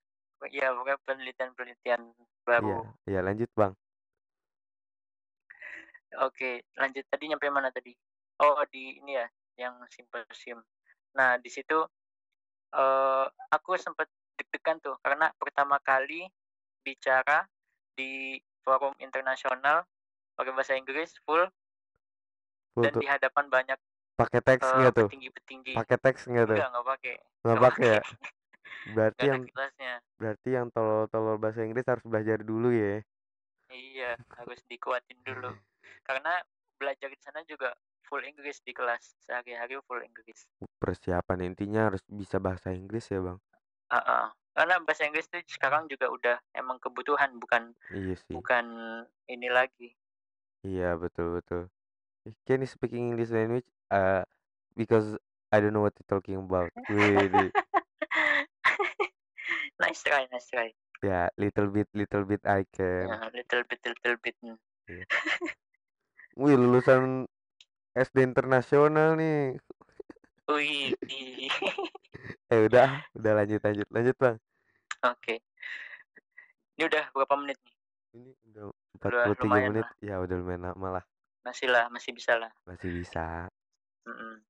Iya, 0.48 0.72
pokoknya 0.72 0.98
penelitian-penelitian 1.04 2.02
baru. 2.48 2.88
iya 3.10 3.20
lanjut, 3.20 3.50
Bang. 3.58 3.74
Oke, 6.26 6.66
lanjut 6.80 7.06
tadi 7.06 7.30
nyampe 7.30 7.48
mana 7.54 7.70
tadi? 7.70 7.94
Oh, 8.42 8.64
di 8.72 8.98
ini 8.98 9.14
ya, 9.20 9.28
yang 9.60 9.78
simposium. 9.92 10.64
Nah, 11.14 11.38
di 11.38 11.52
situ, 11.52 11.86
eee, 12.74 13.26
aku 13.52 13.76
sempet 13.78 14.08
deg-degan 14.40 14.80
tuh 14.80 14.96
karena 15.04 15.30
pertama 15.36 15.78
kali 15.84 16.26
bicara 16.82 17.44
di 17.94 18.40
forum 18.64 18.96
internasional 19.04 19.84
pakai 20.40 20.56
bahasa 20.56 20.80
Inggris 20.80 21.12
full 21.28 21.44
Full 22.74 22.86
dan 22.88 22.94
tuh 22.96 23.04
di 23.04 23.08
hadapan 23.12 23.46
banyak, 23.52 23.80
pakai 24.16 24.40
teks 24.40 24.66
eee, 24.66 24.78
nggak 24.80 24.94
tuh? 24.96 25.10
petinggi-petinggi. 25.12 25.74
Pakai 25.76 25.98
teks 26.00 26.22
nggak 26.32 26.46
tuh? 26.48 26.56
Enggak, 26.56 26.68
nggak 26.72 26.86
pakai. 26.88 27.16
Nggak 27.44 27.60
pakai 27.66 27.88
ya? 27.90 28.02
Berarti 28.90 29.22
ada 29.26 29.30
yang 29.36 29.44
kelasnya. 29.46 29.94
berarti 30.20 30.50
yang 30.52 30.68
tolol-tolol 30.76 31.38
bahasa 31.40 31.64
Inggris 31.64 31.88
harus 31.88 32.04
belajar 32.04 32.44
dulu 32.44 32.70
ya? 32.76 33.00
Iya, 33.70 34.18
harus 34.36 34.60
dikuatin 34.68 35.20
dulu. 35.24 35.54
Karena 36.04 36.42
belajar 36.76 37.08
di 37.08 37.20
sana 37.22 37.46
juga 37.46 37.72
full 38.10 38.26
Inggris 38.26 38.60
di 38.66 38.74
kelas, 38.74 39.14
sehari-hari 39.22 39.78
full 39.86 40.02
Inggris. 40.02 40.50
Persiapan 40.82 41.54
intinya 41.54 41.94
harus 41.94 42.02
bisa 42.10 42.42
bahasa 42.42 42.74
Inggris 42.74 43.06
ya, 43.14 43.22
Bang? 43.22 43.38
Heeh. 43.94 44.26
Karena 44.58 44.76
bahasa 44.84 45.06
Inggris 45.08 45.30
tuh 45.30 45.40
sekarang 45.46 45.88
juga 45.88 46.10
udah 46.12 46.38
emang 46.58 46.82
kebutuhan, 46.84 47.38
bukan 47.40 47.72
Iya 47.94 48.16
sih. 48.18 48.34
bukan 48.36 48.66
ini 49.30 49.48
lagi. 49.48 49.94
Iya, 50.66 50.98
betul 51.00 51.40
betul. 51.40 51.72
Can 52.44 52.66
you 52.66 52.68
speaking 52.68 53.14
English 53.16 53.32
language? 53.32 53.66
Uh, 53.88 54.26
because 54.76 55.16
I 55.54 55.62
don't 55.64 55.72
know 55.72 55.86
what 55.86 55.96
you're 55.96 56.10
talking 56.12 56.36
about. 56.42 56.74
Widih. 56.92 57.54
Nice 59.80 60.04
try, 60.04 60.28
nice 60.28 60.48
try. 60.52 60.70
Ya, 61.00 61.32
little 61.40 61.72
bit, 61.72 61.88
little 61.96 62.28
bit 62.28 62.44
I 62.44 62.68
can. 62.76 63.08
Heeh, 63.08 63.30
little 63.32 63.64
bit, 63.64 63.80
little 63.80 64.18
bit. 64.20 64.36
Hmm. 64.44 64.60
Iya. 64.92 65.06
Wih, 66.36 66.56
lulusan 66.60 67.24
SD 67.96 68.28
internasional 68.28 69.16
nih. 69.16 69.56
Widih. 70.50 71.48
Eh 72.50 72.66
udah, 72.66 73.06
udah 73.14 73.32
lanjut 73.38 73.62
lanjut 73.62 73.88
lanjut 73.94 74.16
bang. 74.18 74.38
Oke. 75.06 75.40
Ini 76.76 76.84
udah 76.90 77.04
berapa 77.14 77.36
menit 77.38 77.58
nih? 77.62 77.76
Ini 78.18 78.32
udah 78.50 78.66
43 78.98 79.46
lumayan 79.46 79.70
menit. 79.72 79.86
lah. 79.86 79.92
Ya 80.02 80.16
udah 80.18 80.36
lumayan 80.36 80.64
lama 80.68 80.88
lah. 81.00 81.04
Masih 81.46 81.70
lah, 81.70 81.88
masih 81.94 82.12
bisa 82.12 82.36
lah. 82.36 82.52
Masih 82.66 82.90
bisa. 82.92 83.48
Mm-mm. 84.04 84.42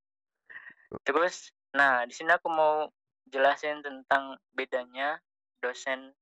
Terus, 1.03 1.51
nah 1.75 2.07
di 2.07 2.15
sini 2.15 2.31
aku 2.33 2.47
mau 2.49 2.87
jelasin 3.29 3.81
tentang 3.85 4.37
bedanya 4.53 5.17
dosen 5.61 6.13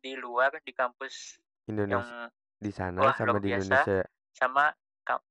di 0.00 0.14
luar 0.14 0.52
di 0.62 0.72
kampus 0.72 1.40
Indonesia 1.66 2.00
yang 2.00 2.30
di 2.60 2.70
sana 2.72 2.98
wah 3.00 3.14
sama 3.16 3.40
di 3.40 3.50
biasa 3.52 3.64
Indonesia. 3.64 4.00
sama 4.34 4.64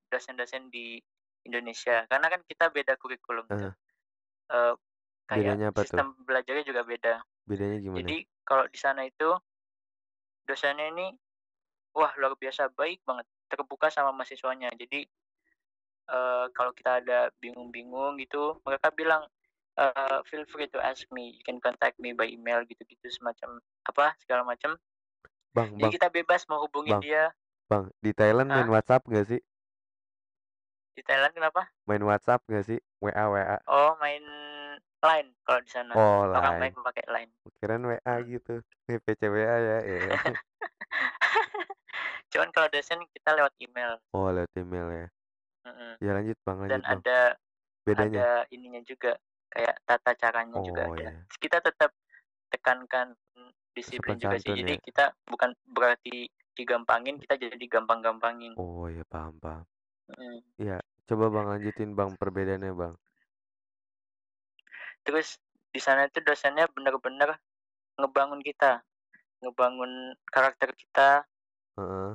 dosen-dosen 0.09 0.69
di 0.69 1.01
Indonesia. 1.43 2.05
Karena 2.07 2.29
kan 2.29 2.41
kita 2.45 2.69
beda 2.71 2.93
kurikulum 2.95 3.49
tuh. 3.49 3.73
Eh, 3.73 3.75
Eh, 4.53 4.73
kayak 5.25 5.55
bedanya 5.55 5.67
apa 5.71 5.81
tuh? 5.81 5.83
sistem 5.87 6.07
belajarnya 6.27 6.63
juga 6.67 6.81
beda. 6.83 7.13
Bedanya 7.47 7.77
gimana? 7.79 7.97
Jadi 8.03 8.17
kalau 8.43 8.65
di 8.69 8.77
sana 8.77 9.01
itu 9.07 9.29
dosennya 10.45 10.91
ini 10.93 11.07
wah 11.95 12.11
luar 12.19 12.35
biasa 12.35 12.69
baik 12.75 13.01
banget, 13.07 13.25
terbuka 13.49 13.87
sama 13.89 14.11
mahasiswanya. 14.13 14.69
Jadi 14.75 15.07
eh, 16.11 16.45
kalau 16.51 16.71
kita 16.75 17.01
ada 17.01 17.31
bingung-bingung 17.39 18.19
gitu, 18.21 18.59
mereka 18.67 18.91
bilang 18.91 19.23
eh, 19.77 20.17
feel 20.29 20.45
free 20.49 20.69
to 20.69 20.79
ask 20.79 21.05
me, 21.09 21.37
you 21.37 21.43
can 21.45 21.57
contact 21.59 21.97
me 21.97 22.13
by 22.13 22.27
email 22.29 22.61
gitu-gitu 22.65 23.07
semacam 23.09 23.57
apa 23.87 24.13
segala 24.21 24.45
macam. 24.45 24.77
Bang, 25.53 25.69
Jadi 25.73 25.81
bang, 25.81 25.93
kita 25.93 26.07
bebas 26.09 26.45
mau 26.49 26.61
hubungin 26.65 26.97
bang, 26.97 27.03
dia. 27.05 27.23
bang. 27.69 27.85
Di 28.01 28.11
Thailand 28.13 28.49
main 28.49 28.65
Hah? 28.65 28.73
WhatsApp 28.73 29.05
nggak 29.05 29.27
sih? 29.29 29.41
Di 30.93 31.01
Thailand 31.01 31.33
kenapa? 31.33 31.65
Main 31.89 32.03
WhatsApp 32.05 32.41
nggak 32.45 32.65
sih? 32.69 32.79
WA 33.01 33.25
WA. 33.29 33.57
Oh 33.69 33.97
main 34.01 34.21
line 35.03 35.29
kalau 35.43 35.59
di 35.61 35.69
sana. 35.69 35.93
Oh, 35.93 36.25
Orang 36.29 36.57
lain. 36.57 36.61
baik 36.61 36.73
memakai 36.77 37.05
line. 37.09 37.31
Kirain 37.59 37.83
WA 37.85 37.99
Hmm. 38.01 38.25
gitu. 38.29 38.53
Nih 38.89 38.97
PC 39.01 39.21
WA 39.29 39.57
ya. 39.57 39.77
ya. 39.81 39.99
Cuman 42.33 42.49
kalau 42.49 42.65
dosen 42.73 42.97
kita 43.13 43.29
lewat 43.37 43.53
email. 43.61 44.01
Oh, 44.13 44.29
lewat 44.33 44.49
email 44.57 44.87
ya. 44.89 45.07
Mm-mm. 45.63 45.91
Ya 46.01 46.11
lanjut 46.17 46.37
bang, 46.43 46.57
Dan 46.65 46.81
lanjut 46.81 46.83
bang. 46.83 47.01
ada 47.01 47.19
Bedanya? 47.83 48.19
ada 48.23 48.29
ininya 48.49 48.81
juga 48.83 49.11
kayak 49.53 49.75
tata 49.85 50.11
caranya 50.17 50.57
juga 50.65 50.81
Oh 50.89 50.97
ada. 50.97 51.05
ya. 51.05 51.11
Kita 51.37 51.57
tetap 51.61 51.93
tekankan 52.49 53.13
disiplin 53.77 54.17
Sopan 54.17 54.23
juga 54.25 54.37
sih. 54.41 54.53
Jadi 54.57 54.73
ya. 54.77 54.81
kita 54.81 55.05
bukan 55.29 55.49
berarti 55.69 56.29
digampangin, 56.53 57.17
kita 57.21 57.37
jadi 57.37 57.65
gampang-gampangin. 57.69 58.53
Oh, 58.57 58.85
ya 58.89 59.05
paham 59.05 59.37
paham. 59.41 59.65
Mhm. 60.13 60.37
Iya, 60.61 60.77
coba 61.09 61.25
Bang 61.33 61.47
lanjutin 61.49 61.97
Bang 61.97 62.13
perbedaannya 62.17 62.73
Bang. 62.73 62.93
Terus 65.03 65.37
di 65.73 65.81
sana 65.81 66.05
itu 66.05 66.21
dosennya 66.21 66.69
bener-bener 66.69 67.37
ngebangun 67.97 68.41
kita, 68.45 68.85
ngebangun 69.41 70.13
karakter 70.29 70.69
kita, 70.77 71.25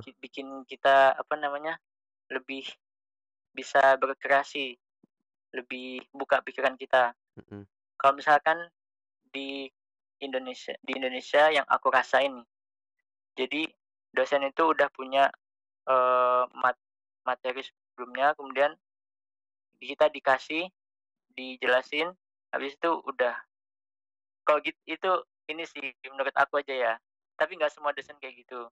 ki- 0.03 0.15
bikin 0.23 0.47
kita 0.63 1.13
apa 1.19 1.35
namanya 1.35 1.75
lebih 2.31 2.63
bisa 3.51 3.99
berkreasi, 3.99 4.79
lebih 5.51 6.07
buka 6.15 6.39
pikiran 6.39 6.79
kita. 6.79 7.11
Mm-mm. 7.37 7.67
Kalau 7.99 8.13
misalkan 8.15 8.57
di 9.29 9.69
Indonesia, 10.23 10.73
di 10.81 10.97
Indonesia 10.97 11.51
yang 11.51 11.67
aku 11.67 11.91
rasain 11.93 12.33
nih, 12.33 12.47
jadi 13.37 13.61
dosen 14.15 14.47
itu 14.47 14.63
udah 14.73 14.89
punya 14.91 15.29
eh, 15.89 16.43
mat- 16.57 16.87
materi 17.23 17.61
sebelumnya, 17.61 18.33
kemudian 18.35 18.73
kita 19.79 20.11
dikasih, 20.11 20.67
dijelasin, 21.35 22.11
habis 22.51 22.75
itu 22.75 22.91
udah. 23.07 23.35
Kalau 24.43 24.59
gitu 24.65 24.79
itu 24.89 25.11
ini 25.49 25.63
sih 25.65 25.93
menurut 26.09 26.35
aku 26.35 26.59
aja 26.59 26.73
ya. 26.73 26.93
Tapi 27.39 27.55
nggak 27.55 27.71
semua 27.71 27.95
dosen 27.95 28.17
kayak 28.19 28.43
gitu. 28.43 28.67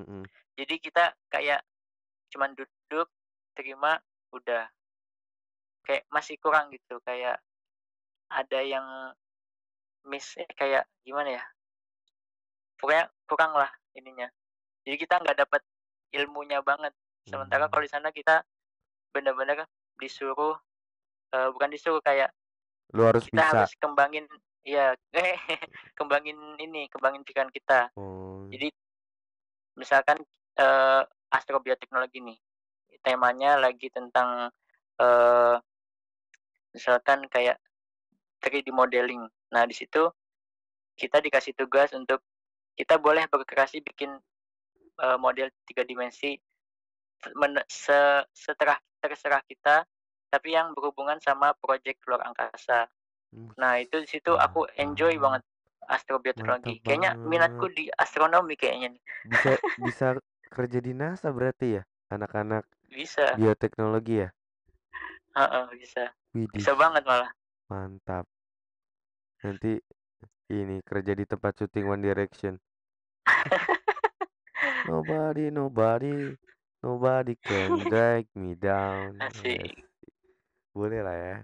Mm-mm. 0.00 0.24
Jadi 0.56 0.80
kita 0.80 1.12
kayak 1.28 1.60
cuman 2.32 2.56
duduk, 2.56 3.08
terima, 3.52 4.00
udah. 4.32 4.70
Kayak 5.84 6.06
masih 6.08 6.38
kurang 6.40 6.70
gitu, 6.72 7.02
kayak 7.04 7.42
ada 8.30 8.60
yang 8.62 8.86
miss, 10.06 10.38
eh, 10.38 10.48
kayak 10.54 10.86
gimana 11.04 11.36
ya? 11.36 11.44
Pokoknya 12.80 13.10
kurang 13.28 13.52
lah 13.52 13.70
ininya. 13.92 14.30
Jadi 14.86 14.96
kita 14.96 15.20
nggak 15.20 15.38
dapat 15.44 15.62
ilmunya 16.16 16.64
banget. 16.64 16.94
Sementara 17.28 17.68
Hmm. 17.68 17.72
kalau 17.74 17.82
di 17.84 17.90
sana 17.92 18.08
kita 18.10 18.40
benar-benar 19.12 19.68
disuruh, 20.00 20.56
eh, 21.34 21.48
bukan 21.52 21.68
disuruh 21.68 22.00
kayak 22.00 22.32
Lu 22.96 23.06
harus 23.06 23.28
kita 23.28 23.38
bisa. 23.38 23.50
harus 23.54 23.72
kembangin, 23.78 24.26
ya, 24.64 24.96
kembangin 25.98 26.38
ini, 26.58 26.88
kembangin 26.90 27.22
pikiran 27.22 27.52
kita. 27.52 27.92
Oh. 27.94 28.48
Jadi 28.50 28.72
misalkan 29.76 30.18
eh, 30.56 31.02
astrobioteknologi 31.30 32.18
nih, 32.24 32.38
temanya 33.04 33.60
lagi 33.60 33.86
tentang 33.92 34.50
eh, 34.98 35.56
misalkan 36.74 37.26
kayak 37.30 37.58
3D 38.42 38.72
modeling. 38.74 39.22
Nah 39.54 39.64
di 39.68 39.74
situ 39.76 40.08
kita 40.96 41.18
dikasih 41.22 41.54
tugas 41.56 41.92
untuk 41.96 42.20
kita 42.76 42.96
boleh 43.00 43.24
berkreasi 43.28 43.80
bikin 43.84 44.10
eh, 45.04 45.18
model 45.20 45.48
tiga 45.68 45.82
dimensi 45.84 46.36
men- 47.36 47.66
se- 47.68 48.26
seterah 48.32 48.78
terserah 49.00 49.40
kita, 49.48 49.84
tapi 50.28 50.52
yang 50.56 50.76
berhubungan 50.76 51.16
sama 51.20 51.56
proyek 51.56 52.00
luar 52.08 52.20
angkasa. 52.28 52.88
Hmm, 53.32 53.48
Nah 53.56 53.80
itu 53.80 53.96
di 54.04 54.08
situ 54.08 54.32
aku 54.36 54.68
enjoy 54.76 55.16
banget. 55.20 55.42
Mantap 56.40 56.76
Kayaknya 56.86 57.10
minatku 57.26 57.66
di 57.74 57.90
astronomi 57.98 58.54
kayaknya 58.54 58.94
nih. 58.94 59.02
Bisa 59.26 59.50
bisa 59.86 60.06
kerja 60.50 60.78
di 60.80 60.92
NASA 60.94 61.28
berarti 61.30 61.80
ya 61.80 61.82
anak-anak 62.10 62.64
Bisa, 62.90 63.38
bioteknologi 63.38 64.26
ya. 64.26 64.28
Heeh, 65.36 65.66
bisa, 65.78 66.04
Widih, 66.34 66.50
bisa 66.58 66.72
banget 66.74 67.02
malah. 67.06 67.30
Mantap. 67.70 68.26
Nanti 69.46 69.78
ini 70.50 70.82
kerja 70.82 71.14
di 71.14 71.24
tempat 71.24 71.54
syuting 71.62 71.86
One 71.86 72.02
Direction. 72.02 72.58
Nobody, 74.90 75.48
nobody, 75.54 76.34
nobody 76.82 77.38
can 77.38 77.86
drag 77.86 78.26
me 78.34 78.58
down. 78.58 79.16
Asik. 79.22 79.70
Yes. 79.70 79.70
Boleh 80.74 81.00
lah 81.00 81.16
ya. 81.16 81.36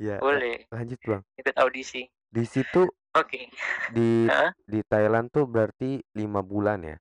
Ya, 0.00 0.16
la- 0.18 0.24
Boleh 0.24 0.66
lanjut 0.74 0.98
Bang. 1.06 1.22
ikut 1.38 1.54
audisi. 1.62 2.02
Di 2.32 2.44
situ 2.48 2.88
Oke, 3.12 3.52
di 3.92 4.24
Heeh. 4.32 4.50
di 4.66 4.80
Thailand 4.88 5.28
tuh 5.30 5.44
berarti 5.44 6.00
lima 6.16 6.40
bulan 6.40 6.80
ya. 6.82 6.96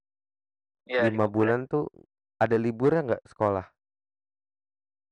ya 0.86 1.08
Lima 1.08 1.26
bulan 1.26 1.66
tuh 1.72 1.88
ada 2.38 2.60
liburnya 2.60 3.16
nggak 3.16 3.24
sekolah? 3.32 3.66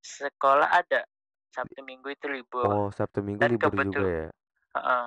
Sekolah 0.04 0.70
ada 0.70 1.08
Sabtu 1.50 1.82
Minggu 1.82 2.14
itu 2.14 2.26
libur. 2.30 2.66
Oh, 2.66 2.90
Sabtu 2.94 3.20
Minggu 3.26 3.42
Dan 3.42 3.58
libur 3.58 3.70
juga 3.74 3.78
kebetul- 3.84 4.06
ya. 4.08 4.28
Heeh. 4.78 5.06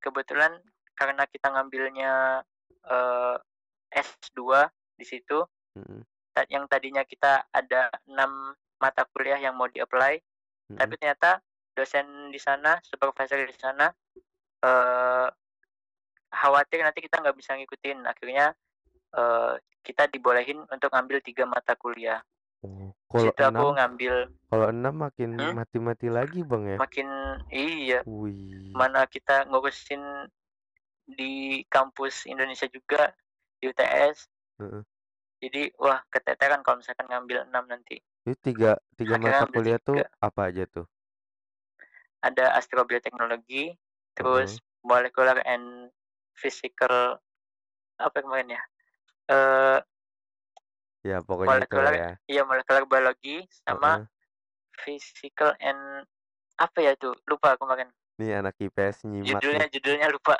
Kebetulan 0.00 0.52
karena 0.96 1.24
kita 1.28 1.46
ngambilnya 1.52 2.12
eh, 2.88 3.36
S2 3.90 4.68
di 4.96 5.04
situ, 5.04 5.44
Mm-mm, 5.76 6.00
ta- 6.32 6.48
yang 6.48 6.64
tadinya 6.68 7.04
kita 7.04 7.44
ada 7.50 7.92
enam 8.08 8.54
mata 8.80 9.04
kuliah 9.12 9.36
yang 9.36 9.56
mau 9.56 9.68
di-apply, 9.68 10.16
mm-mm. 10.16 10.78
tapi 10.78 10.94
ternyata 10.96 11.40
dosen 11.76 12.32
di 12.32 12.40
sana, 12.40 12.80
supervisor 12.84 13.40
di 13.44 13.56
sana 13.56 13.88
eh 14.60 15.28
khawatir 16.30 16.84
nanti 16.84 17.00
kita 17.00 17.20
nggak 17.20 17.36
bisa 17.36 17.56
ngikutin. 17.56 18.04
Akhirnya 18.04 18.52
eh, 19.16 19.54
kita 19.80 20.06
dibolehin 20.12 20.60
untuk 20.68 20.92
ngambil 20.92 21.24
tiga 21.24 21.44
mata 21.48 21.72
kuliah. 21.76 22.20
Oh, 22.60 22.92
kalau 23.10 23.26
situ 23.28 23.42
aku 23.42 23.50
enam, 23.50 23.74
ngambil 23.76 24.14
kalau 24.50 24.66
enam 24.70 24.94
makin 24.96 25.30
Hmm? 25.34 25.52
mati-mati 25.58 26.06
lagi 26.10 26.40
Bang 26.46 26.64
ya. 26.66 26.78
makin 26.78 27.08
iya 27.50 28.00
Wih. 28.06 28.72
mana 28.74 29.04
kita 29.06 29.46
ngurusin 29.50 30.00
di 31.10 31.62
kampus 31.66 32.24
Indonesia 32.30 32.70
juga 32.70 33.10
di 33.58 33.66
UTS. 33.68 34.30
Heeh. 34.62 34.82
Jadi 35.40 35.62
wah 35.80 35.98
keteteran 36.12 36.60
kalau 36.62 36.78
misalkan 36.78 37.08
ngambil 37.08 37.48
6 37.48 37.64
nanti. 37.66 37.96
Itu 38.22 38.36
tiga 38.44 38.76
tiga 38.94 39.16
Akhirnya 39.16 39.42
mata 39.42 39.46
kuliah 39.50 39.78
tuh 39.80 39.96
tiga. 39.98 40.06
apa 40.20 40.40
aja 40.52 40.64
tuh? 40.68 40.86
Ada 42.20 42.52
astrobiotechnology, 42.60 43.74
terus 44.12 44.60
molecular 44.84 45.40
and 45.48 45.88
physical 46.36 47.16
apa 47.96 48.16
kemarin 48.20 48.54
ya? 48.56 48.62
Eh 49.32 49.78
Ya 51.00 51.24
pokoknya 51.24 51.64
itu 51.64 51.72
Molekular- 51.72 51.96
ya. 51.96 52.10
iya 52.28 52.42
molecular 52.44 52.84
biology 52.84 53.48
sama 53.64 54.04
Heeh. 54.04 54.04
physical 54.84 55.56
and 55.60 56.04
apa 56.60 56.78
ya 56.84 56.92
tuh? 57.00 57.16
Lupa 57.24 57.56
kemarin. 57.56 57.88
Nih 58.20 58.36
anak 58.36 58.52
IPS 58.60 59.08
nyimak 59.08 59.40
Judulnya 59.40 59.64
nih. 59.64 59.72
judulnya 59.72 60.06
lupa. 60.12 60.36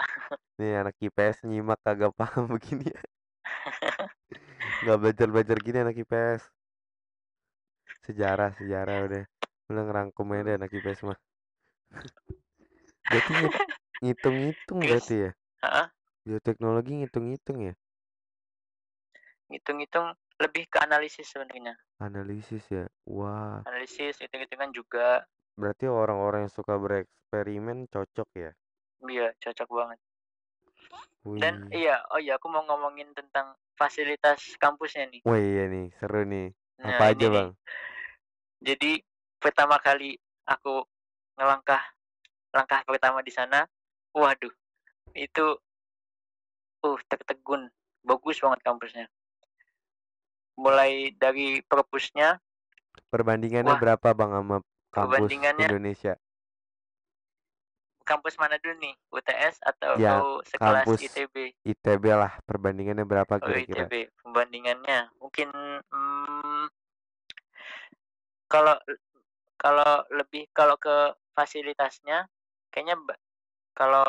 Nih 0.60 0.84
anak 0.84 0.96
IPS 1.00 1.48
nyimak 1.48 1.80
kagak 1.80 2.12
paham 2.12 2.44
begini 2.52 2.92
ya. 2.92 3.00
Nggak 4.84 4.98
belajar-belajar 5.00 5.56
gini 5.64 5.78
anak 5.80 5.96
IPS. 5.96 6.42
Sejarah, 8.04 8.52
sejarah 8.60 8.96
udah. 9.08 9.24
Udah 9.72 9.82
ngerangkum 9.88 10.28
aja 10.36 10.60
anak 10.60 10.72
IPS 10.76 11.08
mah. 11.08 11.18
Berarti 13.08 13.32
ngit- 13.32 13.64
ngitung-ngitung 14.04 14.78
berarti 14.84 15.16
ya. 15.24 15.30
Heeh. 15.64 15.86
Bioteknologi 16.28 16.92
ngitung-ngitung 17.00 17.58
ya. 17.64 17.74
Ngitung-ngitung 19.48 20.06
lebih 20.40 20.64
ke 20.72 20.80
analisis 20.80 21.28
sebenarnya. 21.28 21.76
Analisis 22.00 22.64
ya. 22.72 22.88
Wah, 23.04 23.60
Analisis, 23.68 24.16
hitung-hitungan 24.18 24.72
juga. 24.72 25.24
berarti 25.60 25.84
orang-orang 25.84 26.48
yang 26.48 26.54
suka 26.56 26.80
bereksperimen 26.80 27.84
cocok 27.92 28.28
ya. 28.32 28.50
Iya, 29.04 29.28
cocok 29.36 29.68
banget. 29.68 29.98
Dan 31.36 31.68
Wih. 31.68 31.84
iya, 31.84 32.00
oh 32.08 32.16
iya 32.16 32.40
aku 32.40 32.48
mau 32.48 32.64
ngomongin 32.64 33.12
tentang 33.12 33.52
fasilitas 33.76 34.40
kampusnya 34.56 35.04
nih. 35.12 35.20
Wah 35.28 35.36
iya 35.36 35.68
nih, 35.68 35.92
seru 36.00 36.24
nih. 36.24 36.48
Nah, 36.80 36.96
Apa 36.96 37.12
aja 37.12 37.26
nih. 37.28 37.34
bang? 37.36 37.50
Jadi 38.64 38.92
pertama 39.36 39.76
kali 39.76 40.16
aku 40.48 40.80
ngelangkah 41.36 41.84
langkah 42.56 42.80
pertama 42.88 43.20
di 43.20 43.32
sana, 43.32 43.68
waduh, 44.16 44.52
itu 45.12 45.46
uh 46.80 47.00
tertegun, 47.12 47.68
bagus 48.00 48.40
banget 48.40 48.60
kampusnya. 48.64 49.06
Mulai 50.56 51.12
dari 51.14 51.60
perpusnya, 51.62 52.38
Perbandingannya 53.10 53.74
Wah, 53.74 53.80
berapa 53.82 54.08
bang 54.14 54.30
sama 54.30 54.56
kampus 54.90 55.18
perbandingannya- 55.30 55.66
Indonesia? 55.70 56.14
kampus 58.00 58.34
mana 58.42 58.58
dulu 58.58 58.74
nih? 58.82 58.94
UTS 59.14 59.62
atau 59.62 59.94
Ya, 59.94 60.18
sekelas 60.42 60.82
kampus 60.82 60.98
ITB? 61.06 61.36
ITB 61.62 62.04
lah, 62.10 62.34
perbandingannya 62.42 63.06
berapa 63.06 63.38
Oh, 63.38 63.46
kira-kira? 63.46 63.86
ITB. 63.86 64.10
Pembandingannya 64.18 65.14
mungkin 65.22 65.46
hmm, 65.86 66.66
kalau 68.50 68.74
kalau 69.54 70.02
lebih 70.10 70.50
kalau 70.50 70.74
ke 70.74 71.14
fasilitasnya 71.34 72.26
kayaknya 72.74 72.98
kalau 73.78 74.02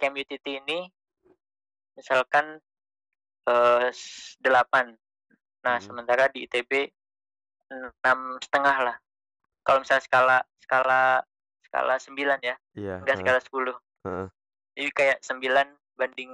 Camp 0.00 0.16
UTT 0.16 0.64
ini 0.64 0.88
misalkan 1.94 2.64
eh, 3.44 3.86
s- 3.92 4.36
8. 4.40 4.96
Nah, 5.64 5.76
Mm. 5.80 5.84
sementara 5.84 6.28
di 6.28 6.44
ITB 6.44 6.92
enam 7.72 8.36
setengah 8.40 8.76
lah. 8.92 8.96
Kalau 9.64 9.80
misalnya 9.80 10.04
skala 10.04 10.38
skala 10.60 11.02
skala 11.64 11.94
9 11.96 12.40
ya, 12.40 12.56
Iya. 12.76 13.00
enggak 13.00 13.16
heeh, 13.16 13.24
skala 13.24 13.40
10. 13.40 13.76
heeh. 14.04 14.26
Jadi 14.76 14.90
kayak 14.92 15.18
9 15.24 15.68
banding 15.96 16.32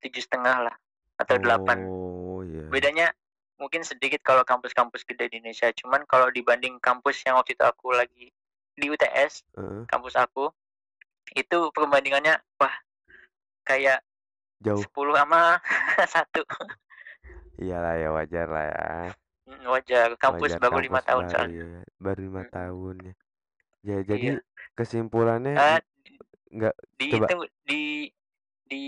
tujuh 0.00 0.22
setengah 0.22 0.70
lah. 0.70 0.76
atau 1.16 1.40
delapan. 1.40 1.80
Oh, 1.80 2.44
iya. 2.44 2.68
Bedanya 2.68 3.08
mungkin 3.56 3.80
sedikit 3.80 4.20
kalau 4.20 4.44
kampus-kampus 4.44 5.00
gede 5.00 5.32
di 5.32 5.40
Indonesia. 5.40 5.72
Cuman 5.72 6.04
kalau 6.04 6.28
dibanding 6.28 6.76
kampus 6.76 7.24
yang 7.24 7.40
waktu 7.40 7.56
itu 7.56 7.64
aku 7.64 7.96
lagi 7.96 8.28
di 8.76 8.84
UTS, 8.84 9.40
Heeh. 9.56 9.88
kampus 9.88 10.12
aku, 10.12 10.52
itu 11.32 11.72
perbandingannya 11.72 12.36
wah 12.60 12.76
kayak 13.64 14.04
Jauh. 14.66 14.82
10 14.82 15.14
sama 15.14 15.62
satu. 16.14 16.42
Iyalah 17.62 17.94
ya 18.02 18.08
wajar 18.12 18.46
lah 18.50 18.64
ya. 18.66 18.84
Hmm, 19.46 19.62
Wajar, 19.70 20.08
kampus 20.18 20.50
Wajar 20.52 20.60
baru 20.60 20.78
lima 20.82 21.00
tahun 21.06 21.24
soalnya. 21.30 21.54
ya. 21.54 21.68
Baru 22.02 22.18
lima 22.26 22.42
Hmm. 22.42 22.52
tahun 22.52 22.94
ya. 23.00 23.14
Ya 23.86 23.98
jadi 24.02 24.26
Iya. 24.34 24.36
kesimpulannya 24.74 25.54
Ah, 25.54 25.78
nggak 26.50 26.74
di 26.98 27.06
coba 27.14 27.26
itu 27.30 27.36
di 27.62 27.82
di 28.66 28.84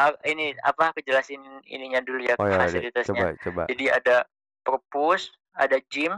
ah, 0.00 0.12
ini 0.24 0.56
apa 0.64 0.96
kejelasin 0.96 1.40
ininya 1.68 2.00
dulu 2.00 2.24
ya 2.24 2.34
oh 2.40 2.48
ya 2.48 2.56
udah, 2.56 2.82
coba 3.04 3.26
fasilitasnya. 3.28 3.36
coba 3.44 3.62
Jadi 3.68 3.84
ada 3.92 4.16
perpus, 4.64 5.22
ada 5.52 5.76
gym, 5.92 6.12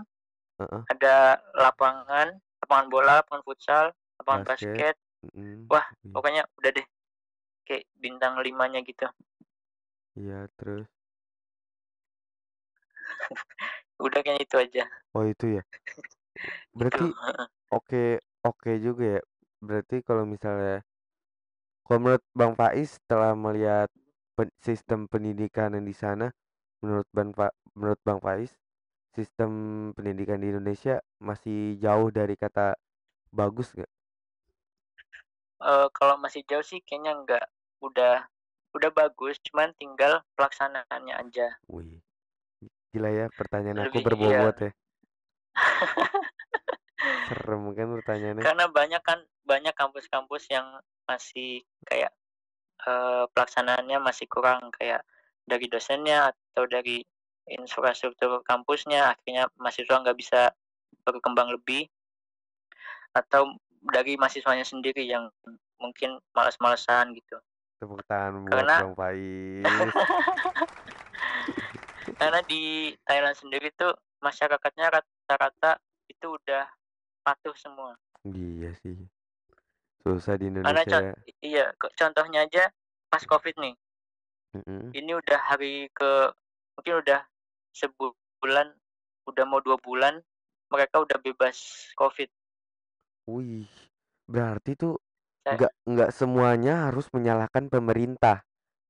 Heeh. 0.62 0.82
ada 0.88 1.14
lapangan, 1.58 2.38
lapangan 2.62 2.86
bola, 2.88 3.12
lapangan 3.20 3.42
futsal, 3.44 3.84
lapangan 4.22 4.42
Basket. 4.46 4.94
basket. 4.94 4.94
Mm, 5.34 5.66
Wah, 5.68 5.84
iya. 5.84 6.12
pokoknya 6.14 6.42
udah 6.62 6.70
deh 6.72 6.86
kayak 7.68 7.84
bintang 8.02 8.34
limanya 8.46 8.80
gitu. 8.90 9.06
Iya 10.20 10.40
terus 10.58 10.88
Udah 14.04 14.20
kayaknya 14.24 14.42
itu 14.46 14.56
aja. 14.58 14.84
oh 15.14 15.24
itu 15.28 15.46
ya 15.56 15.62
berarti 16.78 17.04
Itu. 17.04 17.14
heeh. 17.24 17.48
oke 17.78 18.02
oke 18.48 18.70
juga 18.86 19.04
ya 19.16 19.20
berarti 19.66 19.96
kalau 20.08 20.24
misalnya 20.34 20.76
kalau 21.86 21.98
menurut 22.02 22.24
Bang 22.38 22.52
Faiz 22.58 22.88
setelah 23.02 23.32
melihat 23.34 23.88
pen- 24.38 24.54
sistem 24.62 25.00
pendidikan 25.12 25.74
yang 25.74 25.86
di 25.90 25.94
sana 26.02 26.26
menurut 26.82 27.08
Bang 27.16 27.30
Fa 27.34 27.50
menurut 27.74 27.98
Bang 28.06 28.20
Faiz 28.24 28.50
sistem 29.16 29.50
pendidikan 29.96 30.38
di 30.42 30.48
Indonesia 30.52 30.96
masih 31.28 31.78
jauh 31.84 32.08
dari 32.18 32.34
kata 32.38 32.76
bagus 33.34 33.68
nggak? 33.76 33.90
Eh, 35.70 35.86
kalau 35.98 36.14
masih 36.24 36.42
jauh 36.50 36.64
sih 36.70 36.80
kayaknya 36.86 37.12
enggak. 37.18 37.44
Udah 37.80 38.26
udah 38.76 38.90
bagus, 38.92 39.40
cuman 39.48 39.72
tinggal 39.80 40.20
pelaksanaannya 40.36 41.14
aja. 41.16 41.56
Wih, 41.72 41.98
gila 42.92 43.10
ya 43.10 43.26
pertanyaan 43.32 43.88
aku 43.88 43.98
Lebih 43.98 44.02
iya. 44.02 44.06
berbobot 44.06 44.56
ya. 44.60 44.70
Serem 47.28 47.62
kan 47.72 47.88
pertanyaannya. 48.00 48.42
Karena 48.44 48.64
banyak 48.68 49.02
kan 49.04 49.18
banyak 49.44 49.74
kampus-kampus 49.76 50.48
yang 50.52 50.66
masih 51.08 51.64
kayak 51.88 52.12
eh, 52.84 53.24
pelaksanaannya 53.32 53.98
masih 54.02 54.28
kurang 54.28 54.68
kayak 54.76 55.04
dari 55.48 55.66
dosennya 55.66 56.32
atau 56.32 56.68
dari 56.68 57.00
infrastruktur 57.48 58.44
kampusnya 58.44 59.16
akhirnya 59.16 59.48
mahasiswa 59.56 60.04
nggak 60.04 60.18
bisa 60.20 60.52
berkembang 61.08 61.48
lebih 61.48 61.88
atau 63.16 63.56
dari 63.80 64.20
mahasiswanya 64.20 64.68
sendiri 64.68 65.08
yang 65.08 65.32
mungkin 65.80 66.20
malas-malasan 66.36 67.16
gitu. 67.16 67.40
Tepuk 67.78 68.02
tangan 68.04 68.42
buat 68.42 68.50
Karena- 68.50 68.80
Bang 68.82 68.94
Faiz. 68.94 69.62
Karena 72.18 72.40
di 72.44 72.62
Thailand 73.06 73.36
sendiri 73.38 73.70
tuh 73.78 73.94
masyarakatnya 74.18 74.90
rata-rata 74.90 75.78
itu 76.10 76.34
udah 76.34 76.66
patuh 77.22 77.54
semua. 77.54 77.94
Iya 78.26 78.74
sih. 78.82 78.98
Susah 80.02 80.34
di 80.34 80.50
Karena 80.50 80.82
Indonesia 80.82 80.90
con- 80.90 81.06
ya. 81.06 81.14
iya, 81.38 81.66
ke- 81.78 81.94
contohnya 81.94 82.42
aja 82.42 82.66
pas 83.06 83.22
Covid 83.22 83.54
nih. 83.56 83.74
Mm-mm. 84.58 84.90
Ini 84.90 85.12
udah 85.14 85.38
hari 85.46 85.86
ke 85.92 86.32
mungkin 86.74 86.94
udah 87.04 87.20
sebulan, 87.70 88.66
udah 89.28 89.44
mau 89.46 89.60
dua 89.60 89.76
bulan 89.78 90.18
mereka 90.68 90.98
udah 90.98 91.20
bebas 91.20 91.88
Covid. 91.94 92.28
Wih, 93.28 93.68
berarti 94.24 94.72
tuh 94.74 94.96
nggak 95.56 95.72
nggak 95.88 96.10
semuanya 96.12 96.74
harus 96.90 97.06
menyalahkan 97.14 97.70
pemerintah. 97.70 98.42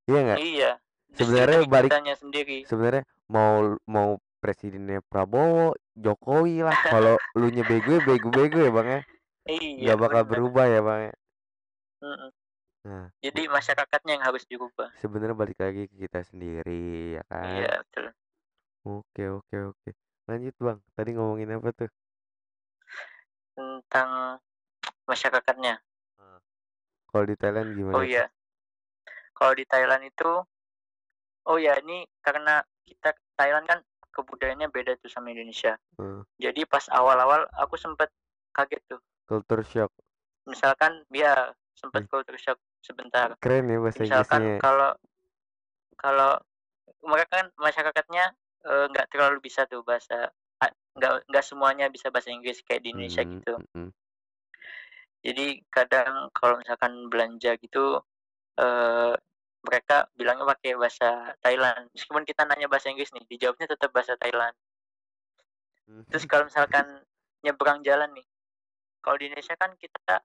Iya 0.08 0.18
nggak? 0.24 0.38
Iya. 0.40 0.70
Sebenarnya 1.14 1.60
balik- 1.68 1.92
sendiri. 2.16 2.64
Sebenarnya 2.64 3.04
mau 3.28 3.76
mau 3.84 4.10
presidennya 4.38 5.02
Prabowo, 5.06 5.74
Jokowi 5.98 6.62
lah. 6.62 6.72
Kalau 6.94 7.18
lu 7.34 7.50
nya 7.50 7.66
bego 7.66 7.98
ya 7.98 8.02
bego-bego 8.02 8.58
ya 8.62 8.70
bang 8.70 8.88
ya. 8.88 9.00
Iya. 9.48 9.82
Nggak 9.84 9.98
bakal 9.98 10.22
bener. 10.24 10.30
berubah 10.32 10.64
ya 10.68 10.80
bang 10.80 11.00
ya. 11.10 11.14
Mm-mm. 11.98 12.30
Nah, 12.88 13.06
Jadi 13.20 13.42
masyarakatnya 13.50 14.12
yang 14.16 14.24
harus 14.24 14.46
dirubah. 14.48 14.88
sebenarnya 15.02 15.36
balik 15.36 15.58
lagi 15.60 15.90
ke 15.90 16.08
kita 16.08 16.24
sendiri 16.24 17.18
ya 17.20 17.22
kan. 17.26 17.44
Iya, 17.58 17.72
betul. 17.84 18.06
Oke 18.86 19.24
oke 19.28 19.56
oke. 19.74 19.90
Lanjut 20.30 20.54
bang. 20.56 20.78
Tadi 20.94 21.10
ngomongin 21.12 21.58
apa 21.58 21.68
tuh? 21.74 21.90
Tentang 23.58 24.38
masyarakatnya. 25.04 25.82
Kalau 27.08 27.24
di 27.24 27.36
Thailand 27.36 27.68
gimana? 27.72 27.94
Oh 27.96 28.04
iya. 28.04 28.24
Kalau 29.32 29.52
di 29.54 29.64
Thailand 29.64 30.02
itu 30.04 30.30
Oh 31.48 31.56
ya, 31.56 31.80
ini 31.80 32.04
karena 32.20 32.60
kita 32.84 33.16
Thailand 33.32 33.64
kan 33.64 33.80
kebudayaannya 34.12 34.68
beda 34.68 35.00
tuh 35.00 35.08
sama 35.08 35.32
Indonesia. 35.32 35.80
Hmm. 35.96 36.20
Jadi 36.36 36.68
pas 36.68 36.84
awal-awal 36.92 37.48
aku 37.56 37.80
sempet 37.80 38.12
kaget 38.52 38.84
tuh. 38.84 39.00
Culture 39.24 39.64
shock. 39.64 39.90
Misalkan 40.44 41.08
dia 41.08 41.56
sempet 41.72 42.04
Hmm. 42.04 42.10
culture 42.12 42.36
shock 42.36 42.60
sebentar. 42.84 43.32
Keren 43.40 43.64
ya 43.64 43.80
bahasa 43.80 44.04
Misalkan 44.04 44.40
Inggrisnya. 44.44 44.60
kalau 44.60 44.90
kalau 45.96 46.32
mereka 47.00 47.32
kan 47.32 47.46
masyarakatnya 47.56 48.24
eh, 48.68 48.84
nggak 48.92 49.08
terlalu 49.08 49.40
bisa 49.40 49.64
tuh 49.64 49.80
bahasa 49.80 50.28
ah, 50.60 50.70
nggak 51.00 51.32
nggak 51.32 51.44
semuanya 51.46 51.88
bisa 51.88 52.12
bahasa 52.12 52.28
Inggris 52.28 52.60
kayak 52.60 52.84
di 52.84 52.92
Indonesia 52.92 53.24
Hmm, 53.24 53.32
gitu. 53.40 53.54
mm-mm. 53.56 53.88
Jadi 55.22 55.60
kadang 55.68 56.30
kalau 56.30 56.58
misalkan 56.62 57.10
belanja 57.10 57.58
gitu 57.58 58.00
eh 58.58 59.14
mereka 59.58 60.06
bilangnya 60.14 60.46
pakai 60.46 60.78
bahasa 60.78 61.34
Thailand. 61.42 61.90
Meskipun 61.92 62.22
kita 62.22 62.46
nanya 62.46 62.70
bahasa 62.70 62.88
Inggris 62.88 63.10
nih, 63.10 63.26
dijawabnya 63.26 63.66
tetap 63.74 63.90
bahasa 63.90 64.14
Thailand. 64.14 64.54
Hmm. 65.88 66.04
Terus 66.08 66.24
kalau 66.30 66.46
misalkan 66.46 67.02
nyebrang 67.42 67.82
jalan 67.82 68.10
nih, 68.14 68.26
kalau 69.02 69.18
di 69.18 69.28
Indonesia 69.30 69.58
kan 69.58 69.74
kita 69.74 70.22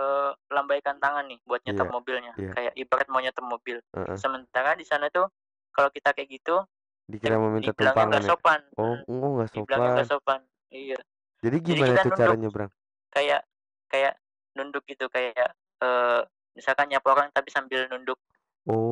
eh, 0.00 0.30
lambaikan 0.54 0.96
tangan 1.02 1.28
nih 1.28 1.38
buat 1.44 1.60
nyetok 1.66 1.86
Iya, 1.86 1.92
mobilnya, 1.92 2.32
iya. 2.38 2.52
kayak 2.54 2.72
ibarat 2.78 3.06
mau 3.10 3.20
nyetok 3.20 3.46
mobil. 3.46 3.76
Heeh. 3.92 4.16
Sementara 4.16 4.72
di 4.78 4.86
sana 4.86 5.10
tuh 5.12 5.28
kalau 5.74 5.90
kita 5.92 6.14
kayak 6.16 6.30
gitu, 6.30 6.62
Dikira 7.10 7.36
mau 7.42 7.50
minta 7.50 7.74
dibilangnya 7.74 7.90
tumpangan 7.90 8.10
nggak 8.10 8.22
ya. 8.22 8.30
sopan. 8.30 8.60
Oh, 8.78 8.94
enggak 9.10 9.30
nggak 9.34 9.48
dibilangnya 9.50 9.82
sopan. 9.82 9.94
nggak 9.98 10.08
sopan. 10.08 10.40
Iya. 10.70 10.98
Jadi 11.40 11.56
gimana 11.58 11.90
kita 11.90 12.02
tuh 12.06 12.12
cara 12.14 12.34
nyebrang? 12.38 12.70
Kayak 13.10 13.40
kayak 13.90 14.14
nunduk 14.60 14.84
gitu 14.84 15.08
kayak 15.08 15.56
eh 15.80 16.20
misalkan 16.52 16.92
nyapa 16.92 17.08
orang 17.16 17.28
tapi 17.32 17.48
sambil 17.48 17.88
nunduk 17.88 18.20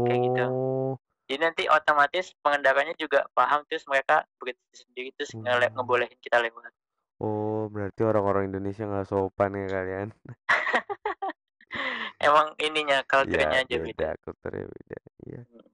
kayak 0.09 0.21
gitu. 0.25 0.45
Oh, 0.49 0.93
Jadi 1.29 1.45
nanti 1.45 1.62
otomatis 1.69 2.33
pengendaranya 2.41 2.97
juga 2.97 3.29
paham 3.37 3.61
terus 3.69 3.85
mereka 3.85 4.25
berhenti 4.41 4.81
sendiri 4.81 5.12
terus 5.12 5.37
Hmm. 5.37 5.45
ngebolehin 5.77 6.16
kita 6.25 6.41
lewat. 6.41 6.73
oh 7.21 7.69
berarti 7.69 8.01
orang-orang 8.07 8.49
Indonesia 8.49 8.89
nggak 8.89 9.07
sopan 9.12 9.53
ya 9.53 9.66
kalian? 9.69 10.09
Emang 12.25 12.57
ininya 12.59 13.05
culture-nya 13.05 13.62
Ya 13.62 13.64
aja 13.69 13.77
beda. 13.77 13.85
beda, 13.85 14.09
kulturnya 14.25 14.64
beda. 14.66 14.99
Iya. 15.29 15.41
Hmm. 15.45 15.66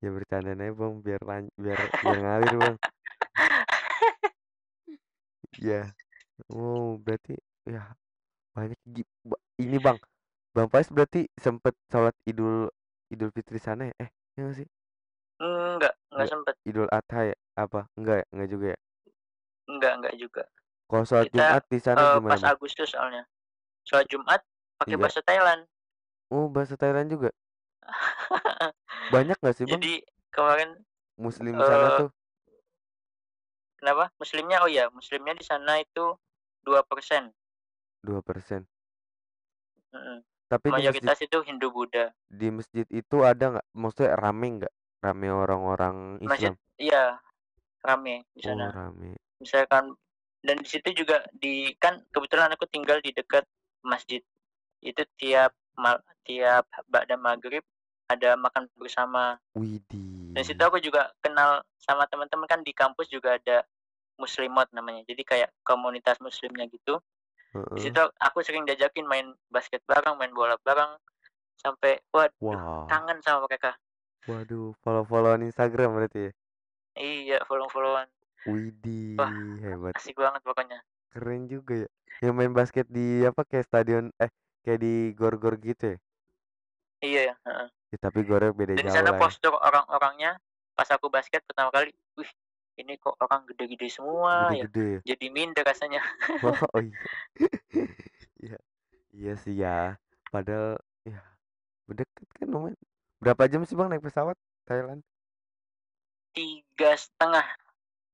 Ya 0.00 0.08
bercanda 0.14 0.50
aja 0.56 0.72
bang, 0.72 0.94
biar 1.04 1.22
lan 1.26 1.42
biar 1.58 1.78
biar 2.00 2.18
ngalir 2.22 2.54
bang. 2.56 2.76
Ya. 5.60 5.92
Oh 6.48 6.96
berarti 6.96 7.36
ya 7.68 7.92
banyak 8.54 8.78
ini 9.64 9.78
bang. 9.84 9.98
Bang 10.54 10.68
Faiz 10.72 10.88
berarti 10.90 11.30
sempet 11.38 11.74
sholat 11.92 12.14
Idul 12.26 12.68
Idul 13.12 13.30
Fitri 13.34 13.58
sana 13.62 13.82
ya? 13.90 13.94
Eh, 14.02 14.10
ya 14.36 14.40
nggak 14.46 14.56
sih? 14.60 14.68
Enggak, 15.40 15.94
enggak 16.12 16.26
Nggak. 16.26 16.30
sempet. 16.32 16.54
Idul 16.68 16.88
Adha 16.92 17.20
ya? 17.30 17.36
Apa? 17.56 17.80
Enggak 17.98 18.16
ya? 18.20 18.24
Enggak 18.34 18.48
juga 18.52 18.66
ya? 18.74 18.78
Enggak, 19.70 19.92
enggak 19.98 20.14
juga. 20.18 20.42
Kalau 20.90 21.04
sholat 21.08 21.28
Kita 21.30 21.46
Jumat 21.46 21.62
di 21.72 21.78
sana 21.80 22.02
eh, 22.02 22.12
gimana 22.14 22.30
pas 22.30 22.42
bang? 22.42 22.54
Agustus 22.54 22.88
soalnya. 22.92 23.22
Sholat 23.86 24.06
Jumat 24.10 24.40
pakai 24.76 24.96
Iya. 24.96 25.02
bahasa 25.02 25.20
Thailand. 25.24 25.62
Oh 26.30 26.46
bahasa 26.50 26.74
Thailand 26.78 27.08
juga? 27.10 27.30
Banyak 29.14 29.36
nggak 29.40 29.56
sih 29.58 29.66
bang 29.70 29.82
Jadi 29.82 29.92
kemarin 30.34 30.70
Muslim 31.18 31.54
di 31.60 31.64
sana 31.66 31.86
eh, 31.86 31.98
tuh? 31.98 32.08
kenapa? 33.78 34.04
Muslimnya 34.20 34.56
oh 34.64 34.70
ya, 34.70 34.84
muslimnya 34.92 35.34
di 35.36 35.44
sana 35.44 35.80
itu 35.80 36.04
2%. 36.64 36.66
Dua 36.66 36.80
persen. 36.84 37.24
Mm-mm. 39.90 40.18
Tapi 40.50 40.66
di 40.66 40.72
masjid 40.74 40.90
Mayoritas 40.90 41.18
itu 41.22 41.38
Hindu 41.46 41.68
Buddha. 41.70 42.10
di 42.26 42.48
masjid 42.50 42.86
itu 42.90 43.16
ada 43.22 43.58
nggak? 43.58 43.66
Maksudnya 43.74 44.18
rame 44.18 44.46
nggak? 44.62 44.74
Rame 45.00 45.28
orang-orang 45.32 46.20
Masjid 46.26 46.52
Islam? 46.52 46.54
iya 46.76 47.04
rame 47.80 48.26
di 48.34 48.40
Oh 48.44 48.52
sana. 48.52 48.66
rame. 48.68 49.16
Misalkan 49.40 49.94
dan 50.40 50.56
di 50.60 50.68
situ 50.68 50.88
juga 50.92 51.22
di 51.32 51.72
kan 51.78 52.00
kebetulan 52.10 52.52
aku 52.52 52.66
tinggal 52.66 52.98
di 53.00 53.14
dekat 53.14 53.46
masjid. 53.80 54.20
Itu 54.80 55.04
tiap 55.20 55.52
mal, 55.76 56.00
tiap 56.24 56.66
ba'da 56.88 57.16
maghrib 57.16 57.62
ada 58.10 58.34
makan 58.34 58.66
bersama 58.74 59.38
Widih. 59.54 60.34
dan 60.34 60.42
situ 60.42 60.58
aku 60.58 60.82
juga 60.82 61.14
kenal 61.22 61.62
sama 61.78 62.10
teman-teman 62.10 62.50
kan 62.50 62.60
di 62.66 62.74
kampus 62.74 63.06
juga 63.06 63.38
ada 63.38 63.62
muslimot 64.18 64.66
namanya 64.74 65.06
jadi 65.06 65.22
kayak 65.22 65.50
komunitas 65.62 66.18
muslimnya 66.18 66.66
gitu 66.66 66.98
Heeh. 67.50 67.66
di 67.74 67.80
situ 67.82 68.02
aku 68.18 68.38
sering 68.46 68.62
diajakin 68.62 69.06
main 69.06 69.26
basket 69.50 69.82
bareng 69.86 70.14
main 70.18 70.30
bola 70.30 70.54
bareng 70.62 70.94
sampai 71.58 71.98
wah 72.14 72.30
Wah. 72.40 72.86
kangen 72.86 73.18
sama 73.22 73.44
mereka 73.46 73.74
Waduh, 74.28 74.76
follow-followan 74.84 75.42
Instagram 75.42 75.96
berarti 75.96 76.30
ya? 76.30 76.32
iya 76.94 77.38
follow 77.48 77.66
followan 77.68 78.06
Widih, 78.46 79.18
Wah. 79.20 79.30
hebat. 79.60 79.92
asik 79.98 80.16
banget 80.16 80.40
pokoknya 80.46 80.78
Keren 81.10 81.50
juga 81.50 81.84
ya. 81.84 81.88
Yang 82.22 82.34
main 82.36 82.52
basket 82.54 82.86
di 82.86 83.26
apa 83.26 83.42
kayak 83.42 83.66
stadion 83.66 84.04
eh 84.20 84.30
kayak 84.62 84.78
di 84.80 84.94
gor-gor 85.18 85.58
gitu 85.58 85.96
ya? 85.96 85.98
iya 87.02 87.34
heeh. 87.44 87.68
Ya, 87.90 87.98
tapi 87.98 88.22
gornya 88.22 88.54
beda 88.54 88.78
dan 88.78 88.84
di 88.86 88.86
jauh 88.86 88.94
sana 88.94 89.10
lah. 89.10 89.18
ya. 89.18 89.20
postur 89.20 89.54
orang-orangnya 89.58 90.38
pas 90.78 90.88
aku 90.88 91.10
basket 91.10 91.42
pertama 91.44 91.68
kali 91.74 91.90
wih 92.14 92.30
ini 92.80 92.96
kok 92.96 93.14
orang 93.20 93.44
gede-gede 93.46 93.88
semua 93.92 94.50
ya 94.50 94.64
Gede-gede 94.66 94.84
ya. 94.88 95.00
jadi 95.14 95.26
minder 95.30 95.64
rasanya 95.64 96.00
Oh 96.74 96.80
iya. 96.80 96.96
Iya. 98.40 98.56
Iya 99.12 99.32
sih 99.36 99.54
ya. 99.54 100.00
Padahal 100.32 100.80
ya 101.04 101.20
deket 101.90 102.26
kan 102.38 102.48
lumayan. 102.48 102.78
Berapa 103.20 103.44
jam 103.50 103.66
sih 103.68 103.76
Bang 103.76 103.92
naik 103.92 104.00
pesawat 104.00 104.38
Thailand? 104.64 105.04
tiga 106.30 106.94
setengah 106.94 107.42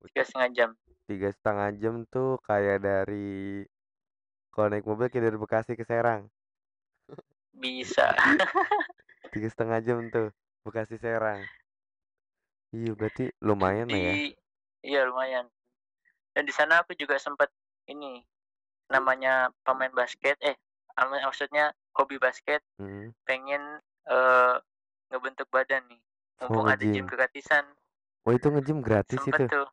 tiga 0.08 0.22
setengah 0.24 0.48
jam 0.56 0.70
Tiga 1.06 1.28
setengah 1.30 1.68
jam 1.78 1.94
tuh 2.10 2.40
kayak 2.42 2.82
dari 2.82 3.62
kalau 4.50 4.72
naik 4.72 4.82
mobil 4.82 5.06
kayak 5.06 5.30
dari 5.30 5.38
Bekasi 5.38 5.76
ke 5.78 5.84
Serang. 5.86 6.26
bisa 7.54 8.10
Tiga 9.32 9.46
setengah 9.46 9.78
jam 9.84 9.98
tuh 10.10 10.32
Bekasi 10.66 10.96
Serang. 10.98 11.44
Iya 12.74 12.96
berarti 12.98 13.30
lumayan 13.38 13.86
lah 13.86 14.00
ya. 14.00 14.14
Iya 14.86 15.02
lumayan 15.04 15.50
dan 16.32 16.42
di 16.46 16.54
sana 16.54 16.80
aku 16.86 16.94
juga 16.94 17.18
sempat 17.18 17.50
ini 17.90 18.22
namanya 18.86 19.50
pemain 19.66 19.90
basket 19.90 20.38
eh 20.40 20.54
maksudnya 20.96 21.74
hobi 21.98 22.16
basket 22.22 22.62
Mm. 22.78 23.08
pengen 23.24 23.62
eh, 24.06 24.54
ngebentuk 25.10 25.48
badan 25.50 25.82
nih 25.90 26.00
Oh, 26.36 26.52
mumpung 26.52 26.68
ada 26.68 26.76
nge-gym. 26.76 26.92
gym 26.92 27.06
gratisan 27.08 27.64
Oh 28.28 28.32
itu 28.36 28.46
nge-gym 28.52 28.78
gratis 28.84 29.16
sempet 29.16 29.48
itu. 29.48 29.54
tuh 29.56 29.68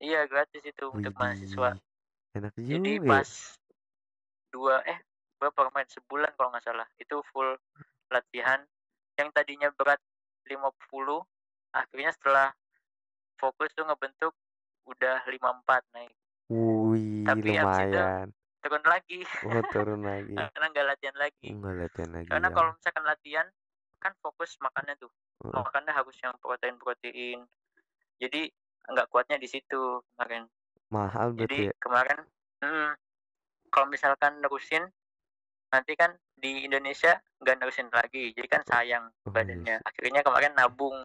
iya 0.00 0.24
gratis 0.24 0.62
itu 0.64 0.84
untuk 0.88 1.12
mahasiswa. 1.20 1.76
Enak 2.32 2.52
jadi 2.56 2.92
juga 2.96 3.04
ya. 3.04 3.10
pas 3.12 3.28
dua 4.48 4.74
eh 4.88 4.98
berapa 5.38 5.60
kemarin 5.70 5.90
sebulan 5.92 6.30
kalau 6.34 6.48
nggak 6.50 6.64
salah 6.64 6.88
itu 6.98 7.16
full 7.30 7.52
latihan 8.08 8.64
yang 9.20 9.28
tadinya 9.34 9.68
berat 9.76 10.00
50 10.48 11.20
akhirnya 11.76 12.10
setelah 12.16 12.48
fokus 13.36 13.70
tuh 13.76 13.84
ngebentuk 13.84 14.32
udah 14.88 15.16
54 15.24 15.94
naik 15.94 16.12
Wih, 16.48 17.28
Tapi 17.28 17.40
abis 17.44 17.76
itu 17.84 17.92
lumayan. 17.92 18.28
turun 18.58 18.84
lagi 18.84 19.20
Oh, 19.44 19.52
turun 19.74 20.00
lagi. 20.02 20.34
karena 20.34 20.66
nggak 20.72 20.86
latihan 20.88 21.16
lagi 21.16 21.46
Enggak 21.46 21.74
latihan 21.78 22.10
lagi 22.10 22.28
karena 22.28 22.48
ya. 22.48 22.54
kalau 22.54 22.70
misalkan 22.72 23.04
latihan 23.04 23.46
kan 23.98 24.12
fokus 24.18 24.50
makannya 24.58 24.94
tuh 24.96 25.10
Heeh. 25.44 25.54
makannya 25.54 25.92
harus 25.92 26.16
yang 26.18 26.34
protein 26.40 26.76
protein 26.76 27.40
jadi 28.16 28.48
nggak 28.88 29.06
kuatnya 29.08 29.36
di 29.36 29.46
situ 29.46 30.00
kemarin 30.14 30.48
Mahal 30.88 31.36
berarti 31.36 31.44
jadi 31.44 31.58
ya. 31.68 31.74
kemarin 31.78 32.18
hmm, 32.64 32.90
kalau 33.68 33.86
misalkan 33.86 34.40
nerusin 34.40 34.88
nanti 35.68 35.92
kan 35.94 36.16
di 36.32 36.64
Indonesia 36.64 37.20
nggak 37.38 37.56
nerusin 37.60 37.92
lagi 37.92 38.32
jadi 38.32 38.48
kan 38.48 38.62
sayang 38.64 39.04
Oh, 39.22 39.28
iya 39.28 39.34
badannya 39.36 39.76
akhirnya 39.84 40.20
kemarin 40.24 40.52
nabung 40.56 40.96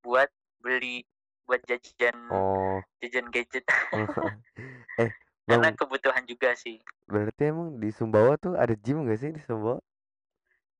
buat 0.00 0.30
beli 0.62 1.02
buat 1.50 1.62
jajan 1.70 2.16
Oh. 2.30 2.82
jajan 3.02 3.26
gadget 3.34 3.66
eh, 4.98 5.12
karena 5.48 5.68
Bang, 5.68 5.76
kebutuhan 5.76 6.24
juga 6.24 6.56
sih 6.56 6.80
berarti 7.12 7.42
emang 7.52 7.68
di 7.82 7.88
Sumbawa 7.98 8.32
tuh 8.44 8.52
ada 8.62 8.72
gym 8.84 8.98
gak 9.08 9.18
sih 9.20 9.30
di 9.36 9.40
Sumbawa? 9.46 9.76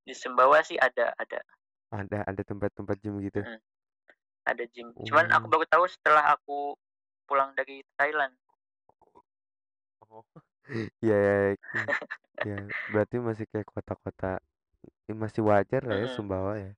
di 0.07 0.13
Sumbawa 0.21 0.59
sih 0.69 0.77
ada 0.87 1.07
ada 1.23 1.39
Ada 1.99 2.19
ada 2.31 2.43
tempat-tempat 2.51 2.97
gym 3.03 3.15
gitu. 3.27 3.43
Mm. 3.47 3.59
ada 4.51 4.65
gym 4.75 4.89
cuman 5.07 5.27
aku 5.37 5.47
Oh. 5.47 5.53
baru 5.53 5.65
tahu 5.73 5.85
setelah 5.95 6.25
aku 6.35 6.59
pulang 7.29 7.51
dari 7.59 7.77
Thailand 7.99 8.35
Oh. 10.03 10.25
Ya, 11.03 11.15
ya, 11.75 11.83
ya. 12.49 12.57
Berarti 12.93 13.17
masih 13.29 13.47
kayak 13.53 13.69
kota-kota 13.75 14.27
ya 15.09 15.15
masih 15.25 15.43
wajar 15.51 15.83
lah 15.89 15.97
ya 16.03 16.07
Mm-mm. 16.07 16.15
Sumbawa 16.17 16.53
ya. 16.65 16.71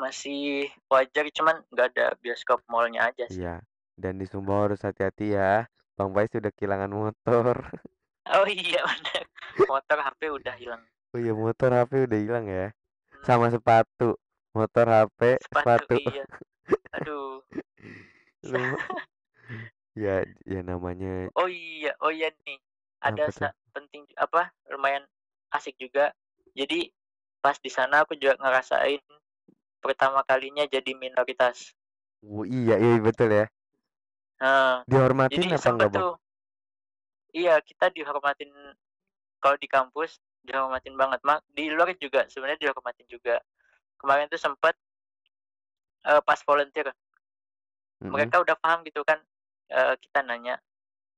Masih 0.00 0.66
wajar 0.88 1.28
cuman 1.30 1.60
nggak 1.68 1.86
ada 1.92 2.06
bioskop 2.18 2.64
mallnya 2.66 3.12
aja 3.12 3.28
sih 3.28 3.44
Iya. 3.44 3.60
Dan 3.94 4.16
di 4.16 4.24
Sumbawa 4.24 4.72
harus 4.72 4.80
hati-hati 4.80 5.36
ya. 5.36 5.68
Bang 5.92 6.16
Faiz 6.16 6.32
sudah 6.32 6.48
kehilangan 6.50 6.88
motor. 6.88 7.52
oh 8.40 8.48
iya 8.48 8.80
benar 8.80 9.24
motor 9.68 9.98
HP 10.00 10.20
udah 10.32 10.54
hilang 10.56 10.82
Oh 11.10 11.18
iya, 11.18 11.32
motor 11.34 11.68
HP 11.70 12.08
udah 12.08 12.18
hilang 12.18 12.46
ya. 12.48 12.66
Hmm, 13.12 13.22
Sama 13.22 13.46
sepatu. 13.50 14.16
Motor 14.50 14.86
HP, 14.88 15.20
sepatu 15.44 15.84
sepatu. 15.84 15.94
iya 16.10 16.24
aduh 16.90 17.38
ya 19.98 20.22
ya 20.46 20.60
namanya 20.62 21.28
oh 21.34 21.46
iya 21.46 21.94
oh 22.00 22.10
iya 22.10 22.30
nih 22.46 22.58
ada 22.98 23.30
sa- 23.30 23.54
penting 23.70 24.06
apa 24.16 24.50
lumayan 24.70 25.02
asik 25.50 25.74
juga 25.76 26.14
jadi 26.54 26.90
pas 27.40 27.56
di 27.56 27.70
sana 27.70 28.02
aku 28.02 28.14
juga 28.14 28.38
ngerasain 28.38 29.00
pertama 29.80 30.20
kalinya 30.22 30.64
jadi 30.68 30.92
minoritas. 30.94 31.72
Oh 32.20 32.44
iya, 32.44 32.76
iya 32.76 33.00
betul 33.00 33.32
ya. 33.32 33.46
nah, 34.40 34.84
Dihormatin 34.84 35.40
jadi 35.40 35.56
apa 35.56 35.68
enggak, 35.72 35.90
Bang? 35.90 36.04
tuh? 36.04 36.14
Iya 37.30 37.54
kita 37.64 37.88
dihormatin 37.94 38.50
kalau 39.40 39.56
di 39.56 39.68
kampus 39.70 40.20
dihormatin 40.44 40.94
banget. 41.00 41.20
Mak 41.24 41.40
di 41.48 41.72
luar 41.72 41.96
juga 41.96 42.28
sebenarnya 42.28 42.60
dihormatin 42.68 43.08
juga. 43.08 43.40
Kemarin 43.96 44.28
tuh 44.28 44.40
sempet 44.40 44.76
eh, 46.04 46.20
pas 46.20 46.40
volunteer. 46.44 46.92
Mm-mm, 48.00 48.12
mereka 48.16 48.40
udah 48.40 48.56
paham 48.60 48.84
gitu 48.84 49.00
kan 49.04 49.20
eh, 49.72 49.94
kita 50.00 50.20
nanya 50.24 50.60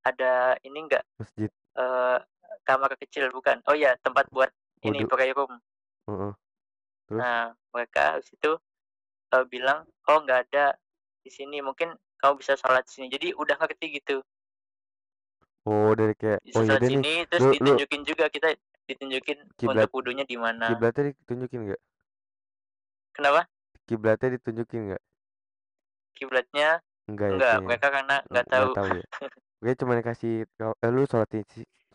ada 0.06 0.54
ini 0.62 0.86
enggak? 0.86 1.02
Masjid. 1.18 1.50
eh, 1.78 2.18
kamar 2.62 2.94
kecil 3.00 3.26
bukan. 3.34 3.58
Oh 3.66 3.74
ya 3.74 3.98
tempat 4.02 4.30
buat 4.30 4.50
ini 4.82 5.06
prayer 5.06 5.34
room 5.34 5.58
Heeh. 6.06 6.32
Terus? 7.09 7.20
nah 7.20 7.53
mereka 7.74 8.00
habis 8.18 8.28
itu 8.36 8.50
eh, 9.34 9.44
bilang 9.53 9.78
oh 10.11 10.18
nggak 10.24 10.40
ada 10.48 10.66
di 11.24 11.30
sini 11.30 11.59
mungkin 11.68 11.88
kamu 12.20 12.34
bisa 12.42 12.55
sholat 12.61 12.82
di 12.88 12.92
sini 12.94 13.07
jadi 13.14 13.28
udah 13.42 13.57
ngerti 13.61 13.86
gitu 13.98 14.16
Oh, 15.66 15.94
dari 15.98 16.14
kayak 16.18 16.40
bisa 16.46 16.59
oh 16.59 16.62
iya 16.66 16.74
sholat 16.74 16.82
deh 16.82 16.90
nih. 16.90 17.05
sini 17.05 17.12
terus 17.30 17.44
Lu 17.44 17.48
lu 17.64 17.72
ditunjukin 17.76 18.03
juga 18.07 18.24
kita 18.34 18.48
ditunjukin 18.90 19.38
kiblat 19.59 19.88
untuk 19.88 19.88
wudhunya 19.94 20.24
di 20.26 20.36
mana 20.44 20.68
kiblatnya 20.68 21.03
ditunjukin 21.14 21.61
enggak? 21.64 21.80
kenapa 23.12 23.48
Kiblatnya 23.86 24.28
ditunjukin 24.34 24.80
enggak? 24.84 25.03
kiblatnya 26.16 26.68
Enggak 27.11 27.28
ya 27.34 27.40
enggak 27.40 27.48
kayaknya. 27.48 27.66
mereka 27.66 27.86
karena 27.94 28.16
nggak 28.30 28.46
Enggak 28.46 28.46
tahu 28.53 28.70
tahu 28.76 28.88
ya. 28.98 29.05
Gue 29.62 29.74
cuma 29.80 29.92
dikasih 29.98 30.32
kau- 30.59 30.78
eh, 30.84 30.90
lu 30.94 31.03
sholat 31.11 31.28
di 31.34 31.40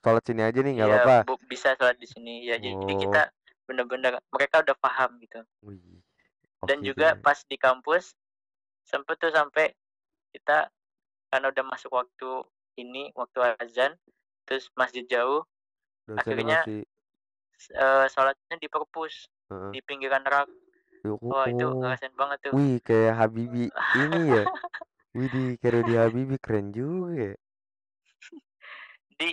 sholat 0.04 0.24
sini 0.28 0.42
aja 0.48 0.60
nih 0.66 0.74
nggak 0.78 0.90
Iya, 0.90 1.00
apa-apa. 1.00 1.18
bisa 1.52 1.70
sholat 1.78 1.98
di 1.98 2.08
sini 2.08 2.34
ya 2.50 2.56
jadi 2.62 2.94
Oh. 2.94 3.02
kita 3.04 3.22
bener-bener 3.68 4.18
mereka 4.32 4.64
udah 4.64 4.76
paham 4.80 5.20
gitu 5.20 5.44
Wih. 5.62 6.00
dan 6.66 6.80
juga 6.82 7.14
deh. 7.14 7.22
pas 7.22 7.38
di 7.44 7.58
kampus 7.60 8.16
sempet 8.88 9.20
tuh 9.20 9.30
sampai 9.36 9.76
kita 10.32 10.72
karena 11.28 11.52
udah 11.52 11.64
masuk 11.68 11.92
waktu 11.92 12.32
ini 12.80 13.12
waktu 13.14 13.44
azan 13.60 13.94
terus 14.48 14.72
masjid 14.80 15.04
jauh 15.04 15.44
Dosennya 16.08 16.24
akhirnya 16.24 16.60
masih 16.64 16.82
eh, 17.76 18.06
sholatnya 18.08 18.56
di 18.56 18.68
perpus 18.72 19.28
heeh. 19.52 19.72
di 19.76 19.80
pinggiran 19.84 20.24
rak 20.24 20.48
wah 21.20 21.46
itu 21.52 21.68
ngerasain 21.68 22.16
banget 22.16 22.38
tuh 22.48 22.52
Wih, 22.56 22.80
kayak 22.84 23.16
Habibi 23.16 23.68
ini 23.72 24.22
ya. 24.34 24.44
Wih, 25.16 25.28
di 25.32 25.44
kayak 25.60 25.84
di 25.88 25.94
Habibi 25.96 26.36
keren 26.40 26.72
juga 26.72 27.12
ya. 27.16 27.34
di 29.18 29.30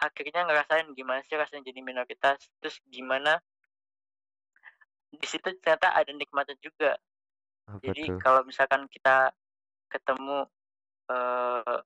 akhirnya 0.00 0.48
ngerasain 0.48 0.88
gimana 0.96 1.20
sih 1.28 1.36
rasanya 1.36 1.68
jadi 1.68 1.80
minoritas 1.84 2.40
terus 2.58 2.80
gimana 2.88 3.36
di 5.10 5.26
situ 5.26 5.50
ternyata 5.60 5.90
ada 5.94 6.10
nikmatnya 6.14 6.56
juga 6.62 6.94
Apa 7.66 7.82
jadi 7.82 8.02
tuh? 8.14 8.18
kalau 8.22 8.40
misalkan 8.46 8.86
kita 8.90 9.34
ketemu 9.90 10.46
eh, 11.10 11.78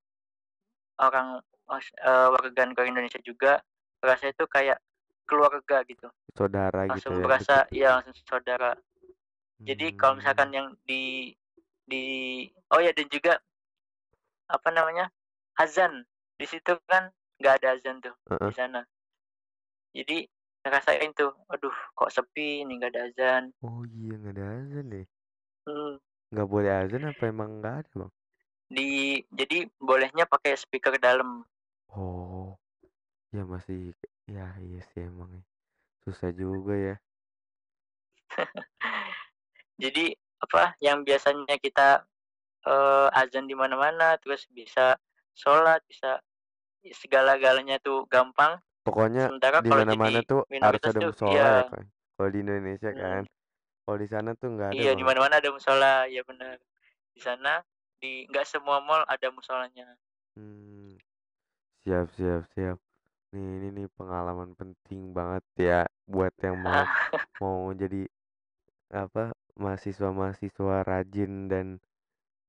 orang 1.01 1.41
eh, 1.73 2.29
warga 2.31 2.63
negara 2.69 2.87
Indonesia 2.89 3.21
juga 3.25 3.61
rasanya 4.05 4.37
itu 4.37 4.47
kayak 4.47 4.79
keluarga 5.25 5.81
gitu 5.89 6.09
Saudara 6.37 6.85
gitu 6.85 6.93
langsung 6.93 7.15
ya, 7.17 7.23
berasa 7.25 7.57
deket. 7.65 7.77
ya 7.81 7.89
langsung 7.97 8.17
saudara 8.29 8.71
jadi 9.65 9.87
kalau 9.97 10.21
misalkan 10.21 10.49
Hmm. 10.53 10.57
yang 10.57 10.69
di 10.85 11.33
di 11.89 12.05
oh 12.73 12.81
ya 12.81 12.93
dan 12.93 13.09
juga 13.09 13.41
apa 14.49 14.69
namanya 14.69 15.09
azan 15.57 16.05
di 16.37 16.45
situ 16.45 16.77
kan 16.85 17.09
nggak 17.41 17.55
ada 17.63 17.69
azan 17.81 17.97
tuh 18.05 18.13
Heeh. 18.29 18.51
di 18.51 18.55
sana 18.55 18.81
jadi 19.95 20.19
ngerasain 20.65 21.13
tuh, 21.13 21.37
aduh 21.53 21.77
kok 21.93 22.09
sepi 22.09 22.65
nih 22.65 22.75
nggak 22.81 22.93
ada 22.97 23.03
azan. 23.13 23.45
Oh 23.61 23.85
iya 23.85 24.17
nggak 24.17 24.35
ada 24.41 24.45
azan 24.65 24.87
deh. 24.89 25.07
Hmm. 25.69 25.95
Nggak 26.33 26.49
boleh 26.49 26.73
azan 26.73 27.05
apa 27.05 27.23
emang 27.29 27.61
nggak 27.61 27.75
ada 27.85 27.93
bang? 27.93 28.13
Di 28.73 28.89
jadi 29.29 29.69
bolehnya 29.77 30.25
pakai 30.25 30.57
speaker 30.57 30.97
dalam. 30.97 31.45
Oh, 31.93 32.57
ya 33.31 33.45
masih 33.45 33.93
ya 34.25 34.49
iya 34.59 34.81
sih 34.91 35.05
emang 35.05 35.29
ya. 35.37 35.43
Susah 36.09 36.33
juga 36.33 36.75
ya. 36.75 36.97
Jadi 39.83 40.15
apa 40.41 40.77
yang 40.81 41.03
biasanya 41.03 41.57
kita 41.61 42.05
uh, 42.67 43.09
azan 43.15 43.49
di 43.49 43.57
mana-mana 43.57 44.17
terus 44.21 44.45
bisa 44.53 44.99
sholat 45.35 45.81
bisa 45.89 46.21
segala-galanya 46.85 47.81
tuh 47.81 48.05
gampang. 48.09 48.61
Pokoknya 48.85 49.23
Sementara 49.27 49.59
di 49.65 49.71
kalau 49.71 49.85
mana-mana 49.85 50.19
tuh 50.31 50.41
harus 50.65 50.83
minoritas 50.83 50.91
ada 50.91 51.01
tuh 51.01 51.09
musola 51.09 51.47
iya. 51.47 51.51
ya 51.59 51.63
kan. 51.73 51.85
Kalau 52.15 52.29
di 52.35 52.39
Indonesia 52.45 52.91
kan. 53.03 53.23
Hmm, 53.23 53.27
Kalau 53.85 53.99
di 54.03 54.09
sana 54.15 54.31
tuh 54.41 54.49
nggak 54.55 54.71
ada 54.79 54.85
iya 54.85 54.91
di 54.99 55.03
mana-mana 55.09 55.35
ada 55.41 55.51
musola, 55.57 55.95
ya 56.15 56.23
benar. 56.29 56.57
Di 57.15 57.21
sana 57.27 57.53
di 58.01 58.11
nggak 58.31 58.47
semua 58.53 58.79
mall 58.87 59.03
ada 59.15 59.29
musolanya. 59.37 59.87
Hmm, 60.37 60.95
siap 61.83 62.07
siap 62.17 62.43
siap. 62.55 62.79
Nih 63.33 63.47
ini 63.59 63.69
nih 63.77 63.89
pengalaman 63.99 64.51
penting 64.61 65.03
banget 65.19 65.45
ya 65.69 65.81
buat 66.13 66.33
yang 66.47 66.59
mau 66.67 66.83
mau 67.43 67.59
jadi 67.83 68.01
apa 69.03 69.25
mahasiswa-mahasiswa 69.63 70.77
rajin 70.91 71.33
dan 71.53 71.67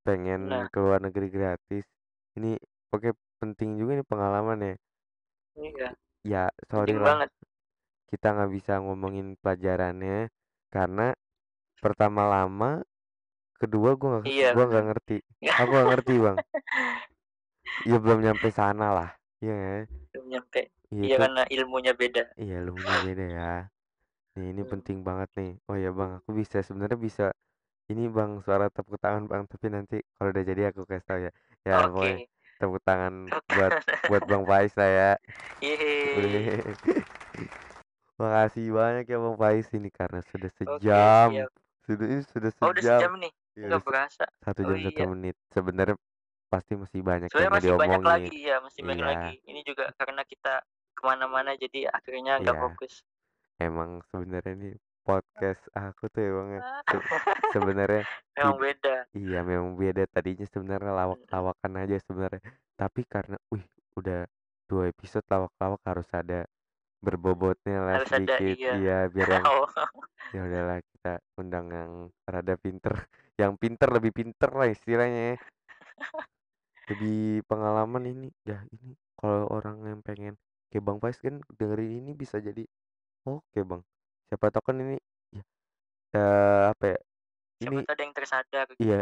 pengen 0.06 0.42
Nah, 0.50 0.68
ke 0.72 0.78
luar 0.86 1.00
negeri 1.06 1.28
gratis. 1.38 1.86
Ini 2.38 2.52
oke 2.96 3.10
penting 3.42 3.70
juga 3.80 3.92
nih 4.00 4.08
pengalaman 4.12 4.60
ya. 4.70 4.76
iya, 5.56 5.96
Ya 6.32 6.44
sorry 6.72 6.96
penting 6.96 6.98
lah 7.06 7.18
banget. 7.18 7.30
kita 8.12 8.28
nggak 8.36 8.52
bisa 8.58 8.74
ngomongin 8.86 9.28
pelajarannya 9.42 10.18
karena 10.76 11.06
pertama 11.84 12.24
lama, 12.34 12.72
kedua 13.62 13.90
gua 14.00 14.10
nggak 14.22 14.28
Iya, 14.30 14.50
gua 14.54 14.64
nggak 14.70 14.86
ngerti. 14.90 15.18
Aku 15.60 15.70
nggak 15.74 15.90
ngerti 15.92 16.14
bang. 16.26 16.40
Ya 17.90 17.98
belum 18.04 18.20
nyampe 18.26 18.48
sana 18.58 18.86
lah. 18.98 19.10
Iya 19.44 19.54
kan? 19.64 19.84
Belum 20.12 20.26
nyampe. 20.32 20.62
Iya 20.94 21.04
Iya 21.06 21.14
itu 21.14 21.22
karena 21.22 21.42
ilmunya 21.56 21.94
beda. 22.00 22.24
iya 22.42 22.54
ilmunya 22.64 22.96
beda 23.06 23.24
ya. 23.38 23.44
Nih 24.38 24.48
ini 24.54 24.62
Hmm. 24.62 24.72
penting 24.72 24.98
banget 25.08 25.30
nih. 25.40 25.50
Oh 25.70 25.78
ya 25.86 25.90
bang, 26.00 26.12
aku 26.20 26.32
bisa 26.42 26.58
sebenarnya 26.68 27.00
bisa 27.08 27.24
ini 27.92 28.04
bang 28.18 28.32
suara 28.46 28.66
tepuk 28.76 28.98
tangan 29.04 29.24
bang 29.32 29.44
tapi 29.52 29.68
nanti 29.76 29.96
kalau 30.16 30.30
udah 30.34 30.46
jadi 30.52 30.62
aku 30.72 30.82
kasih 30.92 31.08
tau 31.10 31.20
ya. 31.28 31.32
Ya 31.68 31.74
pokoknya 31.86 32.18
Oke. 32.18 32.30
Tepuk 32.56 32.80
tangan 32.82 33.14
buat 33.28 33.72
buat 34.08 34.24
bang 34.24 34.44
Faiz 34.44 34.74
lah 34.76 34.90
ya. 34.90 35.12
Yeay. 35.60 36.56
Makasih 38.16 38.72
banyak 38.72 39.06
ya 39.06 39.18
bang 39.20 39.36
Faiz 39.36 39.68
ini 39.76 39.90
karena 39.92 40.20
sudah 40.32 40.50
sejam. 40.56 41.28
siap. 41.36 41.52
Sudah 41.86 42.06
ini 42.08 42.24
sudah 42.24 42.52
Oh, 42.64 42.72
udah 42.72 42.82
sejam. 42.82 43.00
sejam 43.00 43.14
nih. 43.20 43.32
Iya 43.56 43.66
Nggak 43.68 43.72
udah 43.72 43.80
se- 43.80 43.88
berasa. 43.88 44.26
satu 44.42 44.60
Oh 44.64 44.68
jam 44.72 44.78
satu 44.82 45.00
iya. 45.00 45.08
menit. 45.12 45.36
Sebenarnya 45.52 45.96
pasti 46.48 46.74
masih 46.76 47.00
banyak 47.04 47.28
yang 47.28 47.32
Sebenarnya 47.32 47.52
mau 47.52 47.58
masih 47.60 47.72
banyak 47.76 48.00
diomongin. 48.00 48.14
lagi 48.26 48.38
ya, 48.40 48.56
masih 48.64 48.82
banyak 48.84 49.04
Iya. 49.04 49.12
lagi. 49.12 49.34
Ini 49.44 49.60
juga 49.64 49.86
karena 49.96 50.22
kita 50.24 50.54
ke 50.96 51.02
mana-mana 51.04 51.52
jadi 51.56 51.80
akhirnya 51.92 52.34
nggak 52.40 52.56
Iya. 52.56 52.64
fokus. 52.64 52.94
Emang 53.56 54.00
sebenarnya 54.12 54.54
nih 54.56 54.74
podcast 55.06 55.62
aku 55.72 56.10
tuh 56.10 56.26
emang 56.26 56.58
ya, 56.58 56.62
se- 56.90 57.06
sebenarnya 57.54 58.04
Memang 58.34 58.58
beda. 58.58 58.96
iya 59.14 59.40
memang 59.46 59.78
beda 59.78 60.04
tadinya 60.10 60.44
sebenarnya 60.44 60.92
lawak-lawakan 60.92 61.72
aja 61.80 61.96
sebenarnya. 62.02 62.42
Tapi 62.74 63.02
karena 63.06 63.38
wih 63.48 63.62
udah 63.96 64.26
dua 64.66 64.90
episode 64.90 65.24
lawak-lawak 65.30 65.80
harus 65.86 66.10
ada 66.12 66.44
berbobotnya 67.00 67.78
lah 67.80 67.94
Harus 68.02 68.12
ada 68.12 68.34
sedikit. 68.36 68.58
iya. 68.58 68.74
Iya 68.76 68.98
biar 69.08 69.30
yang 69.30 69.46
Oh, 69.46 69.70
ya 70.36 70.42
udahlah 70.42 70.80
kita 70.82 71.14
undang 71.38 71.66
yang 71.70 71.92
rada 72.26 72.56
pinter, 72.58 72.94
yang 73.38 73.54
pinter 73.56 73.88
lebih 73.94 74.10
pinter 74.12 74.50
lah 74.50 74.68
istilahnya. 74.68 75.22
ya. 75.32 75.36
Lebih 76.86 77.46
pengalaman 77.46 78.04
ini 78.06 78.28
ya 78.42 78.62
ini 78.70 78.94
kalau 79.18 79.50
orang 79.50 79.82
yang 79.86 80.02
pengen 80.02 80.34
kayak 80.70 80.84
Bang 80.84 80.98
Faiz 81.00 81.18
kan 81.18 81.42
dengerin 81.56 82.04
ini 82.04 82.12
bisa 82.14 82.38
jadi 82.38 82.62
oke 83.24 83.58
Bang. 83.64 83.82
Siapa 84.30 84.46
tahu 84.54 84.64
kan 84.68 84.78
ini 84.84 84.96
ya 85.36 85.42
eh, 86.18 86.62
apa 86.72 86.84
ya 86.94 86.98
siapa 87.62 87.72
ini 87.72 87.78
tahu 87.86 87.94
ada 87.96 88.04
yang 88.06 88.16
tersadar 88.18 88.66
gitu. 88.72 88.82
iya 88.84 88.96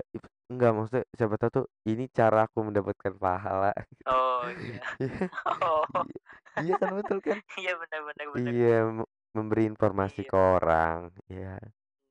enggak 0.51 0.71
maksudnya 0.78 1.05
siapa 1.17 1.36
tahu 1.41 1.51
tuh 1.57 1.65
ini 1.91 2.03
cara 2.17 2.38
aku 2.47 2.59
mendapatkan 2.67 3.13
pahala 3.26 3.67
gitu. 3.91 4.03
Oh 4.05 4.49
iya. 4.51 4.82
Iya 5.03 5.28
Oh 5.63 5.86
iya 5.99 6.19
iya 6.61 6.74
kan 6.82 6.89
betul 6.97 7.17
kan 7.28 7.38
iya 7.59 7.71
benar-benar 7.82 8.28
benar. 8.36 8.53
iya 8.55 8.67
m- 8.97 9.09
memberi 9.38 9.61
informasi 9.71 10.19
Iya. 10.21 10.30
ke 10.30 10.38
orang 10.55 10.99
iya 11.32 11.47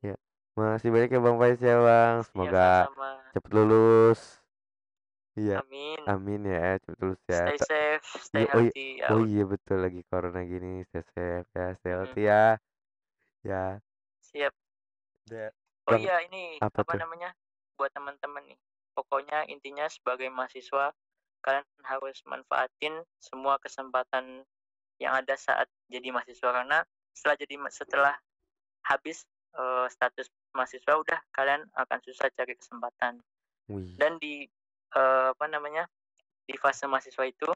ya 0.06 0.12
makasih 0.58 0.90
banyak 0.94 1.10
ya 1.14 1.20
Bang 1.26 1.38
Faiz 1.42 1.58
ya 1.68 1.74
Bang 1.86 2.16
Iya 2.18 2.26
semoga 2.28 2.58
sama-sama. 2.58 3.08
cepet 3.32 3.50
lulus 3.56 4.20
iya 5.38 5.54
Amin. 5.60 5.98
amin 6.12 6.40
ya 6.52 6.58
cepet 6.82 6.98
lulus 7.02 7.20
ya 7.32 7.38
Stay 7.38 7.58
Ta- 7.58 7.66
safe, 7.68 8.06
stay 8.26 8.42
iya 8.42 8.46
oh 8.56 8.60
iya 8.66 8.72
healthy. 8.72 8.86
oh 9.10 9.20
out. 9.20 9.28
iya 9.30 9.42
betul 9.52 9.76
lagi 9.84 10.00
corona 10.10 10.40
gini 10.52 10.68
stay 10.88 11.02
safe 11.14 11.48
ya 11.58 11.64
stay 11.78 11.92
healthy 11.96 12.20
ya 12.30 12.36
ya 13.42 13.78
Siap. 14.32 15.52
Oh 15.86 15.92
Bang 15.94 16.02
iya 16.02 16.16
ini 16.24 16.56
apa 16.62 16.82
apa 16.82 16.96
tuh 16.96 17.00
namanya? 17.04 17.30
Buat 17.76 17.92
teman-teman 17.94 18.42
nih. 18.48 18.58
Pokoknya 18.96 19.44
intinya 19.48 19.86
sebagai 19.88 20.28
mahasiswa 20.32 20.92
kalian 21.42 21.66
harus 21.82 22.22
manfaatin 22.22 23.02
semua 23.18 23.58
kesempatan 23.58 24.46
yang 25.02 25.18
ada 25.18 25.34
saat 25.34 25.66
jadi 25.90 26.14
mahasiswa 26.14 26.54
karena 26.54 26.86
setelah 27.10 27.36
jadi 27.36 27.54
setelah 27.66 28.14
habis 28.86 29.26
eh, 29.58 29.86
status 29.90 30.30
mahasiswa 30.54 30.94
udah 30.94 31.18
kalian 31.34 31.66
akan 31.74 31.98
susah 32.06 32.30
cari 32.30 32.54
kesempatan 32.54 33.18
wih 33.66 33.98
dan 33.98 34.22
di 34.22 34.46
eh, 34.94 35.26
apa 35.34 35.46
namanya 35.50 35.90
di 36.46 36.54
fase 36.54 36.86
mahasiswa 36.86 37.26
itu 37.26 37.50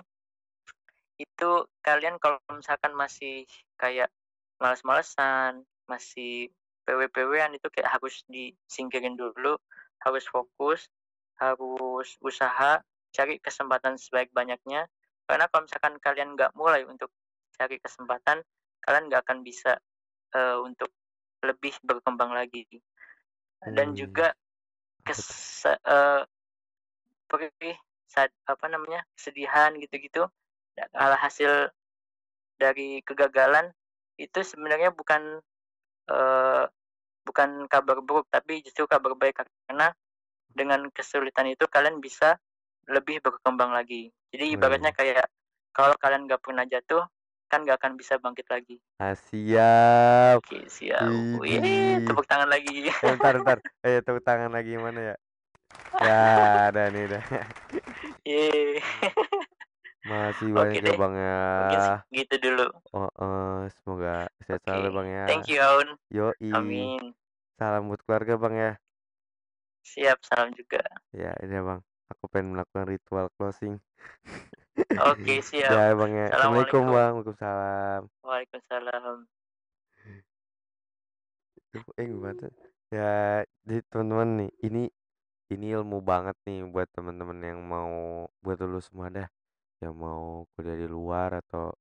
itu 1.22 1.51
kalian 1.87 2.18
kalau 2.18 2.43
misalkan 2.51 2.91
masih 2.91 3.47
kayak 3.78 4.11
males-malesan 4.59 5.62
masih 5.91 6.51
PW-PW-an 6.87 7.59
itu 7.59 7.66
kayak 7.72 7.99
harus 7.99 8.22
disingkirin 8.30 9.18
dulu 9.18 9.59
harus 10.03 10.24
fokus 10.28 10.87
harus 11.37 12.09
usaha 12.22 12.80
cari 13.11 13.41
kesempatan 13.43 13.99
sebaik 13.99 14.30
banyaknya 14.30 14.87
karena 15.26 15.51
kalau 15.51 15.66
misalkan 15.66 15.95
kalian 15.99 16.39
nggak 16.39 16.55
mulai 16.55 16.87
untuk 16.87 17.11
cari 17.59 17.82
kesempatan 17.82 18.45
kalian 18.87 19.11
nggak 19.11 19.22
akan 19.26 19.43
bisa 19.43 19.80
eh, 20.37 20.59
untuk 20.62 20.95
lebih 21.43 21.74
berkembang 21.82 22.32
lagi. 22.32 22.64
Dan 23.66 23.93
wih 23.93 24.07
juga 24.07 24.30
kes 25.03 25.22
tuh 25.66 25.74
eh, 25.74 26.22
perih 27.26 27.78
sad, 28.07 28.30
apa 28.47 28.66
namanya 28.70 29.03
kesedihan 29.18 29.74
gitu-gitu 29.82 30.30
ala 30.95 31.18
hasil 31.18 31.72
dari 32.61 33.03
kegagalan 33.03 33.72
itu 34.20 34.41
sebenarnya 34.45 34.95
bukan 34.95 35.43
eh, 36.11 36.65
bukan 37.27 37.67
kabar 37.67 37.99
buruk 38.03 38.27
tapi 38.31 38.63
justru 38.63 38.87
kabar 38.87 39.15
baik. 39.19 39.43
Karena 39.67 39.91
dengan 40.51 40.89
kesulitan 40.91 41.51
itu 41.53 41.69
kalian 41.69 42.01
bisa 42.01 42.41
lebih 42.89 43.21
berkembang 43.21 43.75
lagi. 43.75 44.15
Jadi 44.31 44.57
ibaratnya 44.57 44.91
wih 44.95 44.99
kayak 44.99 45.27
kalau 45.75 45.95
kalian 45.99 46.25
nggak 46.25 46.41
pernah 46.41 46.65
jatuh 46.65 47.05
kan 47.47 47.63
nggak 47.63 47.79
akan 47.79 47.93
bisa 47.95 48.19
bangkit 48.19 48.47
lagi. 48.51 48.77
Ah, 48.99 49.15
siap. 49.15 50.43
Oke 50.43 50.67
siap. 50.67 51.07
Wih, 51.39 51.61
widih 51.61 52.03
tepuk 52.07 52.27
tangan 52.27 52.49
lagi. 52.51 52.91
Eh, 52.91 53.15
ntar 53.19 53.35
ntar 53.43 53.59
eh 53.87 54.01
tepuk 54.03 54.23
tangan 54.25 54.51
lagi 54.51 54.75
gimana 54.75 55.15
ya? 55.15 55.17
Ya 56.01 56.21
ada 56.69 56.93
nih 56.93 57.05
dah 57.09 57.25
Yeay. 58.29 58.83
Makasih 60.07 60.51
oke 60.55 60.59
banyak 60.59 60.81
ya 60.87 60.93
deh 60.93 60.99
Bang 61.01 61.15
ya. 61.19 61.37
mungkin 61.59 61.81
segitu 61.83 62.35
dulu 62.45 62.67
Oh, 62.95 63.11
eh, 63.21 63.69
semoga 63.83 64.31
sehat 64.47 64.61
oke 64.63 64.65
selalu 64.65 64.89
Bang 64.97 65.09
ya. 65.11 65.27
thank 65.29 65.45
you 65.51 65.59
Aun 65.61 65.89
Yoi. 66.15 66.55
amin 66.55 67.03
Salam 67.59 67.83
buat 67.91 68.01
keluarga 68.07 68.35
Bang 68.39 68.55
ya. 68.55 68.71
siap 69.87 70.19
salam 70.27 70.51
juga 70.59 70.83
Ya, 71.17 71.33
ini 71.43 71.55
ya 71.59 71.63
Bang. 71.65 71.81
Aku 72.13 72.25
pengen 72.31 72.55
melakukan 72.55 72.87
ritual 72.87 73.27
closing. 73.35 73.83
oke 75.11 75.35
siap 75.49 75.75
Ya 75.75 75.93
Bang 75.99 76.13
ya. 76.15 76.27
Assalamualaikum 76.31 76.83
Bang. 76.87 77.13
Waalaikumsalam. 77.19 78.03
waalaikumsalam 78.23 79.17
Eh 81.99 82.07
gimana? 82.09 82.47
Ya, 82.95 83.43
jadi 83.67 83.81
teman-teman 83.91 84.29
nih, 84.41 84.51
ini 84.67 84.83
ini 85.55 85.67
ilmu 85.77 85.99
banget 86.11 86.37
nih 86.47 86.59
buat 86.75 86.89
teman-teman 86.97 87.39
yang 87.49 87.61
mau 87.73 87.93
buat 88.45 88.59
lulus 88.63 88.89
semua 88.91 89.09
dah. 89.17 89.29
Yang 89.83 89.95
mau 89.95 90.49
kuliah 90.57 90.79
di 90.79 90.89
luar 90.89 91.41
atau 91.41 91.72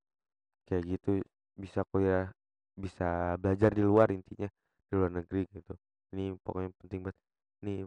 kayak 0.67 0.83
gitu 0.97 1.11
bisa 1.55 1.81
kuliah 1.91 2.31
bisa 2.75 3.39
belajar 3.39 3.71
di 3.71 3.83
luar 3.85 4.11
intinya 4.11 4.51
di 4.89 4.93
luar 4.99 5.11
negeri 5.13 5.47
gitu 5.55 5.73
ini 6.11 6.35
pokoknya 6.43 6.69
penting 6.83 6.99
banget 7.07 7.17
nih 7.63 7.79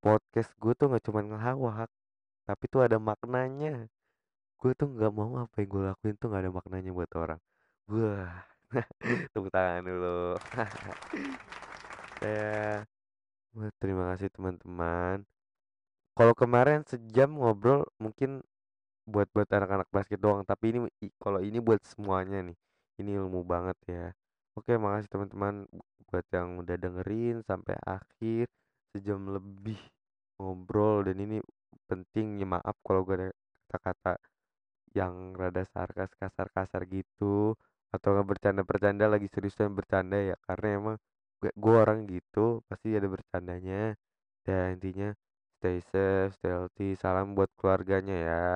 podcast 0.00 0.50
gue 0.56 0.72
tuh 0.72 0.88
nggak 0.88 1.04
cuma 1.04 1.20
ngelawak 1.20 1.90
tapi 2.48 2.64
tuh 2.72 2.80
ada 2.80 2.96
maknanya 2.96 3.84
gue 4.56 4.72
tuh 4.72 4.88
nggak 4.88 5.12
mau 5.12 5.44
apa 5.44 5.54
yang 5.60 5.68
gue 5.68 5.82
lakuin 5.92 6.16
tuh 6.16 6.26
nggak 6.32 6.42
ada 6.48 6.52
maknanya 6.56 6.90
buat 6.96 7.12
orang 7.12 7.40
wah 7.92 8.48
Tepuk 9.34 9.50
tangan 9.50 9.82
dulu. 9.82 10.38
Saya 12.20 12.86
terima 13.82 14.14
kasih 14.14 14.30
teman-teman. 14.30 15.26
Kalau 16.14 16.34
kemarin 16.36 16.86
sejam 16.86 17.34
ngobrol 17.34 17.88
mungkin 17.98 18.44
buat 19.12 19.28
buat 19.34 19.48
anak-anak 19.50 19.88
basket 19.96 20.18
doang, 20.24 20.42
tapi 20.50 20.64
ini 20.72 20.78
kalau 21.22 21.40
ini 21.48 21.58
buat 21.66 21.80
semuanya 21.92 22.38
nih. 22.48 22.56
Ini 23.00 23.10
ilmu 23.20 23.40
banget 23.52 23.78
ya. 23.88 24.06
Oke, 24.58 24.72
makasih 24.76 25.10
teman-teman 25.12 25.54
buat 26.10 26.26
yang 26.36 26.48
udah 26.62 26.76
dengerin 26.84 27.36
sampai 27.46 27.76
akhir 27.86 28.46
sejam 28.92 29.20
lebih 29.36 29.78
ngobrol 30.40 31.06
dan 31.06 31.16
ini 31.22 31.36
penting 31.86 32.40
ya 32.42 32.46
maaf 32.48 32.76
kalau 32.86 33.02
gue 33.06 33.14
ada 33.18 33.28
kata-kata 33.70 34.18
yang 34.98 35.14
rada 35.38 35.62
sarkas 35.72 36.10
kasar-kasar 36.18 36.82
gitu 36.90 37.54
atau 37.94 38.08
nggak 38.14 38.28
bercanda-bercanda 38.30 39.06
lagi 39.10 39.26
seriusan 39.30 39.74
bercanda 39.74 40.18
ya 40.18 40.36
karena 40.46 40.68
emang 40.78 40.96
gue, 41.42 41.50
gue 41.54 41.74
orang 41.84 41.98
gitu 42.10 42.62
pasti 42.70 42.94
ada 42.98 43.06
bercandanya 43.10 43.94
dan 44.46 44.78
intinya 44.78 45.10
stay 45.58 45.78
safe 45.90 46.34
stay 46.38 46.50
healthy 46.54 46.94
salam 46.98 47.34
buat 47.38 47.50
keluarganya 47.58 48.16
ya 48.28 48.46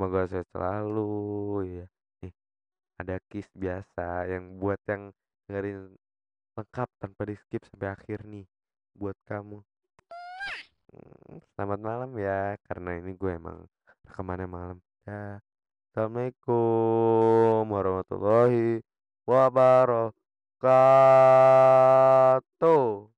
semoga 0.00 0.24
sehat 0.32 0.48
selalu 0.48 1.12
ya 1.76 1.84
nih 2.24 2.32
ada 2.96 3.20
kiss 3.28 3.44
biasa 3.52 4.32
yang 4.32 4.56
buat 4.56 4.80
yang 4.88 5.12
dengerin 5.44 5.92
lengkap 6.56 6.88
tanpa 6.96 7.28
di 7.28 7.36
skip 7.36 7.60
sampai 7.68 7.92
akhir 7.92 8.24
nih 8.24 8.48
buat 8.96 9.12
kamu. 9.28 9.60
Hmm, 10.88 11.44
selamat 11.52 11.84
malam 11.84 12.16
ya 12.16 12.56
karena 12.64 12.96
ini 12.96 13.12
gue 13.12 13.28
emang 13.28 13.68
rekamannya 14.08 14.48
malam. 14.48 14.80
Ya 15.04 15.44
Assalamualaikum 15.92 17.68
warahmatullahi 17.68 18.80
wabarakatuh 19.28 20.16